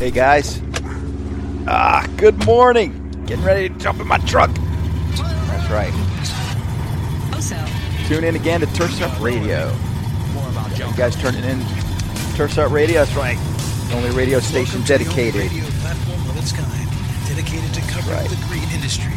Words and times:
Hey, 0.00 0.10
guys. 0.10 0.62
Ah, 1.68 2.08
good 2.16 2.46
morning. 2.46 2.90
Getting 3.26 3.44
ready 3.44 3.68
to 3.68 3.74
jump 3.76 4.00
in 4.00 4.06
my 4.06 4.16
truck. 4.18 4.50
That's 4.50 5.70
right. 5.70 5.92
Also, 7.34 7.54
Tune 8.08 8.24
in 8.24 8.34
again 8.34 8.60
to 8.60 8.66
Turfs 8.72 9.00
Up 9.02 9.20
Radio. 9.20 9.70
You 10.74 10.96
guys 10.96 11.14
turning 11.16 11.44
in 11.44 11.60
Turfs 12.34 12.56
Up 12.56 12.72
Radio? 12.72 13.04
That's 13.04 13.14
right. 13.14 13.36
The 13.90 13.96
only 13.96 14.10
radio 14.12 14.40
station 14.40 14.80
Welcome 14.80 14.86
to 14.86 15.04
the 15.04 15.04
dedicated. 15.04 15.52
radio 15.52 15.64
platform 15.82 16.30
of 16.30 16.36
its 16.38 16.52
kind, 16.52 16.88
dedicated 17.28 17.74
to 17.74 17.80
covering 17.92 18.16
Right. 18.16 18.30
the 18.30 18.36
green 18.48 18.68
industry. 18.72 19.12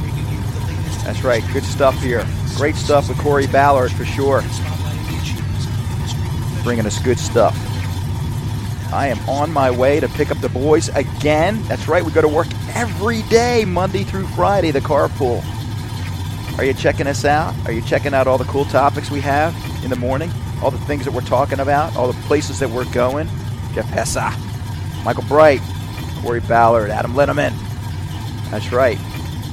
Bringing 0.00 0.24
you 0.30 0.38
the 0.38 0.66
latest 0.68 1.04
That's 1.04 1.24
right. 1.24 1.42
Good 1.52 1.64
stuff 1.64 2.00
here. 2.00 2.24
Great 2.56 2.76
stuff 2.76 3.08
with 3.08 3.18
Corey 3.18 3.48
Ballard 3.48 3.90
for 3.90 4.04
sure. 4.04 4.42
spotlighting 4.42 5.20
issues, 5.20 5.66
industry 5.96 6.62
Bringing 6.62 6.86
us 6.86 7.00
good 7.00 7.18
stuff. 7.18 7.58
I 8.92 9.06
am 9.06 9.18
on 9.28 9.50
my 9.50 9.70
way 9.70 10.00
to 10.00 10.08
pick 10.08 10.30
up 10.30 10.38
the 10.38 10.50
boys 10.50 10.88
again. 10.90 11.62
That's 11.64 11.88
right. 11.88 12.04
We 12.04 12.12
go 12.12 12.20
to 12.20 12.28
work 12.28 12.48
every 12.74 13.22
day, 13.22 13.64
Monday 13.64 14.04
through 14.04 14.26
Friday, 14.28 14.70
the 14.70 14.80
carpool. 14.80 15.42
Are 16.58 16.64
you 16.64 16.74
checking 16.74 17.06
us 17.06 17.24
out? 17.24 17.54
Are 17.66 17.72
you 17.72 17.80
checking 17.80 18.12
out 18.12 18.26
all 18.26 18.36
the 18.36 18.44
cool 18.44 18.66
topics 18.66 19.10
we 19.10 19.20
have 19.22 19.54
in 19.82 19.88
the 19.88 19.96
morning? 19.96 20.30
All 20.62 20.70
the 20.70 20.78
things 20.78 21.06
that 21.06 21.12
we're 21.12 21.22
talking 21.22 21.60
about? 21.60 21.96
All 21.96 22.06
the 22.06 22.20
places 22.24 22.58
that 22.58 22.68
we're 22.68 22.90
going? 22.92 23.28
Jeff 23.72 23.86
Hessa, 23.86 24.30
Michael 25.04 25.24
Bright, 25.24 25.62
Corey 26.20 26.40
Ballard, 26.40 26.90
Adam 26.90 27.14
Linneman. 27.14 27.52
That's 28.50 28.70
right. 28.72 28.98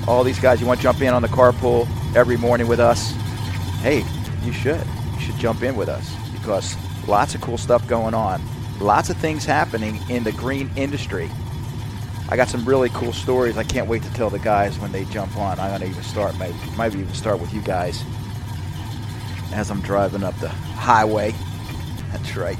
All 0.06 0.26
these 0.26 0.40
guys, 0.40 0.60
you 0.60 0.68
want 0.68 0.80
to 0.80 0.84
jump 0.84 1.02
in 1.02 1.14
on 1.14 1.22
the 1.22 1.30
carpool 1.30 1.88
every 2.14 2.36
morning 2.36 2.68
with 2.68 2.82
us? 2.82 3.12
Hey, 3.82 4.04
you 4.44 4.52
should. 4.52 4.86
You 5.14 5.22
should 5.22 5.38
jump 5.38 5.64
in 5.64 5.78
with 5.78 5.88
us 5.88 6.14
because 6.34 6.76
lots 7.08 7.36
of 7.36 7.40
cool 7.42 7.58
stuff 7.58 7.88
going 7.88 8.14
on. 8.14 8.42
Lots 8.80 9.10
of 9.10 9.18
things 9.18 9.44
happening 9.44 10.00
in 10.10 10.24
the 10.24 10.32
green 10.32 10.70
industry. 10.76 11.30
I 12.30 12.36
got 12.36 12.48
some 12.48 12.64
really 12.64 12.90
cool 12.90 13.12
stories. 13.12 13.58
I 13.58 13.64
can't 13.64 13.88
wait 13.88 14.04
to 14.04 14.14
tell 14.14 14.30
the 14.30 14.40
guys 14.40 14.78
when 14.80 14.92
they 14.92 15.04
jump 15.06 15.36
on. 15.36 15.60
I'm 15.60 15.80
to 15.80 15.88
even 15.88 16.04
start, 16.04 16.38
maybe, 16.38 16.56
maybe 16.78 17.00
even 17.00 17.14
start 17.14 17.40
with 17.40 17.54
you 17.54 17.62
guys 17.62 18.04
as 19.52 19.72
I'm 19.72 19.82
driving 19.82 20.24
up 20.24 20.38
the 20.40 20.50
highway. 20.50 21.32
That's 22.12 22.38
right. 22.38 22.58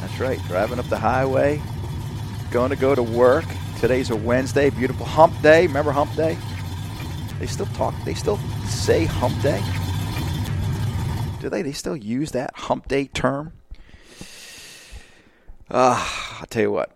That's 0.00 0.18
right. 0.18 0.40
Driving 0.48 0.78
up 0.78 0.88
the 0.88 0.98
highway. 0.98 1.62
Going 2.50 2.70
to 2.70 2.76
go 2.76 2.94
to 2.94 3.02
work. 3.02 3.44
Today's 3.78 4.10
a 4.10 4.16
Wednesday. 4.16 4.70
Beautiful 4.70 5.06
hump 5.06 5.40
day. 5.40 5.66
Remember 5.68 5.92
hump 5.92 6.14
day? 6.16 6.36
They 7.38 7.46
still 7.46 7.66
talk. 7.66 7.94
They 8.04 8.14
still 8.14 8.38
say 8.66 9.04
hump 9.04 9.40
day. 9.40 9.62
Do 11.40 11.48
they? 11.48 11.62
They 11.62 11.72
still 11.72 11.96
use 11.96 12.32
that 12.32 12.54
hump 12.54 12.88
day 12.88 13.06
term? 13.06 13.52
Uh, 15.70 16.04
I'll 16.40 16.46
tell 16.46 16.62
you 16.62 16.72
what. 16.72 16.90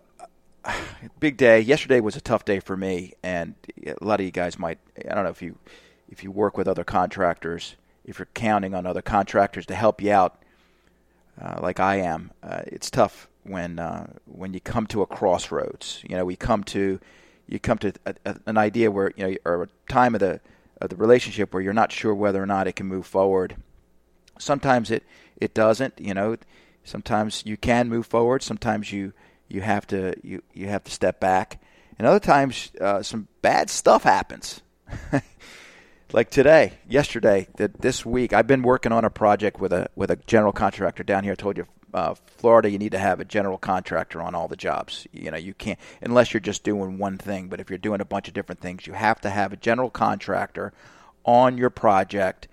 Big 1.19 1.37
day. 1.37 1.61
Yesterday 1.61 2.01
was 2.01 2.15
a 2.17 2.21
tough 2.21 2.43
day 2.43 2.59
for 2.59 2.75
me, 2.75 3.13
and 3.23 3.55
a 3.85 4.03
lot 4.03 4.19
of 4.19 4.25
you 4.25 4.31
guys 4.31 4.59
might. 4.59 4.79
I 5.09 5.13
don't 5.13 5.23
know 5.23 5.29
if 5.29 5.41
you 5.41 5.57
if 6.09 6.23
you 6.23 6.31
work 6.31 6.57
with 6.57 6.67
other 6.67 6.83
contractors, 6.83 7.75
if 8.03 8.19
you're 8.19 8.27
counting 8.33 8.73
on 8.73 8.85
other 8.85 9.01
contractors 9.01 9.65
to 9.67 9.75
help 9.75 10.01
you 10.01 10.11
out, 10.11 10.41
uh, 11.41 11.59
like 11.61 11.79
I 11.79 11.97
am. 11.97 12.31
Uh, 12.43 12.63
it's 12.67 12.89
tough 12.89 13.29
when 13.43 13.79
uh, 13.79 14.07
when 14.25 14.53
you 14.53 14.59
come 14.59 14.87
to 14.87 15.01
a 15.01 15.07
crossroads. 15.07 16.01
You 16.07 16.17
know, 16.17 16.25
we 16.25 16.35
come 16.35 16.63
to 16.65 16.99
you 17.47 17.59
come 17.59 17.77
to 17.77 17.93
a, 18.05 18.15
a, 18.25 18.35
an 18.45 18.57
idea 18.57 18.91
where 18.91 19.13
you 19.15 19.27
know 19.27 19.35
or 19.45 19.63
a 19.63 19.69
time 19.87 20.15
of 20.15 20.19
the 20.19 20.41
of 20.81 20.89
the 20.89 20.97
relationship 20.97 21.53
where 21.53 21.63
you're 21.63 21.73
not 21.73 21.93
sure 21.93 22.13
whether 22.13 22.43
or 22.43 22.47
not 22.47 22.67
it 22.67 22.75
can 22.75 22.87
move 22.87 23.05
forward. 23.05 23.55
Sometimes 24.37 24.91
it 24.91 25.03
it 25.37 25.53
doesn't. 25.53 25.93
You 25.97 26.13
know, 26.13 26.35
sometimes 26.85 27.43
you 27.45 27.57
can 27.57 27.89
move 27.89 28.05
forward. 28.05 28.41
Sometimes 28.41 28.91
you 28.91 29.11
you 29.49 29.61
have 29.61 29.85
to 29.87 30.15
you 30.23 30.41
you 30.53 30.67
have 30.67 30.83
to 30.85 30.91
step 30.91 31.19
back. 31.19 31.59
And 31.97 32.07
other 32.07 32.19
times, 32.19 32.71
uh, 32.79 33.01
some 33.03 33.27
bad 33.41 33.69
stuff 33.69 34.03
happens. 34.03 34.61
like 36.11 36.29
today, 36.29 36.73
yesterday, 36.87 37.47
that 37.55 37.81
this 37.81 38.05
week, 38.05 38.33
I've 38.33 38.47
been 38.47 38.63
working 38.63 38.91
on 38.91 39.05
a 39.05 39.09
project 39.09 39.59
with 39.59 39.73
a 39.73 39.89
with 39.95 40.11
a 40.11 40.17
general 40.27 40.53
contractor 40.53 41.03
down 41.03 41.23
here. 41.23 41.33
I 41.33 41.35
told 41.35 41.57
you, 41.57 41.65
uh, 41.93 42.15
Florida, 42.37 42.69
you 42.69 42.77
need 42.77 42.91
to 42.91 42.99
have 42.99 43.19
a 43.19 43.25
general 43.25 43.57
contractor 43.57 44.21
on 44.21 44.35
all 44.35 44.47
the 44.47 44.57
jobs. 44.57 45.07
You 45.13 45.31
know, 45.31 45.37
you 45.37 45.53
can't 45.53 45.79
unless 46.01 46.33
you're 46.33 46.41
just 46.41 46.63
doing 46.63 46.97
one 46.97 47.17
thing. 47.17 47.47
But 47.47 47.59
if 47.59 47.69
you're 47.69 47.79
doing 47.79 48.01
a 48.01 48.05
bunch 48.05 48.27
of 48.27 48.33
different 48.33 48.61
things, 48.61 48.85
you 48.85 48.93
have 48.93 49.21
to 49.21 49.29
have 49.29 49.53
a 49.53 49.57
general 49.57 49.89
contractor 49.89 50.73
on 51.23 51.57
your 51.57 51.69
project, 51.69 52.47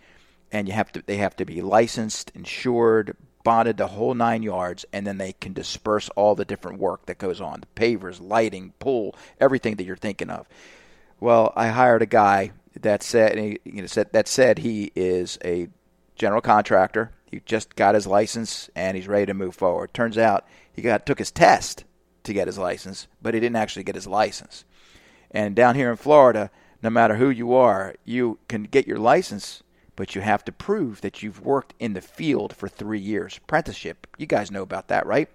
and 0.52 0.68
you 0.68 0.74
have 0.74 0.92
to 0.92 1.02
they 1.04 1.16
have 1.16 1.34
to 1.36 1.44
be 1.44 1.60
licensed, 1.60 2.30
insured, 2.34 3.16
bonded 3.44 3.76
the 3.76 3.88
whole 3.88 4.14
nine 4.14 4.42
yards, 4.42 4.84
and 4.92 5.06
then 5.06 5.18
they 5.18 5.32
can 5.32 5.52
disperse 5.52 6.08
all 6.10 6.34
the 6.34 6.44
different 6.44 6.78
work 6.78 7.06
that 7.06 7.18
goes 7.18 7.40
on 7.40 7.60
the 7.60 7.80
pavers, 7.80 8.20
lighting, 8.20 8.72
pool, 8.78 9.14
everything 9.40 9.76
that 9.76 9.84
you're 9.84 9.96
thinking 9.96 10.30
of. 10.30 10.48
Well, 11.20 11.52
I 11.54 11.68
hired 11.68 12.02
a 12.02 12.06
guy 12.06 12.52
that 12.80 13.02
said, 13.02 13.38
he, 13.38 13.58
you 13.64 13.82
know, 13.82 13.86
said 13.86 14.12
that 14.12 14.28
said 14.28 14.58
he 14.58 14.90
is 14.94 15.38
a 15.44 15.68
general 16.16 16.40
contractor. 16.40 17.12
He 17.30 17.40
just 17.46 17.76
got 17.76 17.94
his 17.94 18.06
license 18.06 18.68
and 18.74 18.96
he's 18.96 19.08
ready 19.08 19.26
to 19.26 19.34
move 19.34 19.54
forward. 19.54 19.94
Turns 19.94 20.18
out 20.18 20.46
he 20.72 20.82
got 20.82 21.06
took 21.06 21.18
his 21.18 21.30
test 21.30 21.84
to 22.24 22.32
get 22.32 22.46
his 22.46 22.58
license, 22.58 23.08
but 23.20 23.34
he 23.34 23.40
didn't 23.40 23.56
actually 23.56 23.84
get 23.84 23.94
his 23.94 24.06
license. 24.06 24.64
And 25.30 25.54
down 25.54 25.74
here 25.74 25.90
in 25.90 25.96
Florida, 25.96 26.50
no 26.82 26.90
matter 26.90 27.16
who 27.16 27.30
you 27.30 27.54
are, 27.54 27.94
you 28.04 28.38
can 28.48 28.64
get 28.64 28.86
your 28.86 28.98
license, 28.98 29.62
but 30.02 30.16
you 30.16 30.20
have 30.20 30.44
to 30.44 30.50
prove 30.50 31.00
that 31.02 31.22
you've 31.22 31.40
worked 31.42 31.74
in 31.78 31.92
the 31.92 32.00
field 32.00 32.56
for 32.56 32.66
three 32.66 32.98
years. 32.98 33.36
Apprenticeship. 33.36 34.08
You 34.18 34.26
guys 34.26 34.50
know 34.50 34.62
about 34.62 34.88
that, 34.88 35.06
right? 35.06 35.28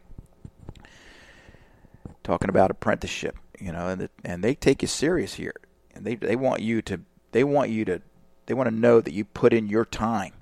Talking 2.21 2.49
about 2.49 2.69
apprenticeship, 2.69 3.37
you 3.61 3.71
know, 3.71 3.87
and, 3.87 4.01
the, 4.01 4.09
and 4.25 4.43
they 4.43 4.53
take 4.55 4.81
you 4.81 4.89
serious 4.89 5.35
here. 5.35 5.53
And 5.95 6.03
they, 6.03 6.15
they 6.15 6.35
want 6.35 6.61
you 6.61 6.81
to 6.81 6.99
they 7.31 7.45
want 7.45 7.69
you 7.69 7.85
to 7.85 8.01
they 8.45 8.53
want 8.53 8.67
to 8.67 8.75
know 8.75 8.99
that 8.99 9.13
you 9.13 9.23
put 9.23 9.53
in 9.53 9.67
your 9.69 9.85
time 9.85 10.33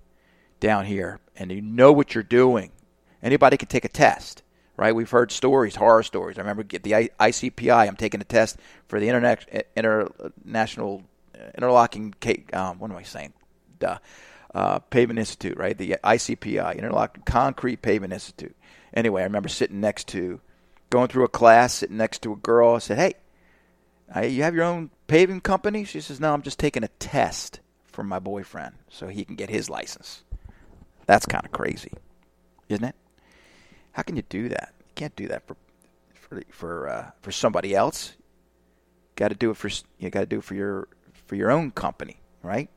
down 0.59 0.85
here 0.87 1.19
and 1.35 1.51
you 1.51 1.61
know 1.61 1.91
what 1.91 2.15
you're 2.15 2.23
doing. 2.23 2.71
Anybody 3.21 3.57
can 3.57 3.67
take 3.67 3.85
a 3.85 3.89
test, 3.89 4.41
right? 4.75 4.95
We've 4.95 5.11
heard 5.11 5.31
stories, 5.31 5.75
horror 5.75 6.01
stories. 6.01 6.39
I 6.39 6.41
remember 6.41 6.63
the 6.63 6.79
ICPI. 7.19 7.87
I'm 7.87 7.95
taking 7.95 8.21
a 8.21 8.23
test 8.23 8.57
for 8.87 8.99
the 8.99 9.07
internet 9.07 9.69
international 9.77 11.03
interlocking. 11.55 12.15
ca- 12.19 12.43
Um, 12.53 12.79
what 12.79 12.89
am 12.89 12.97
I 12.97 13.03
saying? 13.03 13.33
Duh. 13.85 13.97
Uh, 14.53 14.79
Pavement 14.79 15.19
Institute, 15.19 15.57
right? 15.57 15.77
The 15.77 15.97
ICPI, 16.01 16.77
Interlocking 16.77 17.23
Concrete 17.23 17.81
Pavement 17.81 18.13
Institute. 18.13 18.55
Anyway, 18.93 19.21
I 19.21 19.25
remember 19.25 19.49
sitting 19.49 19.81
next 19.81 20.07
to, 20.09 20.39
going 20.89 21.09
through 21.09 21.25
a 21.25 21.29
class, 21.29 21.73
sitting 21.73 21.97
next 21.97 22.21
to 22.21 22.31
a 22.31 22.37
girl. 22.37 22.75
I 22.75 22.79
said, 22.79 22.97
"Hey, 22.97 23.13
uh, 24.15 24.21
you 24.21 24.43
have 24.43 24.55
your 24.55 24.63
own 24.63 24.91
paving 25.07 25.41
company?" 25.41 25.83
She 25.83 25.99
says, 25.99 26.21
"No, 26.21 26.33
I'm 26.33 26.41
just 26.41 26.57
taking 26.57 26.85
a 26.85 26.87
test 26.99 27.59
for 27.83 28.03
my 28.03 28.17
boyfriend 28.17 28.75
so 28.89 29.07
he 29.07 29.25
can 29.25 29.35
get 29.35 29.49
his 29.49 29.69
license." 29.69 30.23
That's 31.05 31.25
kind 31.25 31.45
of 31.45 31.51
crazy, 31.51 31.91
isn't 32.69 32.85
it? 32.85 32.95
How 33.91 34.03
can 34.03 34.15
you 34.15 34.23
do 34.29 34.47
that? 34.49 34.73
You 34.79 34.93
can't 34.95 35.15
do 35.17 35.27
that 35.27 35.45
for 35.45 35.57
for 36.13 36.41
for 36.49 36.87
uh, 36.87 37.11
for 37.21 37.31
somebody 37.31 37.75
else. 37.75 38.15
Got 39.17 39.29
to 39.29 39.35
do 39.35 39.51
it 39.51 39.57
for 39.57 39.69
you. 39.99 40.09
Got 40.09 40.21
to 40.21 40.25
do 40.25 40.37
it 40.37 40.45
for 40.45 40.55
your 40.55 40.87
for 41.25 41.35
your 41.35 41.51
own 41.51 41.71
company, 41.71 42.21
right? 42.41 42.69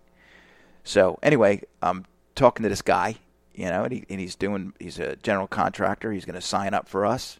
So 0.85 1.19
anyway, 1.23 1.63
I'm 1.83 2.05
talking 2.35 2.63
to 2.63 2.69
this 2.69 2.83
guy, 2.83 3.17
you 3.55 3.67
know, 3.67 3.85
and, 3.85 3.93
he, 3.93 4.05
and 4.09 4.21
he's 4.21 4.37
doing. 4.37 4.73
He's 4.79 4.99
a 4.99 5.17
general 5.17 5.47
contractor. 5.47 6.13
He's 6.13 6.25
going 6.25 6.35
to 6.35 6.41
sign 6.41 6.75
up 6.75 6.89
for 6.89 7.05
us. 7.05 7.39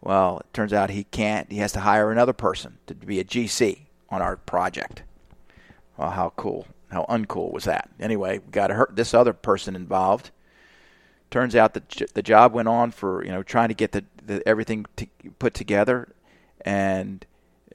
Well, 0.00 0.40
it 0.40 0.52
turns 0.52 0.72
out 0.72 0.90
he 0.90 1.04
can't. 1.04 1.50
He 1.50 1.58
has 1.58 1.72
to 1.72 1.80
hire 1.80 2.12
another 2.12 2.32
person 2.32 2.78
to 2.86 2.94
be 2.94 3.18
a 3.18 3.24
GC 3.24 3.86
on 4.10 4.22
our 4.22 4.36
project. 4.36 5.02
Well, 5.96 6.10
how 6.10 6.32
cool, 6.36 6.66
how 6.90 7.06
uncool 7.08 7.52
was 7.52 7.64
that? 7.64 7.90
Anyway, 7.98 8.38
we 8.38 8.50
got 8.50 8.70
her, 8.70 8.88
this 8.92 9.14
other 9.14 9.32
person 9.32 9.74
involved. 9.74 10.30
Turns 11.30 11.56
out 11.56 11.74
that 11.74 12.14
the 12.14 12.22
job 12.22 12.52
went 12.52 12.68
on 12.68 12.92
for 12.92 13.24
you 13.24 13.32
know 13.32 13.42
trying 13.42 13.68
to 13.68 13.74
get 13.74 13.92
the, 13.92 14.04
the 14.24 14.46
everything 14.46 14.86
to, 14.96 15.06
put 15.38 15.54
together, 15.54 16.08
and 16.60 17.26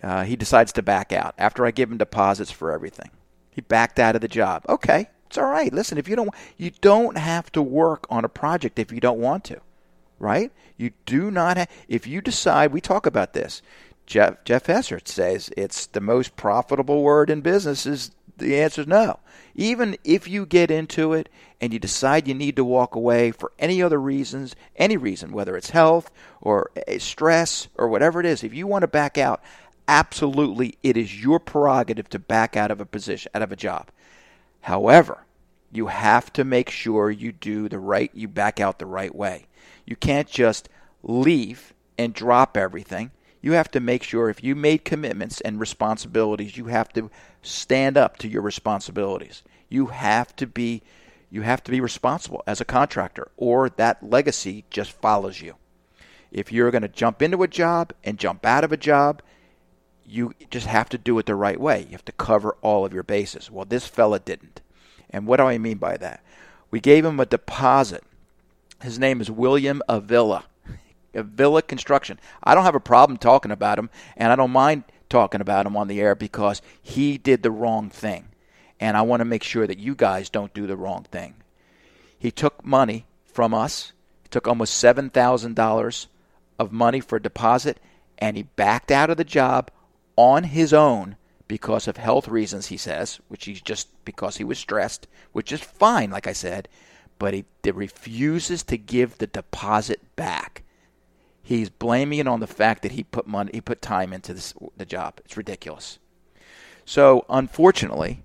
uh, 0.01 0.23
he 0.23 0.35
decides 0.35 0.71
to 0.73 0.81
back 0.81 1.11
out 1.11 1.35
after 1.37 1.65
I 1.65 1.71
give 1.71 1.91
him 1.91 1.97
deposits 1.97 2.51
for 2.51 2.71
everything. 2.71 3.09
He 3.51 3.61
backed 3.61 3.99
out 3.99 4.15
of 4.15 4.21
the 4.21 4.29
job. 4.29 4.63
Okay, 4.69 5.09
it's 5.27 5.37
all 5.37 5.45
right. 5.47 5.73
Listen, 5.73 5.97
if 5.99 6.07
you 6.09 6.15
don't 6.15 6.31
you 6.57 6.71
don't 6.81 7.17
have 7.17 7.51
to 7.53 7.61
work 7.61 8.07
on 8.09 8.25
a 8.25 8.29
project 8.29 8.79
if 8.79 8.91
you 8.91 8.99
don't 9.01 9.19
want 9.19 9.43
to. 9.45 9.61
right? 10.19 10.51
You 10.77 10.91
do 11.05 11.31
not 11.31 11.57
have, 11.57 11.69
if 11.87 12.07
you 12.07 12.21
decide, 12.21 12.71
we 12.73 12.81
talk 12.81 13.05
about 13.05 13.33
this. 13.33 13.61
Jeff, 14.05 14.43
Jeff 14.45 14.65
Hesser 14.65 15.05
says 15.07 15.49
it's 15.57 15.87
the 15.87 16.01
most 16.01 16.35
profitable 16.35 17.03
word 17.03 17.29
in 17.29 17.41
business 17.41 17.85
is 17.85 18.11
the 18.37 18.59
answer 18.59 18.81
is 18.81 18.87
no. 18.87 19.19
Even 19.55 19.97
if 20.03 20.27
you 20.27 20.45
get 20.45 20.71
into 20.71 21.13
it 21.13 21.29
and 21.61 21.73
you 21.73 21.79
decide 21.79 22.27
you 22.27 22.33
need 22.33 22.55
to 22.55 22.65
walk 22.65 22.95
away 22.95 23.31
for 23.31 23.51
any 23.59 23.81
other 23.83 24.01
reasons, 24.01 24.55
any 24.77 24.97
reason, 24.97 25.31
whether 25.31 25.55
it's 25.55 25.71
health 25.71 26.11
or 26.41 26.71
eh, 26.87 26.97
stress 26.99 27.67
or 27.75 27.87
whatever 27.87 28.19
it 28.19 28.25
is, 28.25 28.43
if 28.43 28.53
you 28.53 28.67
want 28.67 28.81
to 28.83 28.87
back 28.87 29.17
out, 29.17 29.41
absolutely 29.91 30.77
it 30.81 30.95
is 30.95 31.21
your 31.21 31.37
prerogative 31.37 32.07
to 32.07 32.17
back 32.17 32.55
out 32.55 32.71
of 32.71 32.79
a 32.79 32.85
position, 32.85 33.29
out 33.35 33.41
of 33.41 33.51
a 33.51 33.57
job. 33.57 33.89
However, 34.61 35.25
you 35.69 35.87
have 35.87 36.31
to 36.33 36.45
make 36.45 36.69
sure 36.69 37.11
you 37.11 37.33
do 37.33 37.67
the 37.67 37.77
right, 37.77 38.09
you 38.13 38.29
back 38.29 38.61
out 38.61 38.79
the 38.79 38.85
right 38.85 39.13
way. 39.13 39.47
You 39.85 39.97
can't 39.97 40.29
just 40.29 40.69
leave 41.03 41.73
and 41.97 42.13
drop 42.13 42.55
everything. 42.55 43.11
You 43.41 43.51
have 43.51 43.69
to 43.71 43.81
make 43.81 44.03
sure 44.03 44.29
if 44.29 44.41
you 44.41 44.55
made 44.55 44.85
commitments 44.85 45.41
and 45.41 45.59
responsibilities, 45.59 46.55
you 46.55 46.67
have 46.67 46.93
to 46.93 47.11
stand 47.41 47.97
up 47.97 48.15
to 48.19 48.29
your 48.29 48.43
responsibilities. 48.43 49.43
You 49.67 49.87
have 49.87 50.33
to 50.37 50.47
be 50.47 50.83
you 51.29 51.41
have 51.41 51.63
to 51.63 51.71
be 51.71 51.81
responsible 51.81 52.43
as 52.47 52.61
a 52.61 52.65
contractor 52.65 53.29
or 53.35 53.69
that 53.71 54.01
legacy 54.01 54.63
just 54.69 54.91
follows 54.91 55.41
you. 55.41 55.55
If 56.31 56.49
you're 56.51 56.71
going 56.71 56.81
to 56.81 56.87
jump 56.87 57.21
into 57.21 57.43
a 57.43 57.47
job 57.47 57.91
and 58.05 58.17
jump 58.17 58.45
out 58.45 58.63
of 58.63 58.71
a 58.71 58.77
job, 58.77 59.21
you 60.11 60.33
just 60.49 60.67
have 60.67 60.89
to 60.89 60.97
do 60.97 61.17
it 61.19 61.25
the 61.25 61.35
right 61.35 61.59
way. 61.59 61.81
You 61.81 61.91
have 61.91 62.05
to 62.05 62.11
cover 62.11 62.55
all 62.61 62.85
of 62.85 62.93
your 62.93 63.03
bases. 63.03 63.49
Well, 63.49 63.65
this 63.65 63.87
fella 63.87 64.19
didn't. 64.19 64.61
And 65.09 65.25
what 65.25 65.37
do 65.37 65.43
I 65.43 65.57
mean 65.57 65.77
by 65.77 65.97
that? 65.97 66.23
We 66.69 66.79
gave 66.79 67.05
him 67.05 67.19
a 67.19 67.25
deposit. 67.25 68.03
His 68.81 68.99
name 68.99 69.21
is 69.21 69.31
William 69.31 69.81
Avila. 69.87 70.45
Avila 71.13 71.61
Construction. 71.61 72.19
I 72.43 72.55
don't 72.55 72.63
have 72.63 72.75
a 72.75 72.79
problem 72.79 73.17
talking 73.17 73.51
about 73.51 73.77
him, 73.77 73.89
and 74.15 74.31
I 74.31 74.35
don't 74.35 74.51
mind 74.51 74.83
talking 75.09 75.41
about 75.41 75.65
him 75.65 75.75
on 75.75 75.87
the 75.87 75.99
air 75.99 76.15
because 76.15 76.61
he 76.81 77.17
did 77.17 77.43
the 77.43 77.51
wrong 77.51 77.89
thing. 77.89 78.29
And 78.79 78.97
I 78.97 79.01
want 79.01 79.19
to 79.19 79.25
make 79.25 79.43
sure 79.43 79.67
that 79.67 79.77
you 79.77 79.93
guys 79.93 80.29
don't 80.29 80.53
do 80.53 80.65
the 80.65 80.77
wrong 80.77 81.03
thing. 81.03 81.35
He 82.17 82.31
took 82.31 82.65
money 82.65 83.05
from 83.25 83.53
us, 83.53 83.93
he 84.23 84.29
took 84.29 84.47
almost 84.47 84.83
$7,000 84.83 86.07
of 86.59 86.71
money 86.71 86.99
for 86.99 87.15
a 87.15 87.21
deposit, 87.21 87.77
and 88.17 88.37
he 88.37 88.43
backed 88.43 88.91
out 88.91 89.09
of 89.09 89.17
the 89.17 89.23
job 89.23 89.71
on 90.15 90.45
his 90.45 90.73
own 90.73 91.15
because 91.47 91.87
of 91.87 91.97
health 91.97 92.27
reasons, 92.27 92.67
he 92.67 92.77
says, 92.77 93.19
which 93.27 93.45
he's 93.45 93.61
just 93.61 93.89
because 94.05 94.37
he 94.37 94.43
was 94.43 94.57
stressed, 94.57 95.07
which 95.31 95.51
is 95.51 95.59
fine, 95.59 96.09
like 96.09 96.27
I 96.27 96.33
said, 96.33 96.67
but 97.19 97.33
he 97.33 97.45
refuses 97.71 98.63
to 98.63 98.77
give 98.77 99.17
the 99.17 99.27
deposit 99.27 100.15
back. 100.15 100.63
He's 101.43 101.69
blaming 101.69 102.19
it 102.19 102.27
on 102.27 102.39
the 102.39 102.47
fact 102.47 102.83
that 102.83 102.93
he 102.93 103.03
put 103.03 103.27
money, 103.27 103.51
he 103.53 103.61
put 103.61 103.81
time 103.81 104.13
into 104.13 104.33
this, 104.33 104.53
the 104.77 104.85
job. 104.85 105.19
It's 105.25 105.35
ridiculous. 105.35 105.99
So, 106.85 107.25
unfortunately, 107.29 108.23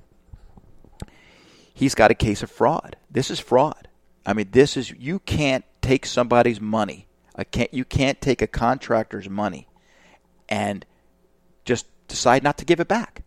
he's 1.74 1.94
got 1.94 2.10
a 2.10 2.14
case 2.14 2.42
of 2.42 2.50
fraud. 2.50 2.96
This 3.10 3.30
is 3.30 3.40
fraud. 3.40 3.88
I 4.24 4.32
mean, 4.32 4.48
this 4.50 4.76
is 4.76 4.90
you 4.90 5.18
can't 5.20 5.64
take 5.82 6.06
somebody's 6.06 6.60
money. 6.60 7.06
I 7.34 7.44
can't. 7.44 7.72
You 7.72 7.84
can't 7.84 8.20
take 8.20 8.40
a 8.40 8.46
contractor's 8.46 9.28
money 9.28 9.68
and 10.48 10.84
just 11.66 11.86
decide 12.08 12.42
not 12.42 12.56
to 12.58 12.64
give 12.64 12.80
it 12.80 12.88
back. 12.88 13.22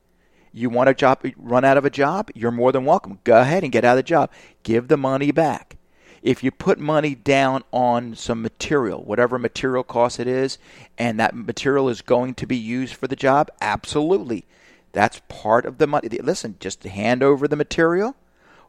You 0.52 0.72
want 0.72 0.90
a 0.90 0.96
job, 0.96 1.24
run 1.38 1.64
out 1.64 1.78
of 1.78 1.86
a 1.86 1.92
job, 1.92 2.32
you're 2.34 2.50
more 2.50 2.72
than 2.72 2.86
welcome. 2.86 3.20
Go 3.24 3.40
ahead 3.40 3.64
and 3.64 3.72
get 3.72 3.86
out 3.86 3.92
of 3.92 3.98
the 3.98 4.04
job. 4.04 4.32
Give 4.64 4.88
the 4.88 4.98
money 4.98 5.32
back. 5.32 5.78
If 6.24 6.44
you 6.44 6.52
put 6.52 6.80
money 6.80 7.16
down 7.16 7.64
on 7.72 8.16
some 8.16 8.42
material, 8.42 9.04
whatever 9.04 9.38
material 9.38 9.84
cost 9.84 10.20
it 10.20 10.28
is, 10.28 10.58
and 10.98 11.20
that 11.20 11.36
material 11.36 11.88
is 11.88 12.02
going 12.02 12.34
to 12.36 12.48
be 12.48 12.58
used 12.58 12.96
for 12.96 13.08
the 13.08 13.16
job, 13.16 13.50
absolutely. 13.62 14.46
That's 14.92 15.22
part 15.28 15.66
of 15.66 15.78
the 15.78 15.88
money. 15.88 16.10
Listen, 16.10 16.56
just 16.60 16.84
hand 16.84 17.22
over 17.22 17.48
the 17.48 17.56
material, 17.56 18.16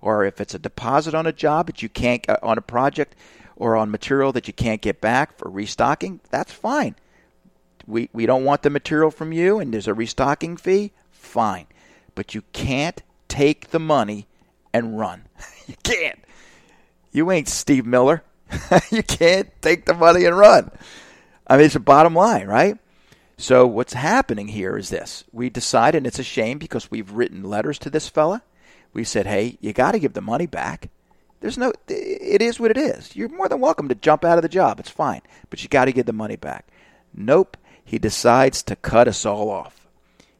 or 0.00 0.24
if 0.24 0.40
it's 0.40 0.54
a 0.54 0.60
deposit 0.60 1.14
on 1.14 1.26
a 1.26 1.32
job 1.32 1.66
that 1.66 1.82
you 1.82 1.88
can't, 1.88 2.28
uh, 2.28 2.36
on 2.42 2.58
a 2.58 2.62
project, 2.62 3.16
or 3.56 3.74
on 3.74 3.90
material 3.90 4.32
that 4.32 4.46
you 4.46 4.52
can't 4.52 4.82
get 4.82 5.00
back 5.00 5.36
for 5.36 5.50
restocking, 5.50 6.20
that's 6.30 6.52
fine 6.52 6.94
we, 7.90 8.08
we 8.12 8.26
don't 8.26 8.44
want 8.44 8.62
the 8.62 8.70
material 8.70 9.10
from 9.10 9.32
you 9.32 9.58
and 9.58 9.72
there's 9.72 9.88
a 9.88 9.94
restocking 9.94 10.56
fee, 10.56 10.92
fine. 11.10 11.66
But 12.14 12.34
you 12.34 12.42
can't 12.52 13.02
take 13.28 13.70
the 13.70 13.78
money 13.78 14.26
and 14.72 14.98
run. 14.98 15.24
you 15.66 15.74
can't. 15.82 16.18
You 17.12 17.30
ain't 17.30 17.48
Steve 17.48 17.86
Miller. 17.86 18.22
you 18.90 19.02
can't 19.02 19.50
take 19.62 19.84
the 19.84 19.94
money 19.94 20.24
and 20.24 20.36
run. 20.36 20.70
I 21.46 21.56
mean, 21.56 21.66
it's 21.66 21.76
a 21.76 21.80
bottom 21.80 22.14
line, 22.14 22.46
right? 22.46 22.78
So 23.36 23.66
what's 23.66 23.94
happening 23.94 24.48
here 24.48 24.76
is 24.76 24.90
this. 24.90 25.24
We 25.32 25.50
decided, 25.50 25.98
and 25.98 26.06
it's 26.06 26.18
a 26.18 26.24
shame 26.24 26.58
because 26.58 26.90
we've 26.90 27.12
written 27.12 27.42
letters 27.42 27.78
to 27.80 27.90
this 27.90 28.08
fella. 28.08 28.42
We 28.92 29.04
said, 29.04 29.26
hey, 29.26 29.56
you 29.60 29.72
got 29.72 29.92
to 29.92 29.98
give 29.98 30.12
the 30.12 30.20
money 30.20 30.46
back. 30.46 30.90
There's 31.40 31.56
no, 31.56 31.72
it 31.88 32.42
is 32.42 32.60
what 32.60 32.70
it 32.70 32.76
is. 32.76 33.16
You're 33.16 33.30
more 33.30 33.48
than 33.48 33.60
welcome 33.60 33.88
to 33.88 33.94
jump 33.94 34.24
out 34.24 34.36
of 34.36 34.42
the 34.42 34.48
job. 34.48 34.78
It's 34.78 34.90
fine. 34.90 35.22
But 35.48 35.62
you 35.62 35.68
got 35.68 35.86
to 35.86 35.92
give 35.92 36.06
the 36.06 36.12
money 36.12 36.36
back. 36.36 36.68
Nope 37.14 37.56
he 37.90 37.98
decides 37.98 38.62
to 38.62 38.76
cut 38.76 39.08
us 39.08 39.26
all 39.26 39.50
off. 39.50 39.88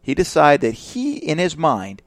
He 0.01 0.15
decides 0.15 0.61
that 0.61 0.71
he, 0.71 1.17
in 1.17 1.39
his 1.39 1.57
mind, 1.57 2.01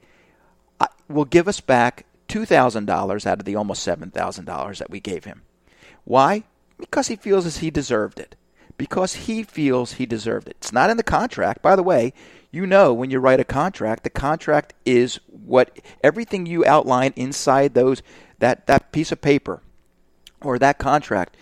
will 1.06 1.26
give 1.26 1.46
us 1.46 1.60
back 1.60 2.06
$2,000 2.30 3.26
out 3.26 3.38
of 3.40 3.44
the 3.44 3.54
almost 3.54 3.86
$7,000 3.86 4.78
that 4.78 4.88
we 4.88 5.00
gave 5.00 5.24
him. 5.24 5.42
Why? 6.04 6.44
Because 6.78 7.08
he 7.08 7.16
feels 7.16 7.44
as 7.44 7.58
he 7.58 7.70
deserved 7.70 8.18
it. 8.18 8.36
Because 8.78 9.26
he 9.26 9.42
feels 9.42 9.92
he 9.92 10.06
deserved 10.06 10.48
it. 10.48 10.56
It's 10.60 10.72
not 10.72 10.88
in 10.88 10.96
the 10.96 11.02
contract. 11.02 11.60
By 11.60 11.76
the 11.76 11.82
way, 11.82 12.14
you 12.50 12.64
know 12.66 12.94
when 12.94 13.10
you 13.10 13.18
write 13.18 13.38
a 13.38 13.44
contract, 13.44 14.02
the 14.02 14.08
contract 14.08 14.72
is 14.86 15.20
what 15.26 15.78
everything 16.02 16.46
you 16.46 16.64
outline 16.64 17.12
inside 17.16 17.74
those 17.74 18.02
that, 18.38 18.66
that 18.66 18.92
piece 18.92 19.12
of 19.12 19.20
paper 19.20 19.60
or 20.40 20.58
that 20.58 20.78
contract 20.78 21.36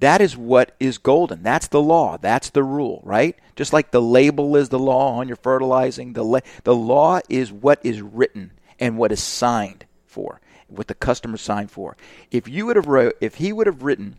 that 0.00 0.20
is 0.20 0.36
what 0.36 0.74
is 0.78 0.98
golden. 0.98 1.42
That's 1.42 1.68
the 1.68 1.82
law. 1.82 2.18
That's 2.18 2.50
the 2.50 2.62
rule, 2.62 3.00
right? 3.04 3.36
Just 3.56 3.72
like 3.72 3.90
the 3.90 4.02
label 4.02 4.56
is 4.56 4.68
the 4.68 4.78
law 4.78 5.18
on 5.18 5.28
your 5.28 5.36
fertilizing, 5.36 6.12
the 6.12 6.24
la- 6.24 6.40
the 6.64 6.74
law 6.74 7.20
is 7.28 7.52
what 7.52 7.80
is 7.82 8.00
written 8.00 8.52
and 8.78 8.96
what 8.96 9.10
is 9.10 9.22
signed 9.22 9.84
for, 10.06 10.40
what 10.68 10.86
the 10.86 10.94
customer 10.94 11.36
signed 11.36 11.70
for. 11.70 11.96
If 12.30 12.48
you 12.48 12.66
would 12.66 12.76
have 12.76 12.86
wrote, 12.86 13.16
if 13.20 13.36
he 13.36 13.52
would 13.52 13.66
have 13.66 13.82
written, 13.82 14.16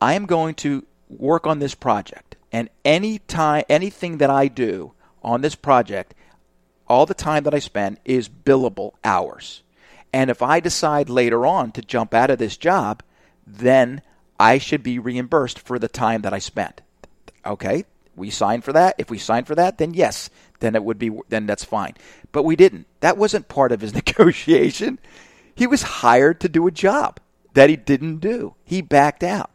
I 0.00 0.14
am 0.14 0.26
going 0.26 0.54
to 0.56 0.84
work 1.08 1.46
on 1.46 1.58
this 1.58 1.74
project, 1.74 2.36
and 2.52 2.68
any 2.84 3.18
time, 3.18 3.64
anything 3.68 4.18
that 4.18 4.30
I 4.30 4.48
do 4.48 4.92
on 5.22 5.40
this 5.40 5.54
project, 5.54 6.14
all 6.86 7.06
the 7.06 7.14
time 7.14 7.44
that 7.44 7.54
I 7.54 7.58
spend 7.58 7.98
is 8.04 8.28
billable 8.28 8.92
hours. 9.04 9.62
And 10.12 10.28
if 10.28 10.42
I 10.42 10.60
decide 10.60 11.08
later 11.08 11.46
on 11.46 11.72
to 11.72 11.82
jump 11.82 12.12
out 12.12 12.30
of 12.30 12.38
this 12.38 12.56
job, 12.56 13.02
then 13.46 14.02
I 14.40 14.56
should 14.56 14.82
be 14.82 14.98
reimbursed 14.98 15.58
for 15.58 15.78
the 15.78 15.86
time 15.86 16.22
that 16.22 16.32
I 16.32 16.38
spent. 16.38 16.80
Okay, 17.44 17.84
we 18.16 18.30
signed 18.30 18.64
for 18.64 18.72
that. 18.72 18.94
If 18.96 19.10
we 19.10 19.18
signed 19.18 19.46
for 19.46 19.54
that, 19.54 19.76
then 19.76 19.92
yes, 19.92 20.30
then 20.60 20.74
it 20.74 20.82
would 20.82 20.98
be 20.98 21.10
then 21.28 21.44
that's 21.44 21.62
fine. 21.62 21.94
But 22.32 22.44
we 22.44 22.56
didn't. 22.56 22.86
That 23.00 23.18
wasn't 23.18 23.48
part 23.48 23.70
of 23.70 23.82
his 23.82 23.94
negotiation. 24.02 24.98
He 25.54 25.66
was 25.66 25.82
hired 25.82 26.40
to 26.40 26.48
do 26.48 26.66
a 26.66 26.70
job 26.70 27.20
that 27.52 27.68
he 27.68 27.76
didn't 27.76 28.20
do. 28.20 28.54
He 28.64 28.80
backed 28.80 29.22
out. 29.22 29.50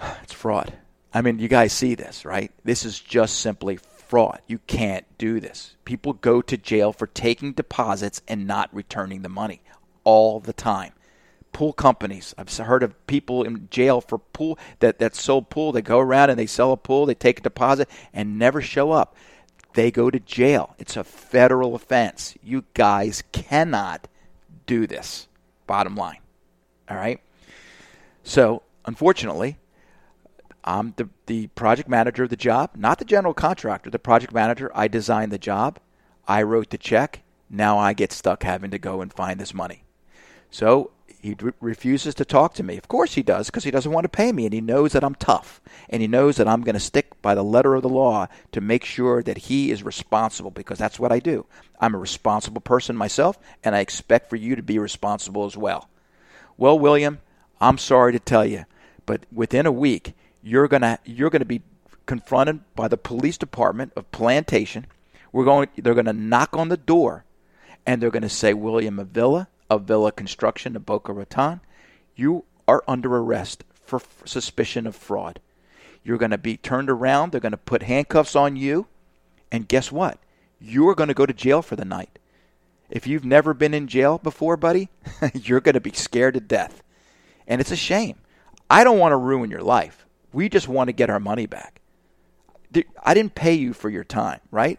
It's 0.22 0.32
fraud. 0.32 0.74
I 1.12 1.20
mean, 1.22 1.40
you 1.40 1.48
guys 1.48 1.72
see 1.72 1.96
this, 1.96 2.24
right? 2.24 2.52
This 2.62 2.84
is 2.84 3.00
just 3.00 3.40
simply 3.40 3.78
fraud. 4.06 4.40
You 4.46 4.58
can't 4.68 5.06
do 5.18 5.40
this. 5.40 5.74
People 5.84 6.12
go 6.12 6.42
to 6.42 6.56
jail 6.56 6.92
for 6.92 7.08
taking 7.08 7.54
deposits 7.54 8.22
and 8.28 8.46
not 8.46 8.72
returning 8.72 9.22
the 9.22 9.28
money 9.28 9.62
all 10.04 10.38
the 10.38 10.52
time 10.52 10.92
pool 11.52 11.72
companies. 11.72 12.34
I've 12.36 12.54
heard 12.56 12.82
of 12.82 13.06
people 13.06 13.42
in 13.42 13.68
jail 13.70 14.00
for 14.00 14.18
pool 14.18 14.58
that, 14.80 14.98
that 14.98 15.14
sold 15.14 15.50
pool. 15.50 15.72
They 15.72 15.82
go 15.82 15.98
around 15.98 16.30
and 16.30 16.38
they 16.38 16.46
sell 16.46 16.72
a 16.72 16.76
pool, 16.76 17.06
they 17.06 17.14
take 17.14 17.40
a 17.40 17.42
deposit 17.42 17.88
and 18.12 18.38
never 18.38 18.60
show 18.60 18.92
up. 18.92 19.16
They 19.74 19.90
go 19.90 20.10
to 20.10 20.18
jail. 20.18 20.74
It's 20.78 20.96
a 20.96 21.04
federal 21.04 21.74
offense. 21.74 22.34
You 22.42 22.64
guys 22.74 23.22
cannot 23.32 24.08
do 24.64 24.86
this. 24.86 25.28
Bottom 25.66 25.96
line. 25.96 26.20
All 26.88 26.96
right? 26.96 27.20
So, 28.22 28.62
unfortunately, 28.86 29.58
I'm 30.64 30.94
the, 30.96 31.08
the 31.26 31.46
project 31.48 31.88
manager 31.88 32.24
of 32.24 32.30
the 32.30 32.36
job, 32.36 32.70
not 32.74 32.98
the 32.98 33.04
general 33.04 33.34
contractor, 33.34 33.90
the 33.90 33.98
project 33.98 34.32
manager. 34.32 34.70
I 34.74 34.88
designed 34.88 35.30
the 35.30 35.38
job. 35.38 35.78
I 36.26 36.42
wrote 36.42 36.70
the 36.70 36.78
check. 36.78 37.22
Now 37.48 37.78
I 37.78 37.92
get 37.92 38.12
stuck 38.12 38.42
having 38.42 38.72
to 38.72 38.78
go 38.78 39.00
and 39.00 39.12
find 39.12 39.38
this 39.38 39.54
money. 39.54 39.84
So 40.50 40.90
he 41.20 41.34
re- 41.40 41.52
refuses 41.60 42.14
to 42.16 42.24
talk 42.24 42.54
to 42.54 42.62
me. 42.62 42.76
Of 42.76 42.88
course 42.88 43.14
he 43.14 43.22
does, 43.22 43.46
because 43.46 43.64
he 43.64 43.70
doesn't 43.70 43.92
want 43.92 44.04
to 44.04 44.08
pay 44.08 44.32
me, 44.32 44.44
and 44.44 44.54
he 44.54 44.60
knows 44.60 44.92
that 44.92 45.04
I'm 45.04 45.14
tough, 45.14 45.60
and 45.88 46.02
he 46.02 46.08
knows 46.08 46.36
that 46.36 46.48
I'm 46.48 46.62
going 46.62 46.74
to 46.74 46.80
stick 46.80 47.20
by 47.22 47.34
the 47.34 47.44
letter 47.44 47.74
of 47.74 47.82
the 47.82 47.88
law 47.88 48.26
to 48.52 48.60
make 48.60 48.84
sure 48.84 49.22
that 49.22 49.38
he 49.38 49.70
is 49.70 49.82
responsible, 49.82 50.50
because 50.50 50.78
that's 50.78 50.98
what 50.98 51.12
I 51.12 51.18
do. 51.18 51.46
I'm 51.80 51.94
a 51.94 51.98
responsible 51.98 52.60
person 52.60 52.96
myself, 52.96 53.38
and 53.62 53.74
I 53.74 53.80
expect 53.80 54.30
for 54.30 54.36
you 54.36 54.56
to 54.56 54.62
be 54.62 54.78
responsible 54.78 55.44
as 55.44 55.56
well. 55.56 55.88
Well, 56.56 56.78
William, 56.78 57.20
I'm 57.60 57.78
sorry 57.78 58.12
to 58.12 58.18
tell 58.18 58.46
you, 58.46 58.64
but 59.04 59.22
within 59.32 59.66
a 59.66 59.72
week, 59.72 60.14
you're 60.42 60.68
gonna 60.68 60.98
you're 61.04 61.30
gonna 61.30 61.44
be 61.44 61.62
confronted 62.06 62.60
by 62.74 62.88
the 62.88 62.96
police 62.96 63.36
department 63.36 63.92
of 63.96 64.10
Plantation. 64.12 64.86
We're 65.32 65.44
going. 65.44 65.68
They're 65.76 65.94
going 65.94 66.06
to 66.06 66.12
knock 66.12 66.56
on 66.56 66.68
the 66.70 66.76
door, 66.76 67.24
and 67.84 68.00
they're 68.00 68.10
going 68.10 68.22
to 68.22 68.28
say, 68.28 68.54
William 68.54 68.98
Avila 68.98 69.48
of 69.68 69.82
Avila 69.82 70.12
Construction 70.12 70.76
of 70.76 70.86
Boca 70.86 71.12
Raton, 71.12 71.60
you 72.14 72.44
are 72.68 72.82
under 72.86 73.16
arrest 73.16 73.64
for 73.84 73.96
f- 73.96 74.22
suspicion 74.24 74.86
of 74.86 74.96
fraud. 74.96 75.40
You're 76.02 76.18
going 76.18 76.30
to 76.30 76.38
be 76.38 76.56
turned 76.56 76.90
around. 76.90 77.32
They're 77.32 77.40
going 77.40 77.52
to 77.52 77.58
put 77.58 77.82
handcuffs 77.82 78.36
on 78.36 78.56
you, 78.56 78.86
and 79.50 79.68
guess 79.68 79.90
what? 79.90 80.18
You 80.60 80.88
are 80.88 80.94
going 80.94 81.08
to 81.08 81.14
go 81.14 81.26
to 81.26 81.32
jail 81.32 81.62
for 81.62 81.76
the 81.76 81.84
night. 81.84 82.18
If 82.88 83.06
you've 83.06 83.24
never 83.24 83.52
been 83.52 83.74
in 83.74 83.88
jail 83.88 84.18
before, 84.18 84.56
buddy, 84.56 84.88
you're 85.34 85.60
going 85.60 85.74
to 85.74 85.80
be 85.80 85.92
scared 85.92 86.34
to 86.34 86.40
death. 86.40 86.82
And 87.46 87.60
it's 87.60 87.72
a 87.72 87.76
shame. 87.76 88.16
I 88.70 88.84
don't 88.84 88.98
want 88.98 89.12
to 89.12 89.16
ruin 89.16 89.50
your 89.50 89.62
life. 89.62 90.06
We 90.32 90.48
just 90.48 90.68
want 90.68 90.88
to 90.88 90.92
get 90.92 91.10
our 91.10 91.20
money 91.20 91.46
back. 91.46 91.80
I 93.02 93.14
didn't 93.14 93.34
pay 93.34 93.54
you 93.54 93.72
for 93.72 93.88
your 93.88 94.04
time, 94.04 94.40
right? 94.50 94.78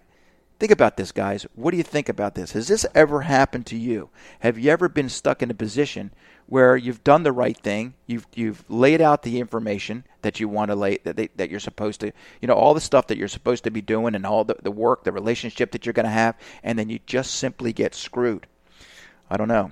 Think 0.60 0.72
about 0.72 0.98
this, 0.98 1.12
guys. 1.12 1.46
What 1.54 1.72
do 1.72 1.78
you 1.78 1.84
think 1.84 2.10
about 2.10 2.34
this? 2.34 2.54
Has 2.54 2.68
this 2.68 2.86
ever 2.96 3.22
happened 3.22 3.68
to 3.68 3.78
you? 3.78 4.10
Have 4.40 4.58
you 4.58 4.72
ever 4.72 4.90
been 4.90 5.08
stuck 5.08 5.44
in 5.44 5.52
a 5.52 5.54
position 5.54 6.12
where 6.48 6.76
you've 6.76 7.04
done 7.04 7.22
the 7.22 7.32
right 7.32 7.58
thing, 7.58 7.94
you've 8.08 8.26
you've 8.34 8.68
laid 8.68 9.00
out 9.00 9.22
the 9.22 9.40
information 9.40 10.04
that 10.24 10.40
you 10.40 10.50
want 10.50 10.72
to 10.72 10.76
lay 10.76 10.98
that 11.04 11.16
they, 11.16 11.28
that 11.36 11.52
you're 11.52 11.60
supposed 11.60 12.00
to, 12.00 12.12
you 12.42 12.48
know, 12.48 12.56
all 12.56 12.74
the 12.74 12.82
stuff 12.82 13.06
that 13.08 13.18
you're 13.18 13.28
supposed 13.28 13.66
to 13.66 13.72
be 13.72 13.82
doing 13.82 14.16
and 14.16 14.26
all 14.26 14.44
the, 14.46 14.56
the 14.64 14.72
work, 14.72 15.04
the 15.04 15.12
relationship 15.12 15.72
that 15.72 15.86
you're 15.86 15.94
going 15.94 16.06
to 16.06 16.10
have, 16.10 16.36
and 16.64 16.80
then 16.80 16.90
you 16.90 17.00
just 17.06 17.36
simply 17.36 17.72
get 17.72 17.94
screwed. 17.94 18.48
I 19.30 19.38
don't 19.38 19.50
know. 19.50 19.70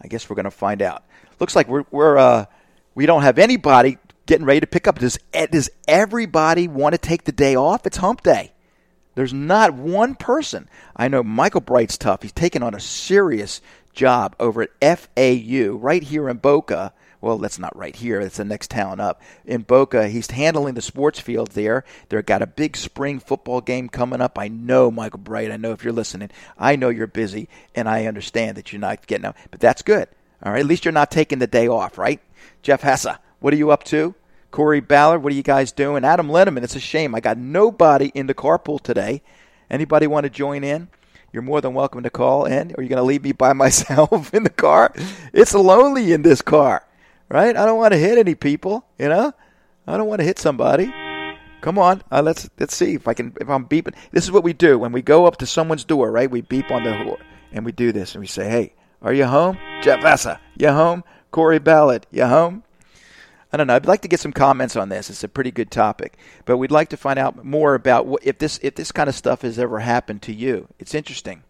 I 0.00 0.08
guess 0.08 0.30
we're 0.30 0.36
going 0.36 0.44
to 0.44 0.50
find 0.50 0.80
out. 0.80 1.04
Looks 1.40 1.54
like 1.54 1.68
we're 1.68 1.84
we're 1.90 2.16
uh, 2.16 2.46
we 2.94 3.04
don't 3.04 3.22
have 3.22 3.38
anybody 3.38 3.98
getting 4.24 4.46
ready 4.46 4.60
to 4.60 4.66
pick 4.66 4.88
up. 4.88 4.98
Does 4.98 5.18
does 5.50 5.68
everybody 5.86 6.68
want 6.68 6.94
to 6.94 6.98
take 6.98 7.24
the 7.24 7.32
day 7.32 7.54
off? 7.54 7.84
It's 7.84 7.98
Hump 7.98 8.22
Day. 8.22 8.51
There's 9.14 9.34
not 9.34 9.74
one 9.74 10.14
person. 10.14 10.68
I 10.96 11.08
know 11.08 11.22
Michael 11.22 11.60
Bright's 11.60 11.98
tough. 11.98 12.22
He's 12.22 12.32
taken 12.32 12.62
on 12.62 12.74
a 12.74 12.80
serious 12.80 13.60
job 13.92 14.34
over 14.40 14.62
at 14.62 14.98
FAU 14.98 15.72
right 15.72 16.02
here 16.02 16.28
in 16.28 16.38
Boca. 16.38 16.92
Well, 17.20 17.38
that's 17.38 17.58
not 17.58 17.76
right 17.76 17.94
here. 17.94 18.20
That's 18.22 18.38
the 18.38 18.44
next 18.44 18.70
town 18.70 18.98
up. 18.98 19.22
In 19.44 19.62
Boca, 19.62 20.08
he's 20.08 20.28
handling 20.28 20.74
the 20.74 20.82
sports 20.82 21.20
field 21.20 21.52
there. 21.52 21.84
They've 22.08 22.26
got 22.26 22.42
a 22.42 22.48
big 22.48 22.76
spring 22.76 23.20
football 23.20 23.60
game 23.60 23.88
coming 23.88 24.20
up. 24.20 24.38
I 24.38 24.48
know, 24.48 24.90
Michael 24.90 25.20
Bright, 25.20 25.52
I 25.52 25.56
know 25.56 25.70
if 25.70 25.84
you're 25.84 25.92
listening, 25.92 26.30
I 26.58 26.74
know 26.74 26.88
you're 26.88 27.06
busy, 27.06 27.48
and 27.76 27.88
I 27.88 28.06
understand 28.06 28.56
that 28.56 28.72
you're 28.72 28.80
not 28.80 29.06
getting 29.06 29.26
out. 29.26 29.36
But 29.52 29.60
that's 29.60 29.82
good. 29.82 30.08
All 30.42 30.50
right, 30.50 30.60
at 30.60 30.66
least 30.66 30.84
you're 30.84 30.90
not 30.90 31.12
taking 31.12 31.38
the 31.38 31.46
day 31.46 31.68
off, 31.68 31.96
right? 31.96 32.20
Jeff 32.62 32.82
Hessa, 32.82 33.20
what 33.38 33.54
are 33.54 33.58
you 33.58 33.70
up 33.70 33.84
to? 33.84 34.16
Corey 34.52 34.80
Ballard, 34.80 35.22
what 35.22 35.32
are 35.32 35.36
you 35.36 35.42
guys 35.42 35.72
doing? 35.72 36.04
Adam 36.04 36.28
Linneman, 36.28 36.62
it's 36.62 36.76
a 36.76 36.80
shame. 36.80 37.14
I 37.14 37.20
got 37.20 37.38
nobody 37.38 38.12
in 38.14 38.26
the 38.26 38.34
carpool 38.34 38.78
today. 38.78 39.22
Anybody 39.70 40.06
want 40.06 40.24
to 40.24 40.30
join 40.30 40.62
in? 40.62 40.88
You're 41.32 41.42
more 41.42 41.62
than 41.62 41.72
welcome 41.72 42.02
to 42.02 42.10
call 42.10 42.44
in. 42.44 42.74
Are 42.76 42.82
you 42.82 42.90
going 42.90 42.98
to 42.98 43.02
leave 43.02 43.24
me 43.24 43.32
by 43.32 43.52
myself 43.54 44.34
in 44.34 44.44
the 44.44 44.50
car? 44.50 44.92
It's 45.32 45.54
lonely 45.54 46.12
in 46.12 46.20
this 46.20 46.42
car, 46.42 46.86
right? 47.30 47.56
I 47.56 47.64
don't 47.64 47.78
want 47.78 47.94
to 47.94 47.98
hit 47.98 48.18
any 48.18 48.34
people, 48.34 48.84
you 48.98 49.08
know? 49.08 49.32
I 49.86 49.96
don't 49.96 50.06
want 50.06 50.20
to 50.20 50.26
hit 50.26 50.38
somebody. 50.38 50.92
Come 51.62 51.78
on, 51.78 52.02
uh, 52.12 52.20
let's 52.20 52.50
let's 52.58 52.76
see 52.76 52.94
if 52.94 53.08
I 53.08 53.14
can 53.14 53.32
if 53.40 53.48
I'm 53.48 53.66
beeping. 53.66 53.94
This 54.10 54.24
is 54.24 54.32
what 54.32 54.44
we 54.44 54.52
do 54.52 54.78
when 54.78 54.92
we 54.92 55.00
go 55.00 55.26
up 55.26 55.38
to 55.38 55.46
someone's 55.46 55.84
door, 55.84 56.10
right? 56.10 56.30
We 56.30 56.40
beep 56.40 56.70
on 56.72 56.82
the 56.82 56.90
door 56.90 57.18
and 57.52 57.64
we 57.64 57.70
do 57.70 57.92
this 57.92 58.14
and 58.14 58.20
we 58.20 58.26
say, 58.26 58.50
"Hey, 58.50 58.74
are 59.00 59.12
you 59.12 59.26
home? 59.26 59.58
Jeff 59.80 60.04
Essa, 60.04 60.40
you 60.56 60.68
home? 60.68 61.04
Corey 61.30 61.60
Ballard, 61.60 62.06
you 62.10 62.26
home?" 62.26 62.64
I 63.52 63.58
don't 63.58 63.66
know. 63.66 63.74
I'd 63.74 63.86
like 63.86 64.00
to 64.02 64.08
get 64.08 64.20
some 64.20 64.32
comments 64.32 64.76
on 64.76 64.88
this. 64.88 65.10
It's 65.10 65.24
a 65.24 65.28
pretty 65.28 65.50
good 65.50 65.70
topic, 65.70 66.16
but 66.46 66.56
we'd 66.56 66.70
like 66.70 66.88
to 66.88 66.96
find 66.96 67.18
out 67.18 67.44
more 67.44 67.74
about 67.74 68.06
what, 68.06 68.24
if 68.24 68.38
this 68.38 68.58
if 68.62 68.76
this 68.76 68.92
kind 68.92 69.08
of 69.10 69.14
stuff 69.14 69.42
has 69.42 69.58
ever 69.58 69.80
happened 69.80 70.22
to 70.22 70.32
you. 70.32 70.68
It's 70.78 70.94
interesting. 70.94 71.42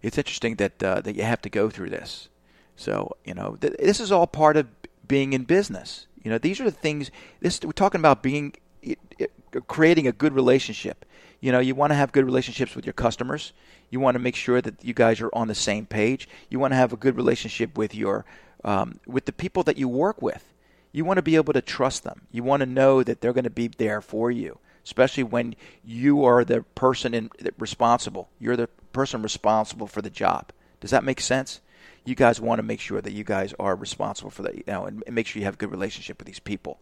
It's 0.00 0.16
interesting 0.16 0.54
that 0.56 0.82
uh, 0.82 1.00
that 1.02 1.14
you 1.14 1.24
have 1.24 1.42
to 1.42 1.50
go 1.50 1.68
through 1.68 1.90
this. 1.90 2.28
So 2.74 3.16
you 3.24 3.34
know, 3.34 3.56
th- 3.60 3.74
this 3.78 4.00
is 4.00 4.10
all 4.10 4.26
part 4.26 4.56
of 4.56 4.66
being 5.06 5.34
in 5.34 5.44
business. 5.44 6.06
You 6.22 6.30
know, 6.30 6.38
these 6.38 6.58
are 6.58 6.64
the 6.64 6.70
things. 6.70 7.10
This 7.40 7.60
we're 7.62 7.72
talking 7.72 8.00
about 8.00 8.22
being 8.22 8.54
it, 8.82 8.98
it, 9.18 9.32
creating 9.66 10.06
a 10.06 10.12
good 10.12 10.32
relationship. 10.32 11.04
You 11.40 11.52
know, 11.52 11.60
you 11.60 11.74
want 11.74 11.90
to 11.90 11.96
have 11.96 12.12
good 12.12 12.24
relationships 12.24 12.74
with 12.74 12.86
your 12.86 12.94
customers. 12.94 13.52
You 13.90 14.00
want 14.00 14.14
to 14.14 14.18
make 14.18 14.34
sure 14.34 14.62
that 14.62 14.82
you 14.82 14.94
guys 14.94 15.20
are 15.20 15.30
on 15.34 15.48
the 15.48 15.54
same 15.54 15.84
page. 15.84 16.28
You 16.48 16.58
want 16.58 16.72
to 16.72 16.76
have 16.76 16.94
a 16.94 16.96
good 16.96 17.14
relationship 17.14 17.76
with 17.76 17.94
your 17.94 18.24
um, 18.66 18.98
with 19.06 19.24
the 19.24 19.32
people 19.32 19.62
that 19.62 19.78
you 19.78 19.88
work 19.88 20.20
with. 20.20 20.52
You 20.92 21.04
want 21.04 21.18
to 21.18 21.22
be 21.22 21.36
able 21.36 21.52
to 21.52 21.62
trust 21.62 22.04
them. 22.04 22.22
You 22.32 22.42
want 22.42 22.60
to 22.60 22.66
know 22.66 23.02
that 23.02 23.20
they're 23.20 23.32
going 23.32 23.44
to 23.44 23.50
be 23.50 23.68
there 23.68 24.00
for 24.00 24.30
you, 24.30 24.58
especially 24.84 25.22
when 25.22 25.54
you 25.84 26.24
are 26.24 26.44
the 26.44 26.62
person 26.74 27.14
in, 27.14 27.30
responsible. 27.58 28.28
You're 28.38 28.56
the 28.56 28.68
person 28.92 29.22
responsible 29.22 29.86
for 29.86 30.02
the 30.02 30.10
job. 30.10 30.50
Does 30.80 30.90
that 30.90 31.04
make 31.04 31.20
sense? 31.20 31.60
You 32.04 32.14
guys 32.14 32.40
want 32.40 32.58
to 32.58 32.62
make 32.62 32.80
sure 32.80 33.00
that 33.00 33.12
you 33.12 33.24
guys 33.24 33.54
are 33.58 33.76
responsible 33.76 34.30
for 34.30 34.42
that, 34.42 34.54
you 34.54 34.64
know, 34.66 34.86
and, 34.86 35.02
make 35.08 35.26
sure 35.26 35.40
you 35.40 35.44
have 35.44 35.54
a 35.54 35.58
good 35.58 35.70
relationship 35.70 36.18
with 36.18 36.26
these 36.26 36.40
people. 36.40 36.78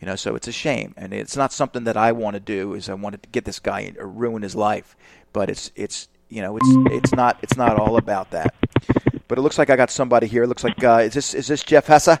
You 0.00 0.06
know, 0.06 0.16
so 0.16 0.34
it's 0.34 0.48
a 0.48 0.52
shame, 0.52 0.94
and 0.96 1.12
it's 1.12 1.36
not 1.36 1.52
something 1.52 1.84
that 1.84 1.96
I 1.96 2.10
want 2.10 2.34
to 2.34 2.40
do. 2.40 2.74
Is 2.74 2.88
I 2.88 2.94
wanted 2.94 3.22
to 3.22 3.28
get 3.28 3.44
this 3.44 3.60
guy 3.60 3.92
or 3.98 4.08
ruin 4.08 4.42
his 4.42 4.56
life, 4.56 4.96
but 5.32 5.48
it's 5.48 5.70
it's 5.76 6.08
you 6.28 6.42
know 6.42 6.56
it's 6.56 6.68
it's 6.90 7.12
not 7.12 7.38
it's 7.40 7.56
not 7.56 7.78
all 7.78 7.96
about 7.96 8.32
that. 8.32 8.52
But 9.28 9.38
it 9.38 9.42
looks 9.42 9.58
like 9.58 9.70
I 9.70 9.76
got 9.76 9.90
somebody 9.90 10.26
here. 10.26 10.44
It 10.44 10.48
looks 10.48 10.64
like 10.64 10.82
uh, 10.82 10.98
is 10.98 11.14
this 11.14 11.34
is 11.34 11.46
this 11.46 11.62
Jeff 11.62 11.86
Hessa? 11.86 12.20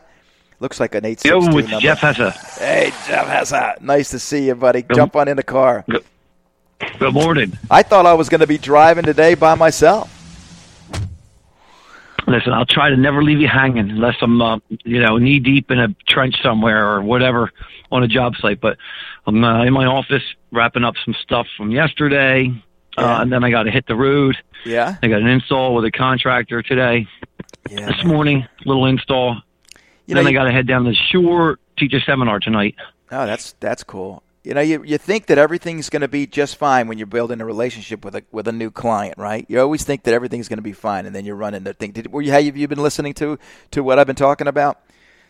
Looks 0.60 0.78
like 0.78 0.94
an 0.94 1.04
eight 1.04 1.20
six 1.20 1.30
Yo, 1.30 1.58
it's. 1.58 1.80
Jeff 1.80 1.98
Hessa. 1.98 2.30
Hey, 2.58 2.90
Jeff 3.06 3.26
Hessa. 3.26 3.76
Nice 3.80 4.10
to 4.10 4.18
see 4.18 4.46
you, 4.46 4.54
buddy. 4.54 4.84
Jump 4.94 5.16
on 5.16 5.26
in 5.26 5.36
the 5.36 5.42
car. 5.42 5.84
Good, 5.90 6.04
good 7.00 7.14
morning. 7.14 7.58
I 7.70 7.82
thought 7.82 8.06
I 8.06 8.14
was 8.14 8.28
going 8.28 8.42
to 8.42 8.46
be 8.46 8.58
driving 8.58 9.04
today 9.04 9.34
by 9.34 9.56
myself. 9.56 10.08
Listen, 12.28 12.52
I'll 12.52 12.64
try 12.64 12.88
to 12.90 12.96
never 12.96 13.24
leave 13.24 13.40
you 13.40 13.48
hanging 13.48 13.90
unless 13.90 14.14
I'm, 14.22 14.40
uh, 14.40 14.60
you 14.84 15.00
know, 15.00 15.18
knee 15.18 15.40
deep 15.40 15.72
in 15.72 15.80
a 15.80 15.88
trench 16.06 16.40
somewhere 16.40 16.88
or 16.88 17.02
whatever 17.02 17.50
on 17.90 18.04
a 18.04 18.08
job 18.08 18.36
site. 18.36 18.60
But 18.60 18.78
I'm 19.26 19.42
uh, 19.42 19.64
in 19.64 19.72
my 19.72 19.86
office 19.86 20.22
wrapping 20.52 20.84
up 20.84 20.94
some 21.04 21.14
stuff 21.20 21.48
from 21.56 21.72
yesterday, 21.72 22.52
Yeah. 22.96 23.18
uh, 23.18 23.22
and 23.22 23.32
then 23.32 23.44
I 23.44 23.50
got 23.50 23.64
to 23.64 23.70
hit 23.70 23.86
the 23.86 23.96
road. 23.96 24.36
Yeah. 24.64 24.96
I 25.02 25.08
got 25.08 25.20
an 25.20 25.26
install 25.26 25.74
with 25.74 25.84
a 25.84 25.90
contractor 25.90 26.62
today. 26.62 27.06
Yeah. 27.70 27.86
This 27.86 28.04
morning, 28.04 28.46
little 28.64 28.86
install. 28.86 29.40
You 30.06 30.14
know, 30.14 30.22
then 30.22 30.28
I 30.28 30.32
got 30.32 30.44
to 30.44 30.52
head 30.52 30.66
down 30.66 30.84
to 30.84 30.90
the 30.90 30.96
shore, 31.10 31.58
teach 31.78 31.94
a 31.94 32.00
seminar 32.00 32.40
tonight. 32.40 32.74
Oh, 33.10 33.26
that's 33.26 33.54
that's 33.60 33.84
cool. 33.84 34.22
You 34.44 34.54
know, 34.54 34.60
you 34.60 34.82
you 34.82 34.98
think 34.98 35.26
that 35.26 35.38
everything's 35.38 35.88
going 35.88 36.00
to 36.00 36.08
be 36.08 36.26
just 36.26 36.56
fine 36.56 36.88
when 36.88 36.98
you're 36.98 37.06
building 37.06 37.40
a 37.40 37.44
relationship 37.44 38.04
with 38.04 38.16
a 38.16 38.24
with 38.32 38.48
a 38.48 38.52
new 38.52 38.70
client, 38.70 39.16
right? 39.16 39.46
You 39.48 39.60
always 39.60 39.84
think 39.84 40.02
that 40.02 40.14
everything's 40.14 40.48
going 40.48 40.58
to 40.58 40.62
be 40.62 40.72
fine, 40.72 41.06
and 41.06 41.14
then 41.14 41.24
you 41.24 41.34
run 41.34 41.54
into 41.54 41.72
things. 41.72 41.94
Did, 41.94 42.12
were 42.12 42.20
you 42.22 42.32
have 42.32 42.56
you 42.56 42.66
been 42.66 42.82
listening 42.82 43.14
to 43.14 43.38
to 43.70 43.82
what 43.84 43.98
I've 43.98 44.06
been 44.08 44.16
talking 44.16 44.48
about? 44.48 44.80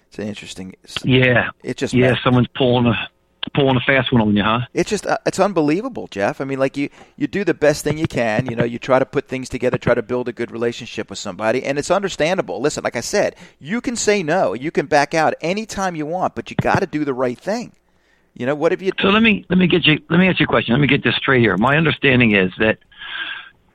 It's 0.09 0.19
an 0.19 0.27
interesting. 0.27 0.75
Yeah. 1.05 1.51
It 1.63 1.77
just 1.77 1.93
yeah, 1.93 2.17
someone's 2.25 2.49
pulling 2.57 2.87
a 2.87 3.09
pulling 3.55 3.77
a 3.77 3.81
fast 3.81 4.13
one 4.13 4.23
on 4.23 4.37
you, 4.37 4.43
huh? 4.43 4.61
It's 4.73 4.91
just 4.91 5.07
uh, 5.07 5.19
it's 5.27 5.39
unbelievable, 5.39 6.07
Jeff. 6.09 6.41
I 6.41 6.45
mean, 6.45 6.59
like 6.59 6.77
you 6.77 6.89
you 7.17 7.27
do 7.27 7.45
the 7.45 7.55
best 7.55 7.85
thing 7.85 7.99
you 7.99 8.07
can. 8.07 8.47
You 8.47 8.57
know, 8.57 8.65
you 8.65 8.79
try 8.79 8.99
to 8.99 9.07
put 9.07 9.29
things 9.29 9.49
together, 9.49 9.79
try 9.79 9.95
to 9.95 10.03
build 10.03 10.29
a 10.29 10.33
good 10.33 10.51
relationship 10.51 11.11
with 11.11 11.19
somebody, 11.19 11.65
and 11.65 11.79
it's 11.79 11.91
understandable. 11.91 12.61
Listen, 12.61 12.85
like 12.85 12.97
I 12.97 13.01
said, 13.01 13.37
you 13.59 13.81
can 13.81 13.97
say 13.97 14.23
no, 14.23 14.55
you 14.55 14.71
can 14.71 14.87
back 14.87 15.15
out 15.15 15.35
anytime 15.41 15.97
you 15.97 16.07
want, 16.07 16.35
but 16.35 16.51
you 16.51 16.57
got 16.57 16.81
to 16.81 16.87
do 16.87 17.05
the 17.05 17.15
right 17.15 17.39
thing. 17.39 17.73
You 18.35 18.47
know, 18.47 18.55
what 18.55 18.73
have 18.73 18.81
you? 18.81 18.93
So 19.01 19.09
let 19.09 19.23
me 19.23 19.45
let 19.51 19.59
me 19.59 19.67
get 19.67 19.85
you 19.87 20.01
let 20.09 20.19
me 20.19 20.29
ask 20.29 20.41
you 20.41 20.45
a 20.45 20.49
question. 20.49 20.73
Let 20.73 20.81
me 20.81 20.87
get 20.89 21.05
this 21.05 21.17
straight 21.17 21.41
here. 21.41 21.57
My 21.57 21.77
understanding 21.77 22.35
is 22.35 22.53
that 22.59 22.79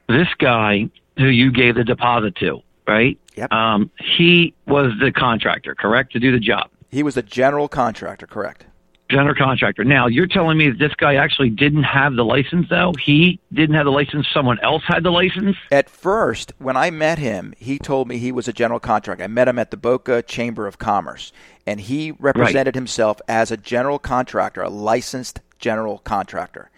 this 0.07 0.27
guy 0.39 0.89
who 1.17 1.27
you 1.27 1.51
gave 1.51 1.75
the 1.75 1.83
deposit 1.83 2.35
to, 2.37 2.61
right? 2.87 3.19
Yep. 3.35 3.51
Um, 3.51 3.91
he 4.15 4.55
was 4.65 4.93
the 4.99 5.11
contractor, 5.11 5.75
correct, 5.75 6.13
to 6.13 6.19
do 6.19 6.31
the 6.31 6.39
job. 6.39 6.69
He 6.89 7.03
was 7.03 7.17
a 7.17 7.21
general 7.21 7.67
contractor, 7.67 8.25
correct? 8.25 8.65
General 9.09 9.35
contractor. 9.35 9.85
Now 9.85 10.07
you're 10.07 10.27
telling 10.27 10.57
me 10.57 10.69
that 10.69 10.79
this 10.79 10.93
guy 10.95 11.15
actually 11.15 11.49
didn't 11.49 11.83
have 11.83 12.15
the 12.15 12.25
license, 12.25 12.67
though. 12.69 12.93
He 13.01 13.39
didn't 13.53 13.75
have 13.75 13.85
the 13.85 13.91
license. 13.91 14.27
Someone 14.33 14.59
else 14.61 14.83
had 14.85 15.03
the 15.03 15.11
license. 15.11 15.55
At 15.71 15.89
first, 15.89 16.51
when 16.57 16.75
I 16.75 16.91
met 16.91 17.17
him, 17.17 17.53
he 17.57 17.79
told 17.79 18.07
me 18.07 18.17
he 18.17 18.33
was 18.33 18.49
a 18.49 18.53
general 18.53 18.81
contractor. 18.81 19.23
I 19.23 19.27
met 19.27 19.47
him 19.47 19.59
at 19.59 19.71
the 19.71 19.77
Boca 19.77 20.21
Chamber 20.21 20.67
of 20.67 20.77
Commerce, 20.77 21.31
and 21.65 21.79
he 21.79 22.11
represented 22.11 22.75
himself 22.75 23.21
as 23.29 23.49
a 23.49 23.57
general 23.57 23.97
contractor, 23.97 24.61
a 24.61 24.69
licensed 24.69 25.39
general 25.57 25.99
contractor. 25.99 26.69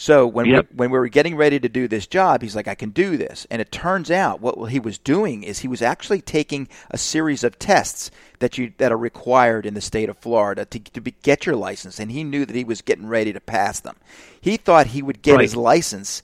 So 0.00 0.26
when 0.26 0.48
Yep. 0.48 0.68
we, 0.70 0.76
when 0.78 0.90
we 0.90 0.98
were 0.98 1.08
getting 1.08 1.36
ready 1.36 1.60
to 1.60 1.68
do 1.68 1.86
this 1.86 2.06
job, 2.06 2.40
he's 2.40 2.56
like, 2.56 2.66
"I 2.66 2.74
can 2.74 2.88
do 2.88 3.18
this." 3.18 3.46
And 3.50 3.60
it 3.60 3.70
turns 3.70 4.10
out 4.10 4.40
what 4.40 4.70
he 4.72 4.80
was 4.80 4.96
doing 4.96 5.42
is 5.42 5.58
he 5.58 5.68
was 5.68 5.82
actually 5.82 6.22
taking 6.22 6.68
a 6.90 6.96
series 6.96 7.44
of 7.44 7.58
tests 7.58 8.10
that 8.38 8.56
you 8.56 8.72
that 8.78 8.92
are 8.92 8.96
required 8.96 9.66
in 9.66 9.74
the 9.74 9.82
state 9.82 10.08
of 10.08 10.16
Florida 10.16 10.64
to 10.64 10.78
to 10.78 11.02
be, 11.02 11.14
get 11.22 11.44
your 11.44 11.54
license, 11.54 12.00
and 12.00 12.10
he 12.10 12.24
knew 12.24 12.46
that 12.46 12.56
he 12.56 12.64
was 12.64 12.80
getting 12.80 13.08
ready 13.08 13.30
to 13.34 13.40
pass 13.42 13.78
them. 13.78 13.96
He 14.40 14.56
thought 14.56 14.86
he 14.86 15.02
would 15.02 15.20
get 15.20 15.34
Right. 15.36 15.42
his 15.42 15.54
license 15.54 16.22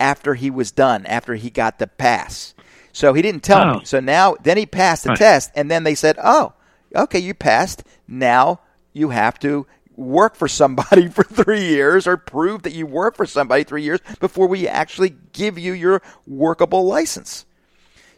after 0.00 0.32
he 0.32 0.48
was 0.48 0.70
done, 0.70 1.04
after 1.04 1.34
he 1.34 1.50
got 1.50 1.78
the 1.78 1.86
pass. 1.86 2.54
So 2.94 3.12
he 3.12 3.20
didn't 3.20 3.42
tell 3.42 3.66
Oh. 3.66 3.74
me. 3.74 3.84
So 3.84 4.00
now, 4.00 4.36
then 4.42 4.56
he 4.56 4.64
passed 4.64 5.02
the 5.04 5.10
Right. 5.10 5.18
test, 5.18 5.50
and 5.54 5.70
then 5.70 5.84
they 5.84 5.94
said, 5.94 6.16
"Oh, 6.24 6.54
okay, 6.96 7.18
you 7.18 7.34
passed. 7.34 7.84
Now 8.08 8.60
you 8.94 9.10
have 9.10 9.38
to 9.40 9.66
work 9.98 10.36
for 10.36 10.48
somebody 10.48 11.08
for 11.16 11.24
three 11.24 11.66
years, 11.66 12.06
or 12.06 12.16
prove 12.16 12.62
that 12.62 12.72
you 12.72 12.86
work 12.86 13.16
for 13.16 13.26
somebody 13.26 13.64
three 13.64 13.82
years 13.82 14.00
before 14.20 14.46
we 14.46 14.66
actually 14.68 15.14
give 15.32 15.58
you 15.58 15.72
your 15.72 16.00
workable 16.26 16.86
license." 16.86 17.44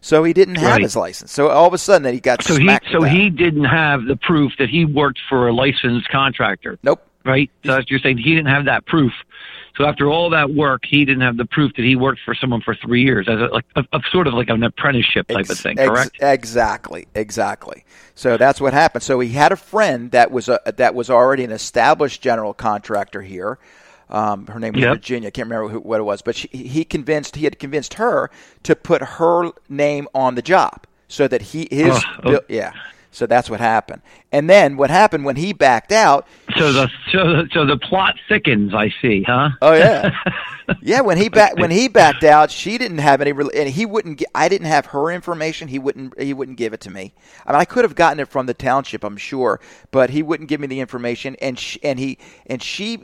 So 0.02 0.24
he 0.24 0.32
didn't 0.32 0.54
have 0.56 0.72
Right. 0.76 0.82
his 0.82 0.96
license. 0.96 1.30
So 1.32 1.48
all 1.48 1.66
of 1.66 1.74
a 1.74 1.78
sudden, 1.78 2.04
then 2.04 2.14
he 2.14 2.20
got 2.20 2.42
So 2.42 2.56
he 2.56 2.78
so 2.90 3.02
he 3.02 3.28
didn't 3.30 3.64
have 3.64 4.04
the 4.06 4.16
proof 4.16 4.52
that 4.58 4.68
he 4.70 4.84
worked 4.84 5.18
for 5.28 5.48
a 5.48 5.52
licensed 5.52 6.08
contractor. 6.08 6.78
nope. 6.82 7.02
right? 7.24 7.50
So 7.66 7.80
you're 7.88 7.98
saying 8.00 8.16
he 8.18 8.34
didn't 8.34 8.48
have 8.50 8.64
that 8.64 8.86
proof. 8.86 9.12
So 9.76 9.84
after 9.84 10.08
all 10.08 10.30
that 10.30 10.50
work, 10.52 10.82
he 10.84 11.04
didn't 11.04 11.22
have 11.22 11.36
the 11.36 11.44
proof 11.46 11.72
that 11.76 11.84
he 11.84 11.96
worked 11.96 12.20
for 12.24 12.34
someone 12.34 12.60
for 12.60 12.74
three 12.74 13.02
years 13.02 13.28
as 13.28 13.38
a, 13.40 13.46
like 13.46 13.64
a, 13.76 13.84
a 13.92 14.00
sort 14.10 14.26
of 14.26 14.34
like 14.34 14.48
an 14.48 14.62
apprenticeship 14.62 15.28
type 15.28 15.48
of 15.50 15.52
Ex- 15.52 15.62
thing, 15.62 15.78
ex- 15.78 15.88
correct? 15.88 16.16
exactly, 16.20 17.06
exactly. 17.14 17.84
So 18.14 18.36
that's 18.36 18.60
what 18.60 18.72
happened. 18.72 19.02
So 19.02 19.20
he 19.20 19.30
had 19.30 19.52
a 19.52 19.56
friend 19.56 20.10
that 20.10 20.30
was 20.30 20.48
a 20.48 20.60
that 20.76 20.94
was 20.94 21.08
already 21.08 21.44
an 21.44 21.52
established 21.52 22.20
general 22.22 22.52
contractor 22.54 23.22
here. 23.22 23.58
Um, 24.08 24.48
her 24.48 24.58
name 24.58 24.72
was 24.74 24.82
Yep. 24.82 24.94
Virginia. 24.96 25.28
I 25.28 25.30
can't 25.30 25.46
remember 25.48 25.68
who, 25.68 25.78
what 25.80 26.00
it 26.00 26.02
was, 26.02 26.20
but 26.20 26.34
she, 26.34 26.48
he 26.48 26.84
convinced 26.84 27.36
he 27.36 27.44
had 27.44 27.58
convinced 27.60 27.94
her 27.94 28.28
to 28.64 28.74
put 28.74 29.02
her 29.02 29.50
name 29.68 30.08
on 30.14 30.34
the 30.34 30.42
job 30.42 30.84
so 31.06 31.28
that 31.28 31.40
he 31.42 31.68
his 31.70 32.04
Oh, 32.24 32.34
oh. 32.34 32.40
yeah. 32.48 32.72
So 33.12 33.26
that's 33.26 33.50
what 33.50 33.58
happened. 33.60 34.02
And 34.30 34.48
then 34.48 34.76
what 34.76 34.90
happened 34.90 35.24
when 35.24 35.36
he 35.36 35.52
backed 35.52 35.90
out? 35.92 36.26
So 36.56 36.72
the 36.72 36.90
so 37.12 37.18
the, 37.24 37.48
so 37.52 37.66
the 37.66 37.76
plot 37.78 38.16
thickens. 38.28 38.74
I 38.74 38.92
see, 39.02 39.22
huh? 39.22 39.50
Oh 39.62 39.72
yeah, 39.74 40.10
yeah. 40.82 41.00
When 41.00 41.16
he 41.18 41.28
back 41.28 41.56
when 41.56 41.70
he 41.70 41.88
backed 41.88 42.24
out, 42.24 42.50
she 42.50 42.78
didn't 42.78 42.98
have 42.98 43.20
any, 43.20 43.32
rel- 43.32 43.50
and 43.54 43.68
he 43.68 43.86
wouldn't. 43.86 44.18
Get, 44.18 44.28
I 44.34 44.48
didn't 44.48 44.66
have 44.68 44.86
her 44.86 45.10
information. 45.10 45.68
He 45.68 45.78
wouldn't. 45.78 46.20
He 46.20 46.32
wouldn't 46.34 46.56
give 46.58 46.72
it 46.72 46.80
to 46.82 46.90
me. 46.90 47.14
I 47.46 47.52
mean, 47.52 47.60
I 47.60 47.64
could 47.64 47.84
have 47.84 47.94
gotten 47.94 48.20
it 48.20 48.28
from 48.28 48.46
the 48.46 48.54
township, 48.54 49.04
I'm 49.04 49.16
sure, 49.16 49.60
but 49.90 50.10
he 50.10 50.22
wouldn't 50.22 50.48
give 50.48 50.60
me 50.60 50.66
the 50.66 50.80
information. 50.80 51.36
And 51.42 51.58
she, 51.58 51.82
and 51.82 51.98
he 51.98 52.18
and 52.46 52.62
she 52.62 52.98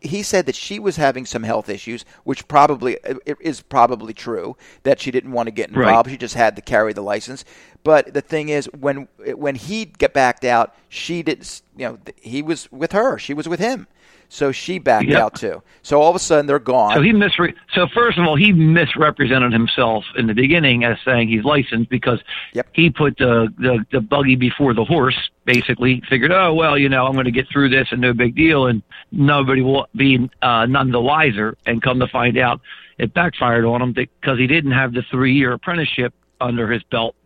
he 0.00 0.22
said 0.22 0.46
that 0.46 0.54
she 0.54 0.78
was 0.78 0.96
having 0.96 1.26
some 1.26 1.42
health 1.42 1.68
issues, 1.68 2.04
which 2.24 2.46
probably 2.48 3.02
uh, 3.04 3.14
it 3.26 3.36
is 3.40 3.60
probably 3.62 4.14
true 4.14 4.56
that 4.82 5.00
she 5.00 5.10
didn't 5.10 5.32
want 5.32 5.46
to 5.46 5.50
get 5.52 5.70
Right. 5.74 5.88
involved. 5.88 6.10
She 6.10 6.16
just 6.16 6.34
had 6.34 6.56
to 6.56 6.62
carry 6.62 6.92
the 6.92 7.02
license. 7.02 7.44
But 7.82 8.12
the 8.12 8.20
thing 8.20 8.50
is, 8.50 8.66
when 8.78 9.08
when 9.34 9.54
he 9.54 9.86
get 9.86 10.12
backed 10.12 10.44
out, 10.44 10.74
she 10.88 11.22
didn't. 11.22 11.62
You 11.76 11.86
know, 11.88 11.98
he 12.20 12.42
was 12.42 12.70
with 12.70 12.92
her. 12.92 13.18
She 13.18 13.32
was 13.34 13.48
with 13.48 13.60
him. 13.60 13.86
So 14.32 14.52
she 14.52 14.78
backed 14.78 15.08
Yep. 15.08 15.20
out 15.20 15.34
too. 15.34 15.60
So 15.82 16.00
all 16.00 16.08
of 16.10 16.14
a 16.14 16.20
sudden 16.20 16.46
they're 16.46 16.60
gone. 16.60 16.94
So 16.94 17.02
he 17.02 17.12
misre- 17.12 17.52
So 17.74 17.88
first 17.92 18.16
of 18.16 18.24
all, 18.24 18.36
he 18.36 18.52
misrepresented 18.52 19.52
himself 19.52 20.04
in 20.16 20.28
the 20.28 20.34
beginning 20.34 20.84
as 20.84 20.98
saying 21.04 21.28
he's 21.28 21.42
licensed 21.42 21.90
because 21.90 22.20
Yep. 22.52 22.68
he 22.72 22.90
put 22.90 23.16
the, 23.18 23.52
the 23.58 23.84
the 23.90 24.00
buggy 24.00 24.36
before 24.36 24.72
the 24.72 24.84
horse. 24.84 25.16
Basically, 25.46 26.00
figured, 26.08 26.30
oh 26.30 26.54
well, 26.54 26.78
you 26.78 26.88
know, 26.88 27.06
I'm 27.06 27.14
going 27.14 27.24
to 27.24 27.32
get 27.32 27.48
through 27.48 27.70
this 27.70 27.88
and 27.90 28.00
no 28.00 28.12
big 28.12 28.36
deal, 28.36 28.66
and 28.66 28.82
nobody 29.10 29.62
will 29.62 29.88
be 29.96 30.30
uh, 30.42 30.66
none 30.66 30.92
the 30.92 31.00
wiser. 31.00 31.56
And 31.66 31.82
come 31.82 31.98
to 31.98 32.06
find 32.06 32.38
out, 32.38 32.60
it 32.98 33.12
backfired 33.14 33.64
on 33.64 33.82
him 33.82 33.92
because 33.92 34.38
he 34.38 34.46
didn't 34.46 34.72
have 34.72 34.92
the 34.92 35.02
three 35.10 35.34
year 35.34 35.52
apprenticeship 35.54 36.14
under 36.40 36.70
his 36.70 36.84
belt, 36.84 37.16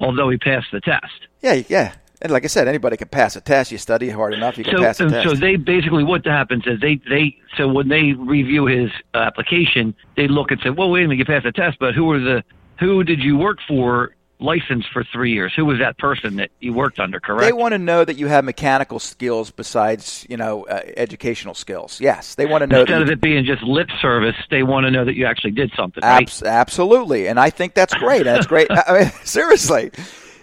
although 0.00 0.30
he 0.30 0.38
passed 0.38 0.68
the 0.72 0.80
test. 0.80 1.28
yeah, 1.40 1.62
yeah. 1.68 1.94
And 2.22 2.30
like 2.30 2.44
I 2.44 2.48
said, 2.48 2.68
anybody 2.68 2.98
can 2.98 3.08
pass 3.08 3.34
a 3.36 3.40
test. 3.40 3.72
You 3.72 3.78
study 3.78 4.10
hard 4.10 4.34
enough, 4.34 4.58
you 4.58 4.64
can 4.64 4.76
so, 4.76 4.82
pass 4.82 5.00
a 5.00 5.04
um, 5.04 5.10
test. 5.10 5.28
so 5.28 5.34
they 5.34 5.56
basically 5.56 6.04
what 6.04 6.26
happens 6.26 6.64
is 6.66 6.78
they 6.80 7.00
they 7.08 7.34
so 7.56 7.66
when 7.66 7.88
they 7.88 8.12
review 8.12 8.66
his 8.66 8.90
application, 9.14 9.94
they 10.16 10.28
look 10.28 10.50
and 10.50 10.60
say, 10.62 10.68
well, 10.68 10.90
wait 10.90 11.04
a 11.04 11.08
minute, 11.08 11.18
you 11.18 11.24
passed 11.24 11.44
the 11.44 11.52
test, 11.52 11.78
but 11.80 11.94
who 11.94 12.04
were 12.04 12.18
the 12.18 12.44
who 12.78 13.04
did 13.04 13.20
you 13.20 13.36
work 13.38 13.58
for? 13.66 14.14
Licensed 14.40 14.88
for 14.92 15.04
three 15.04 15.32
years. 15.32 15.52
Who 15.54 15.64
was 15.64 15.78
that 15.78 15.98
person 15.98 16.36
that 16.36 16.50
you 16.60 16.72
worked 16.72 16.98
under? 16.98 17.20
Correct. 17.20 17.42
They 17.42 17.52
want 17.52 17.72
to 17.72 17.78
know 17.78 18.04
that 18.04 18.16
you 18.16 18.26
have 18.28 18.44
mechanical 18.44 18.98
skills 18.98 19.50
besides, 19.50 20.26
you 20.30 20.36
know, 20.36 20.64
uh, 20.64 20.80
educational 20.96 21.54
skills. 21.54 22.00
Yes, 22.00 22.34
they 22.34 22.46
want 22.46 22.62
to 22.62 22.66
know. 22.66 22.80
Instead 22.80 22.96
that 22.96 23.02
of 23.02 23.10
it 23.10 23.20
being 23.20 23.44
just 23.44 23.62
lip 23.62 23.88
service, 24.00 24.36
they 24.50 24.62
want 24.62 24.84
to 24.84 24.90
know 24.90 25.04
that 25.04 25.14
you 25.14 25.26
actually 25.26 25.50
did 25.52 25.70
something. 25.76 26.02
Right? 26.02 26.22
Abs- 26.22 26.42
absolutely, 26.42 27.28
and 27.28 27.38
I 27.38 27.50
think 27.50 27.74
that's 27.74 27.94
great. 27.94 28.24
That's 28.24 28.46
great. 28.46 28.68
I 28.70 29.00
mean, 29.00 29.12
seriously. 29.24 29.90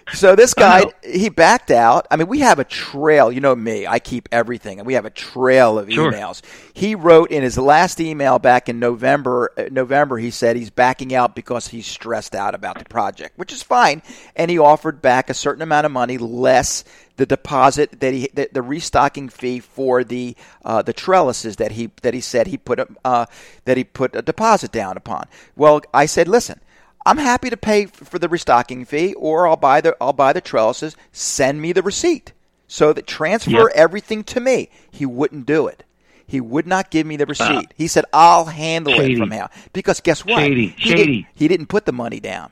So 0.14 0.34
this 0.34 0.54
guy, 0.54 0.86
he 1.04 1.28
backed 1.28 1.70
out. 1.70 2.06
I 2.10 2.16
mean, 2.16 2.28
we 2.28 2.40
have 2.40 2.58
a 2.58 2.64
trail. 2.64 3.30
You 3.30 3.40
know 3.40 3.54
me; 3.54 3.86
I 3.86 3.98
keep 3.98 4.28
everything, 4.32 4.78
and 4.78 4.86
we 4.86 4.94
have 4.94 5.04
a 5.04 5.10
trail 5.10 5.78
of 5.78 5.92
Sure. 5.92 6.10
emails. 6.10 6.40
He 6.72 6.94
wrote 6.94 7.30
in 7.30 7.42
his 7.42 7.58
last 7.58 8.00
email 8.00 8.38
back 8.38 8.68
in 8.68 8.78
November. 8.78 9.52
uh, 9.58 9.64
November, 9.70 10.16
he 10.18 10.30
said 10.30 10.56
he's 10.56 10.70
backing 10.70 11.14
out 11.14 11.34
because 11.34 11.68
he's 11.68 11.86
stressed 11.86 12.34
out 12.34 12.54
about 12.54 12.78
the 12.78 12.84
project, 12.86 13.38
which 13.38 13.52
is 13.52 13.62
fine. 13.62 14.02
And 14.34 14.50
he 14.50 14.58
offered 14.58 15.02
back 15.02 15.28
a 15.28 15.34
certain 15.34 15.62
amount 15.62 15.84
of 15.86 15.92
money 15.92 16.16
less 16.16 16.84
the 17.16 17.26
deposit 17.26 18.00
that 18.00 18.14
he 18.14 18.28
the, 18.32 18.48
the 18.52 18.62
restocking 18.62 19.28
fee 19.28 19.60
for 19.60 20.04
the 20.04 20.34
uh, 20.64 20.80
the 20.82 20.92
trellises 20.94 21.56
that 21.56 21.72
he 21.72 21.90
that 22.02 22.14
he 22.14 22.20
said 22.20 22.46
he 22.46 22.56
put 22.56 22.78
a, 22.80 22.88
uh, 23.04 23.26
that 23.66 23.76
he 23.76 23.84
put 23.84 24.16
a 24.16 24.22
deposit 24.22 24.72
down 24.72 24.96
upon. 24.96 25.26
Well, 25.54 25.82
I 25.92 26.06
said, 26.06 26.28
listen. 26.28 26.60
I'm 27.08 27.18
happy 27.18 27.50
to 27.50 27.56
pay 27.56 27.86
for 27.86 28.18
the 28.18 28.28
restocking 28.28 28.84
fee, 28.84 29.14
or 29.14 29.46
I'll 29.48 29.56
buy 29.56 29.80
the 29.80 29.96
I'll 30.00 30.12
buy 30.12 30.32
the 30.32 30.40
trellises. 30.40 30.96
Send 31.12 31.60
me 31.62 31.72
the 31.72 31.82
receipt, 31.82 32.32
so 32.66 32.92
that 32.92 33.06
transfer 33.06 33.50
Yep. 33.50 33.72
everything 33.74 34.24
to 34.24 34.40
me. 34.40 34.68
He 34.90 35.06
wouldn't 35.06 35.46
do 35.46 35.66
it. 35.66 35.84
He 36.26 36.40
would 36.40 36.66
not 36.66 36.90
give 36.90 37.06
me 37.06 37.16
the 37.16 37.24
receipt. 37.24 37.72
he 37.74 37.86
said, 37.88 38.04
"I'll 38.12 38.44
handle 38.46 38.92
it 39.00 39.14
Uh, 39.14 39.18
from 39.18 39.30
now." 39.30 39.48
Because 39.72 40.00
guess 40.00 40.24
what? 40.26 40.38
Shady. 40.40 40.74
He, 40.76 40.88
Shady. 40.90 40.96
Didn't, 41.04 41.26
he 41.34 41.48
didn't 41.48 41.66
put 41.66 41.86
the 41.86 41.92
money 41.92 42.20
down. 42.20 42.50